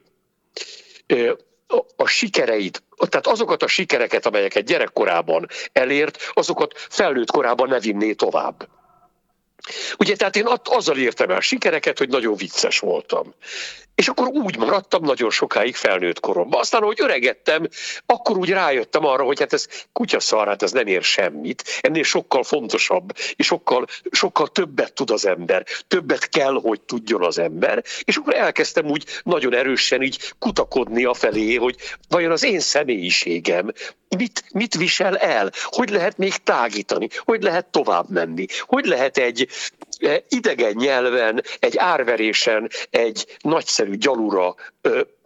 a 1.97 2.07
sikereit, 2.07 2.83
tehát 3.09 3.27
azokat 3.27 3.63
a 3.63 3.67
sikereket, 3.67 4.27
amelyeket 4.27 4.65
gyerekkorában 4.65 5.47
elért, 5.73 6.31
azokat 6.33 6.73
felnőtt 6.89 7.31
korában 7.31 7.69
ne 7.69 7.81
vinné 7.81 8.13
tovább. 8.13 8.69
Ugye, 9.99 10.17
tehát 10.17 10.37
én 10.37 10.47
azzal 10.65 10.97
értem 10.97 11.31
el 11.31 11.41
sikereket, 11.41 11.99
hogy 11.99 12.09
nagyon 12.09 12.35
vicces 12.37 12.79
voltam. 12.79 13.35
És 13.95 14.09
akkor 14.09 14.27
úgy 14.27 14.59
maradtam 14.59 15.05
nagyon 15.05 15.31
sokáig 15.31 15.77
felnőtt 15.77 16.21
koromban. 16.21 16.61
Aztán, 16.61 16.83
hogy 16.83 17.01
öregettem, 17.01 17.69
akkor 18.07 18.37
úgy 18.37 18.51
rájöttem 18.51 19.05
arra, 19.05 19.25
hogy 19.25 19.39
hát 19.39 19.53
ez 19.53 19.67
kutyaszar, 19.93 20.47
hát 20.47 20.63
ez 20.63 20.73
nem 20.73 20.87
ér 20.87 21.03
semmit. 21.03 21.65
Ennél 21.81 22.03
sokkal 22.03 22.43
fontosabb, 22.43 23.13
és 23.37 23.47
sokkal, 23.47 23.87
sokkal 24.11 24.49
többet 24.49 24.93
tud 24.93 25.11
az 25.11 25.27
ember. 25.27 25.67
Többet 25.89 26.29
kell, 26.29 26.61
hogy 26.63 26.81
tudjon 26.81 27.25
az 27.25 27.39
ember. 27.39 27.83
És 28.05 28.17
akkor 28.17 28.35
elkezdtem 28.35 28.87
úgy 28.87 29.05
nagyon 29.23 29.55
erősen 29.55 30.03
így 30.03 30.33
kutakodni 30.39 31.05
a 31.05 31.15
felé, 31.15 31.55
hogy 31.55 31.77
vajon 32.09 32.31
az 32.31 32.45
én 32.45 32.61
személyiségem 32.61 33.73
mit, 34.17 34.45
mit 34.53 34.75
visel 34.75 35.17
el, 35.17 35.51
hogy 35.63 35.91
lehet 35.91 36.19
még 36.19 36.37
tágítani, 36.37 37.09
hogy 37.25 37.43
lehet 37.43 37.67
tovább 37.67 38.11
menni, 38.11 38.47
hogy 38.61 38.85
lehet 38.85 39.19
egy 39.19 39.49
e, 39.99 40.25
idegen 40.29 40.73
nyelven, 40.77 41.43
egy 41.59 41.77
árverésen, 41.77 42.71
egy 42.91 43.37
nagyszerű 43.41 43.84
gyalura 43.91 44.55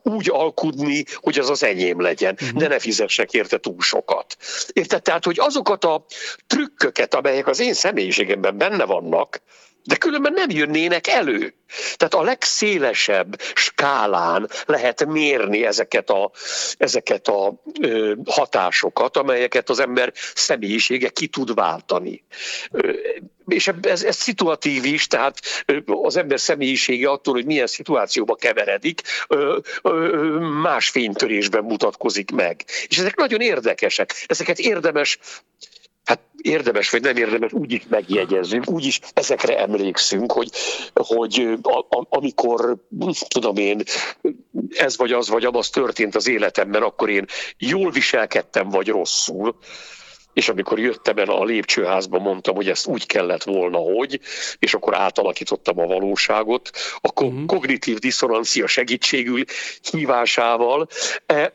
úgy 0.02 0.30
alkudni, 0.30 1.04
hogy 1.14 1.38
az 1.38 1.50
az 1.50 1.62
enyém 1.62 2.00
legyen, 2.00 2.36
uh-huh. 2.40 2.58
de 2.58 2.68
ne 2.68 2.78
fizessek 2.78 3.32
érte 3.32 3.58
túl 3.58 3.80
sokat. 3.80 4.36
Érted? 4.72 5.02
Tehát, 5.02 5.24
hogy 5.24 5.38
azokat 5.40 5.84
a 5.84 6.04
trükköket, 6.46 7.14
amelyek 7.14 7.46
az 7.46 7.60
én 7.60 7.74
személyiségemben 7.74 8.58
benne 8.58 8.84
vannak, 8.84 9.40
de 9.84 9.96
különben 9.96 10.32
nem 10.32 10.50
jönnének 10.50 11.06
elő. 11.06 11.54
Tehát 11.96 12.14
a 12.14 12.22
legszélesebb 12.22 13.40
skálán 13.54 14.48
lehet 14.66 15.06
mérni 15.06 15.64
ezeket 15.64 16.10
a, 16.10 16.30
ezeket 16.76 17.28
a 17.28 17.62
ö, 17.80 18.14
hatásokat, 18.26 19.16
amelyeket 19.16 19.70
az 19.70 19.78
ember 19.78 20.12
személyisége 20.34 21.08
ki 21.08 21.26
tud 21.26 21.54
váltani. 21.54 22.24
Ö, 22.70 22.92
és 23.48 23.70
ez, 23.80 24.02
ez 24.02 24.16
szituatív 24.16 24.84
is, 24.84 25.06
tehát 25.06 25.40
az 25.86 26.16
ember 26.16 26.40
személyisége 26.40 27.10
attól, 27.10 27.34
hogy 27.34 27.44
milyen 27.44 27.66
szituációba 27.66 28.34
keveredik, 28.34 29.02
más 30.62 30.88
fénytörésben 30.88 31.64
mutatkozik 31.64 32.30
meg. 32.30 32.64
És 32.86 32.98
ezek 32.98 33.16
nagyon 33.16 33.40
érdekesek. 33.40 34.24
Ezeket 34.26 34.58
érdemes 34.58 35.18
hát 36.08 36.20
érdemes 36.42 36.90
vagy 36.90 37.02
nem 37.02 37.16
érdemes, 37.16 37.52
úgy 37.52 37.72
is 37.72 37.82
megjegyezzünk, 37.88 38.70
úgy 38.70 38.84
is 38.84 39.00
ezekre 39.14 39.58
emlékszünk, 39.58 40.32
hogy, 40.32 40.50
hogy 40.94 41.58
a, 41.62 41.78
a, 41.78 42.06
amikor, 42.08 42.76
tudom 43.28 43.56
én, 43.56 43.82
ez 44.70 44.96
vagy 44.96 45.12
az 45.12 45.28
vagy 45.28 45.44
az 45.44 45.68
történt 45.68 46.14
az 46.14 46.28
életemben, 46.28 46.82
akkor 46.82 47.10
én 47.10 47.24
jól 47.58 47.90
viselkedtem, 47.90 48.68
vagy 48.68 48.88
rosszul, 48.88 49.56
és 50.32 50.48
amikor 50.48 50.78
jöttem 50.78 51.16
el 51.16 51.30
a 51.30 51.44
lépcsőházba, 51.44 52.18
mondtam, 52.18 52.54
hogy 52.54 52.68
ezt 52.68 52.86
úgy 52.86 53.06
kellett 53.06 53.42
volna, 53.42 53.78
hogy, 53.78 54.20
és 54.58 54.74
akkor 54.74 54.94
átalakítottam 54.94 55.78
a 55.78 55.86
valóságot, 55.86 56.70
a 57.00 57.22
uh-huh. 57.22 57.46
kognitív 57.46 57.98
diszonancia 57.98 58.66
segítségül 58.66 59.44
hívásával. 59.90 60.88
E, 61.26 61.52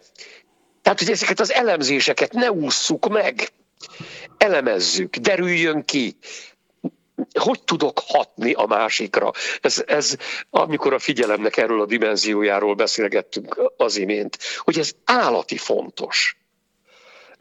tehát, 0.82 1.00
hogy 1.00 1.10
ezeket 1.10 1.40
az 1.40 1.54
elemzéseket 1.54 2.34
ne 2.34 2.52
ússzuk 2.52 3.08
meg, 3.10 3.52
elemezzük, 4.38 5.16
derüljön 5.16 5.86
ki, 5.86 6.18
hogy 7.40 7.64
tudok 7.64 8.00
hatni 8.06 8.54
a 8.54 8.66
másikra. 8.66 9.32
Ez, 9.62 9.84
ez, 9.88 10.18
amikor 10.50 10.94
a 10.94 11.00
figyelemnek 11.00 11.58
erről 11.58 11.82
a 11.82 11.86
dimenziójáról 11.86 12.76
beszélgettünk 12.76 13.72
az 13.78 13.98
imént, 13.98 14.38
hogy 14.58 14.80
ez 14.80 14.92
állati 15.06 15.58
fontos. 15.58 16.38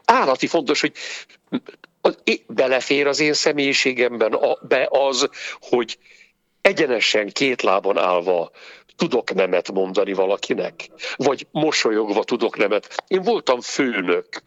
Állati 0.05 0.47
fontos, 0.47 0.81
hogy 0.81 0.93
belefér 2.47 3.07
az 3.07 3.19
én 3.19 3.33
személyiségemben 3.33 4.39
be 4.61 4.87
az, 4.91 5.29
hogy 5.59 5.97
egyenesen 6.61 7.29
két 7.29 7.61
lábon 7.61 7.97
állva 7.97 8.51
tudok 8.95 9.33
nemet 9.33 9.71
mondani 9.71 10.13
valakinek, 10.13 10.89
vagy 11.15 11.47
mosolyogva 11.51 12.23
tudok 12.23 12.57
nemet. 12.57 13.03
Én 13.07 13.21
voltam 13.21 13.61
főnök. 13.61 14.43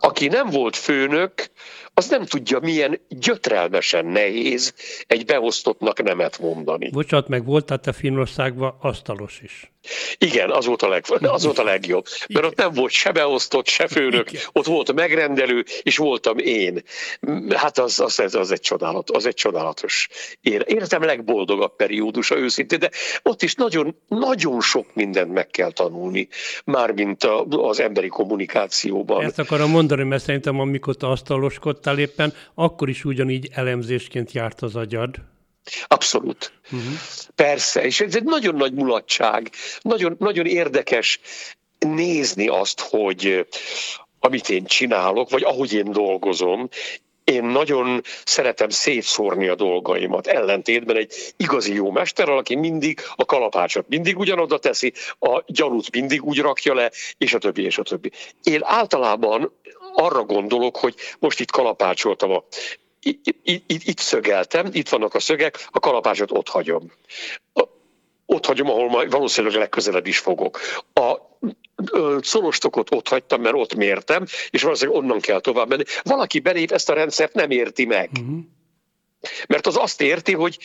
Aki 0.00 0.26
nem 0.26 0.50
volt 0.50 0.76
főnök, 0.76 1.50
az 1.98 2.08
nem 2.08 2.24
tudja, 2.24 2.58
milyen 2.58 3.00
gyötrelmesen 3.08 4.06
nehéz 4.06 4.74
egy 5.06 5.24
beosztottnak 5.24 6.02
nemet 6.02 6.38
mondani. 6.38 6.90
Bocsát, 6.90 7.28
meg 7.28 7.44
voltál 7.44 7.78
te 7.78 7.92
Finnországban 7.92 8.76
asztalos 8.80 9.40
is. 9.42 9.70
Igen, 10.18 10.50
az 10.50 10.66
volt 10.66 10.82
a, 10.82 10.88
leg, 10.88 11.04
az 11.20 11.44
volt 11.44 11.58
a 11.58 11.62
legjobb. 11.62 12.06
Mert 12.28 12.46
ott 12.46 12.56
nem 12.56 12.72
volt 12.72 12.90
se 12.92 13.12
beosztott, 13.12 13.66
se 13.66 13.86
főnök, 13.86 14.32
Igen. 14.32 14.42
ott 14.52 14.66
volt 14.66 14.92
megrendelő, 14.94 15.64
és 15.82 15.96
voltam 15.96 16.38
én. 16.38 16.82
Hát 17.54 17.78
az, 17.78 18.00
az, 18.00 18.34
az, 18.34 18.50
egy, 18.50 18.60
csodálat, 18.60 19.10
az 19.10 19.26
egy 19.26 19.34
csodálatos 19.34 20.08
életem 20.40 21.02
legboldogabb 21.02 21.76
periódusa 21.76 22.36
őszintén, 22.36 22.78
de 22.78 22.90
ott 23.22 23.42
is 23.42 23.54
nagyon, 23.54 23.96
nagyon 24.08 24.60
sok 24.60 24.94
mindent 24.94 25.32
meg 25.32 25.46
kell 25.46 25.72
tanulni, 25.72 26.28
mármint 26.64 27.24
az 27.48 27.80
emberi 27.80 28.08
kommunikációban. 28.08 29.24
Ezt 29.24 29.38
akarom 29.38 29.70
mondani, 29.70 30.02
mert 30.02 30.22
szerintem 30.22 30.60
amikor 30.60 30.96
te 30.96 31.06
asztaloskodtál 31.06 31.87
éppen, 31.96 32.32
akkor 32.54 32.88
is 32.88 33.04
ugyanígy 33.04 33.48
elemzésként 33.52 34.32
járt 34.32 34.62
az 34.62 34.76
agyad. 34.76 35.14
Abszolút. 35.86 36.52
Uh-huh. 36.64 36.92
Persze, 37.34 37.84
és 37.84 38.00
ez 38.00 38.14
egy 38.14 38.24
nagyon 38.24 38.54
nagy 38.54 38.72
mulatság, 38.72 39.50
nagyon, 39.80 40.16
nagyon 40.18 40.46
érdekes 40.46 41.20
nézni 41.78 42.48
azt, 42.48 42.80
hogy 42.80 43.46
amit 44.20 44.48
én 44.48 44.64
csinálok, 44.64 45.30
vagy 45.30 45.42
ahogy 45.42 45.72
én 45.72 45.92
dolgozom, 45.92 46.68
én 47.24 47.44
nagyon 47.44 48.00
szeretem 48.24 48.68
szétszórni 48.68 49.48
a 49.48 49.54
dolgaimat, 49.54 50.26
ellentétben 50.26 50.96
egy 50.96 51.12
igazi 51.36 51.74
jó 51.74 51.90
mester, 51.90 52.28
aki 52.28 52.54
mindig 52.54 53.00
a 53.16 53.24
kalapácsot 53.24 53.88
mindig 53.88 54.18
ugyanoda 54.18 54.58
teszi, 54.58 54.92
a 55.18 55.42
gyanút 55.46 55.92
mindig 55.92 56.24
úgy 56.24 56.38
rakja 56.38 56.74
le, 56.74 56.90
és 57.18 57.34
a 57.34 57.38
többi, 57.38 57.62
és 57.62 57.78
a 57.78 57.82
többi. 57.82 58.10
Én 58.42 58.60
általában 58.62 59.52
arra 59.98 60.24
gondolok, 60.24 60.76
hogy 60.76 60.94
most 61.18 61.40
itt 61.40 61.50
kalapácsoltam 61.50 62.30
a 62.30 62.44
itt, 63.00 63.36
itt, 63.42 63.82
itt 63.84 63.98
szögeltem, 63.98 64.68
itt 64.72 64.88
vannak 64.88 65.14
a 65.14 65.20
szögek, 65.20 65.68
a 65.70 65.80
kalapácsot 65.80 66.30
ott 66.30 66.48
hagyom. 66.48 66.92
Ott 68.26 68.46
hagyom, 68.46 68.70
ahol 68.70 68.88
majd 68.88 69.10
valószínűleg 69.10 69.56
legközelebb 69.58 70.06
is 70.06 70.18
fogok. 70.18 70.60
A 70.94 71.16
szorostokot 72.20 72.94
ott 72.94 73.08
hagytam, 73.08 73.40
mert 73.40 73.54
ott 73.54 73.74
mértem, 73.74 74.26
és 74.50 74.62
valószínűleg 74.62 75.00
onnan 75.00 75.20
kell 75.20 75.40
tovább 75.40 75.68
menni. 75.68 75.84
Valaki 76.02 76.40
belép 76.40 76.70
ezt 76.70 76.90
a 76.90 76.94
rendszert 76.94 77.34
nem 77.34 77.50
érti 77.50 77.84
meg. 77.84 78.10
Uh-huh. 78.12 78.38
Mert 79.48 79.66
az 79.66 79.76
azt 79.76 80.00
érti, 80.00 80.32
hogy 80.32 80.58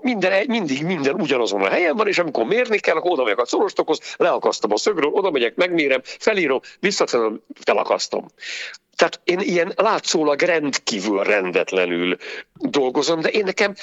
minden, 0.00 0.44
mindig 0.46 0.84
minden 0.84 1.14
ugyanazon 1.14 1.62
a 1.62 1.68
helyen 1.68 1.96
van, 1.96 2.08
és 2.08 2.18
amikor 2.18 2.44
mérni 2.44 2.78
kell, 2.78 2.96
akkor 2.96 3.10
oda 3.10 3.22
megyek 3.22 3.38
a 3.38 3.46
szorostokhoz, 3.46 4.14
leakasztom 4.16 4.72
a 4.72 4.76
szögről, 4.76 5.10
oda 5.10 5.30
megyek, 5.30 5.54
megmérem, 5.54 6.00
felírom, 6.04 6.60
visszateszem, 6.80 7.40
felakasztom. 7.60 8.26
Tehát 8.96 9.20
én 9.24 9.40
ilyen 9.40 9.72
látszólag 9.76 10.40
rendkívül 10.40 11.22
rendetlenül 11.22 12.16
dolgozom, 12.54 13.20
de 13.20 13.28
én 13.28 13.44
nekem 13.44 13.74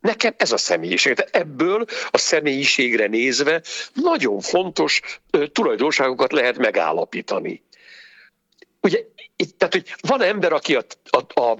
Nekem 0.00 0.34
ez 0.36 0.52
a 0.52 0.56
személyiség. 0.56 1.14
De 1.14 1.28
ebből 1.30 1.84
a 2.10 2.18
személyiségre 2.18 3.06
nézve 3.06 3.62
nagyon 3.92 4.40
fontos 4.40 5.00
ö, 5.30 5.46
tulajdonságokat 5.46 6.32
lehet 6.32 6.58
megállapítani. 6.58 7.62
Ugye, 8.80 9.00
itt, 9.36 9.58
tehát, 9.58 9.74
hogy 9.74 9.94
van 10.00 10.22
ember, 10.22 10.52
aki 10.52 10.74
a, 10.74 10.84
a, 11.10 11.40
a, 11.40 11.50
a 11.50 11.58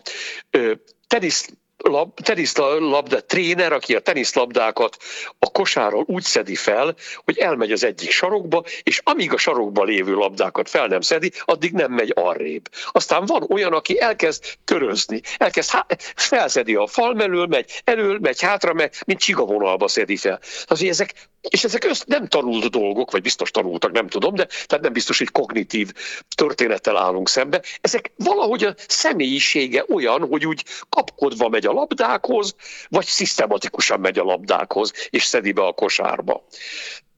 tenisz 1.06 1.48
lab, 1.88 2.20
teniszlabda 2.20 3.20
tréner, 3.20 3.72
aki 3.72 3.94
a 3.94 4.00
teniszlabdákat 4.00 4.96
a 5.38 5.50
kosárról 5.50 6.04
úgy 6.06 6.22
szedi 6.22 6.54
fel, 6.54 6.94
hogy 7.24 7.38
elmegy 7.38 7.72
az 7.72 7.84
egyik 7.84 8.10
sarokba, 8.10 8.64
és 8.82 9.00
amíg 9.04 9.32
a 9.32 9.36
sarokba 9.36 9.84
lévő 9.84 10.14
labdákat 10.14 10.68
fel 10.68 10.86
nem 10.86 11.00
szedi, 11.00 11.32
addig 11.44 11.72
nem 11.72 11.92
megy 11.92 12.12
arrébb. 12.14 12.68
Aztán 12.92 13.24
van 13.26 13.46
olyan, 13.48 13.72
aki 13.72 14.00
elkezd 14.00 14.44
körözni, 14.64 15.20
elkezd 15.36 15.70
há- 15.70 16.12
felszedi 16.16 16.74
a 16.74 16.86
fal 16.86 17.14
mellől, 17.14 17.46
megy 17.46 17.82
elől, 17.84 18.18
megy 18.20 18.40
hátra, 18.40 18.72
megy, 18.72 18.94
mint 19.06 19.20
csigavonalba 19.20 19.88
szedi 19.88 20.16
fel. 20.16 20.40
Tehát, 20.64 20.84
ezek, 20.84 21.14
és 21.48 21.64
ezek 21.64 21.84
össz 21.84 22.02
nem 22.06 22.28
tanult 22.28 22.70
dolgok, 22.70 23.10
vagy 23.10 23.22
biztos 23.22 23.50
tanultak, 23.50 23.92
nem 23.92 24.08
tudom, 24.08 24.34
de 24.34 24.46
tehát 24.46 24.84
nem 24.84 24.92
biztos, 24.92 25.18
hogy 25.18 25.30
kognitív 25.30 25.92
történettel 26.36 26.96
állunk 26.96 27.28
szembe. 27.28 27.62
Ezek 27.80 28.12
valahogy 28.16 28.64
a 28.64 28.74
személyisége 28.88 29.84
olyan, 29.88 30.26
hogy 30.28 30.46
úgy 30.46 30.64
kapkodva 30.88 31.48
megy 31.48 31.66
a 31.66 31.72
labdákhoz, 31.74 32.54
vagy 32.88 33.04
szisztematikusan 33.04 34.00
megy 34.00 34.18
a 34.18 34.24
labdákhoz, 34.24 34.92
és 35.10 35.24
szedi 35.24 35.52
be 35.52 35.66
a 35.66 35.72
kosárba. 35.72 36.44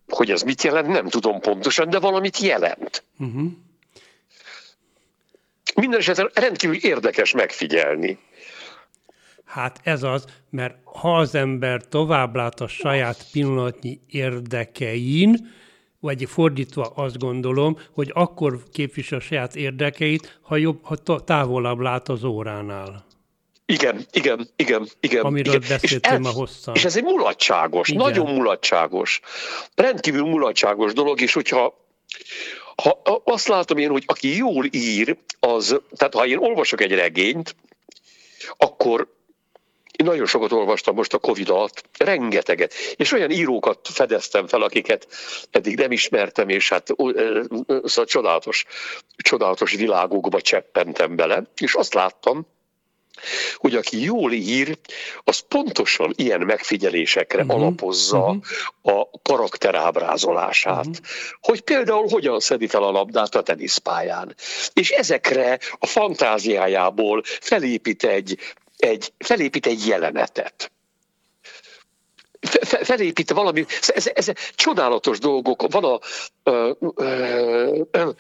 Hogy 0.09 0.31
ez 0.31 0.43
mit 0.43 0.63
jelent, 0.63 0.87
nem 0.87 1.09
tudom 1.09 1.41
pontosan, 1.41 1.91
de 1.91 1.99
valamit 1.99 2.39
jelent. 2.39 3.05
Uh-huh. 3.19 3.51
Minden 5.75 5.99
esetre 5.99 6.31
rendkívül 6.35 6.77
érdekes 6.77 7.33
megfigyelni. 7.33 8.19
Hát 9.45 9.81
ez 9.83 10.03
az, 10.03 10.25
mert 10.51 10.75
ha 10.85 11.17
az 11.17 11.35
ember 11.35 11.89
tovább 11.89 12.35
lát 12.35 12.61
a 12.61 12.69
saját 12.69 13.27
pillanatnyi 13.33 14.01
érdekein, 14.07 15.55
vagy 16.01 16.25
fordítva 16.29 16.83
azt 16.83 17.19
gondolom, 17.19 17.79
hogy 17.93 18.11
akkor 18.15 18.63
képvisel 18.73 19.19
a 19.19 19.21
saját 19.21 19.57
érdekeit, 19.57 20.39
ha, 20.43 20.57
jobb, 20.57 20.85
ha 20.85 21.25
távolabb 21.25 21.79
lát 21.79 22.09
az 22.09 22.25
óránál. 22.25 23.06
Igen, 23.67 24.07
igen, 24.13 24.49
igen, 24.57 24.89
igen. 25.01 25.25
Amiről 25.25 25.55
igen. 25.55 25.69
beszéltem 25.69 26.25
a 26.25 26.29
hosszan. 26.29 26.75
És 26.75 26.85
ez 26.85 26.97
egy 26.97 27.03
mulatságos, 27.03 27.89
igen. 27.89 28.03
nagyon 28.03 28.35
mulatságos, 28.35 29.21
rendkívül 29.75 30.25
mulatságos 30.25 30.93
dolog, 30.93 31.21
és 31.21 31.33
hogyha 31.33 31.85
ha 32.83 33.23
azt 33.25 33.49
látom 33.49 33.79
én, 33.79 33.91
hogy 33.91 34.05
aki 34.07 34.37
jól 34.37 34.65
ír, 34.71 35.17
az, 35.41 35.81
tehát 35.97 36.15
ha 36.15 36.27
én 36.27 36.39
olvasok 36.39 36.81
egy 36.81 36.93
regényt, 36.93 37.57
akkor 38.57 39.15
én 39.97 40.07
nagyon 40.07 40.27
sokat 40.27 40.53
olvastam 40.53 40.95
most 40.95 41.15
a 41.15 41.19
Covid 41.19 41.49
alatt, 41.49 41.83
rengeteget, 41.99 42.75
és 42.97 43.13
olyan 43.13 43.31
írókat 43.31 43.89
fedeztem 43.93 44.47
fel, 44.47 44.63
akiket 44.63 45.07
eddig 45.51 45.77
nem 45.77 45.93
ismertem, 45.93 46.49
és 46.49 46.69
hát 46.69 46.87
szóval 47.85 48.05
csodálatos, 48.05 48.65
csodálatos 49.17 49.75
világokba 49.75 50.41
cseppentem 50.41 51.17
bele, 51.17 51.43
és 51.57 51.75
azt 51.75 51.95
láttam, 51.95 52.47
hogy 53.57 53.75
aki 53.75 54.03
jól 54.03 54.33
ír, 54.33 54.79
az 55.25 55.39
pontosan 55.39 56.13
ilyen 56.17 56.41
megfigyelésekre 56.41 57.43
uh-huh. 57.43 57.61
alapozza 57.61 58.19
uh-huh. 58.19 59.01
a 59.01 59.11
karakterábrázolását. 59.23 60.87
Uh-huh. 60.87 61.07
Hogy 61.41 61.61
például 61.61 62.09
hogyan 62.09 62.41
szedi 62.41 62.67
fel 62.67 62.83
a 62.83 62.91
labdát 62.91 63.35
a 63.35 63.43
teniszpályán. 63.43 64.35
És 64.73 64.91
ezekre 64.91 65.59
a 65.79 65.87
fantáziájából 65.87 67.23
felépít 67.25 68.05
egy, 68.05 68.39
egy, 68.77 69.13
felépít 69.19 69.67
egy 69.67 69.87
jelenetet 69.87 70.71
felépít 72.83 73.31
valami, 73.31 73.65
ez, 73.81 73.89
ez, 73.95 74.11
ez 74.15 74.31
csodálatos 74.55 75.19
dolgok, 75.19 75.65
van 75.71 75.85
a, 75.85 75.99
ö, 76.43 76.73
ö, 77.91 78.11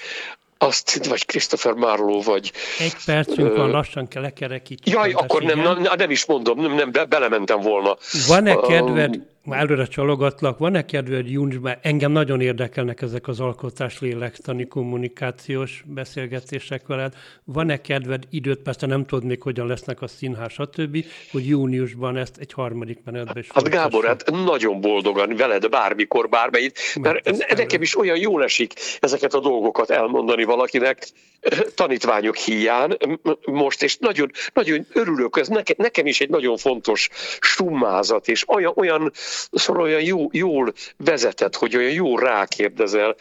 azt, 0.59 1.07
vagy 1.07 1.26
Christopher 1.26 1.72
Marlowe, 1.72 2.22
vagy... 2.24 2.52
Egy 2.78 2.94
percünk 3.04 3.52
ö, 3.52 3.57
van, 3.57 3.70
lassan 3.70 4.09
kell 4.09 4.22
lekerekíteni. 4.22 4.96
Jaj, 4.96 5.12
akkor 5.12 5.42
nem, 5.42 5.61
nem, 5.61 5.86
nem 5.96 6.11
is 6.11 6.26
mondom, 6.26 6.61
nem, 6.61 6.74
nem 6.74 6.92
be, 6.92 7.04
belementem 7.04 7.61
volna. 7.61 7.96
Van-e 8.28 8.54
kedved, 8.54 9.16
um, 9.16 9.26
előre 9.51 9.86
csalogatlak, 9.86 10.59
van-e 10.59 10.84
kedved 10.84 11.30
júniusban, 11.30 11.74
engem 11.82 12.12
nagyon 12.12 12.40
érdekelnek 12.40 13.03
ezek 13.03 13.28
az 13.28 13.40
alkotás 13.40 14.01
lélektani 14.01 14.66
kommunikációs 14.66 15.82
beszélgetések 15.86 16.86
veled, 16.86 17.14
van-e 17.44 17.80
kedved 17.80 18.24
időt, 18.30 18.59
persze 18.59 18.86
nem 18.86 19.05
tudod 19.05 19.24
még, 19.24 19.42
hogyan 19.42 19.66
lesznek 19.66 20.03
a 20.03 20.07
színház, 20.07 20.53
stb., 20.53 21.05
hogy 21.32 21.47
júniusban 21.49 22.16
ezt 22.16 22.36
egy 22.38 22.53
harmadik 22.53 22.99
menetben 23.05 23.38
is 23.38 23.49
Hát 23.55 23.68
Gábor, 23.68 24.05
hát 24.05 24.30
nagyon 24.30 24.80
boldogan 24.80 25.36
veled 25.36 25.68
bármikor, 25.68 26.28
bármelyik, 26.28 26.78
mert 27.01 27.57
nekem 27.57 27.82
is 27.82 27.99
olyan 27.99 28.18
jól 28.18 28.42
esik 28.42 28.72
ezeket 29.01 29.34
a 29.34 29.40
dolgokat 29.40 29.90
elmondani 29.90 30.44
valakinek, 30.44 31.09
tanítványok 31.74 32.36
hiány 32.36 32.97
most, 33.44 33.82
és 33.82 33.97
nagyon, 33.97 34.30
nagyon 34.53 34.86
örülök, 34.92 35.36
ez 35.36 35.49
nekem 35.76 36.07
is 36.07 36.20
egy 36.20 36.30
nagyon 36.30 36.57
fontos 36.57 37.09
summázat, 37.40 38.28
és 38.28 38.49
olyan, 38.49 38.72
olyan 38.76 39.12
szóval 39.53 39.82
olyan 39.82 40.03
jó, 40.03 40.28
jól 40.32 40.72
vezetett, 40.97 41.55
hogy 41.55 41.76
olyan 41.76 41.93
jó 41.93 42.18
rákérdezel. 42.18 43.16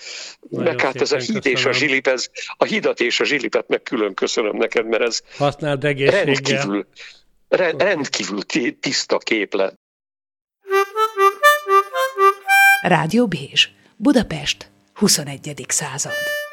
Nagyon 0.49 0.73
meg 0.73 0.81
hát 0.81 1.01
ez 1.01 1.11
a 1.11 1.17
híd 1.17 1.45
és 1.45 1.65
a 1.65 1.71
zsilip, 1.71 2.07
ez, 2.07 2.29
a 2.57 2.63
hidat 2.63 2.99
és 2.99 3.19
a 3.19 3.23
zsilipet 3.23 3.67
meg 3.67 3.83
külön 3.83 4.13
köszönöm 4.13 4.57
neked, 4.57 4.85
mert 4.85 5.03
ez 5.03 5.21
Használd 5.37 5.83
rendkívül, 5.83 6.87
rendkívül 7.77 8.41
tiszta 8.79 9.17
képlet. 9.17 9.73
Rádió 12.81 13.27
Bézs, 13.27 13.67
Budapest, 13.97 14.71
21. 14.93 15.65
század. 15.67 16.44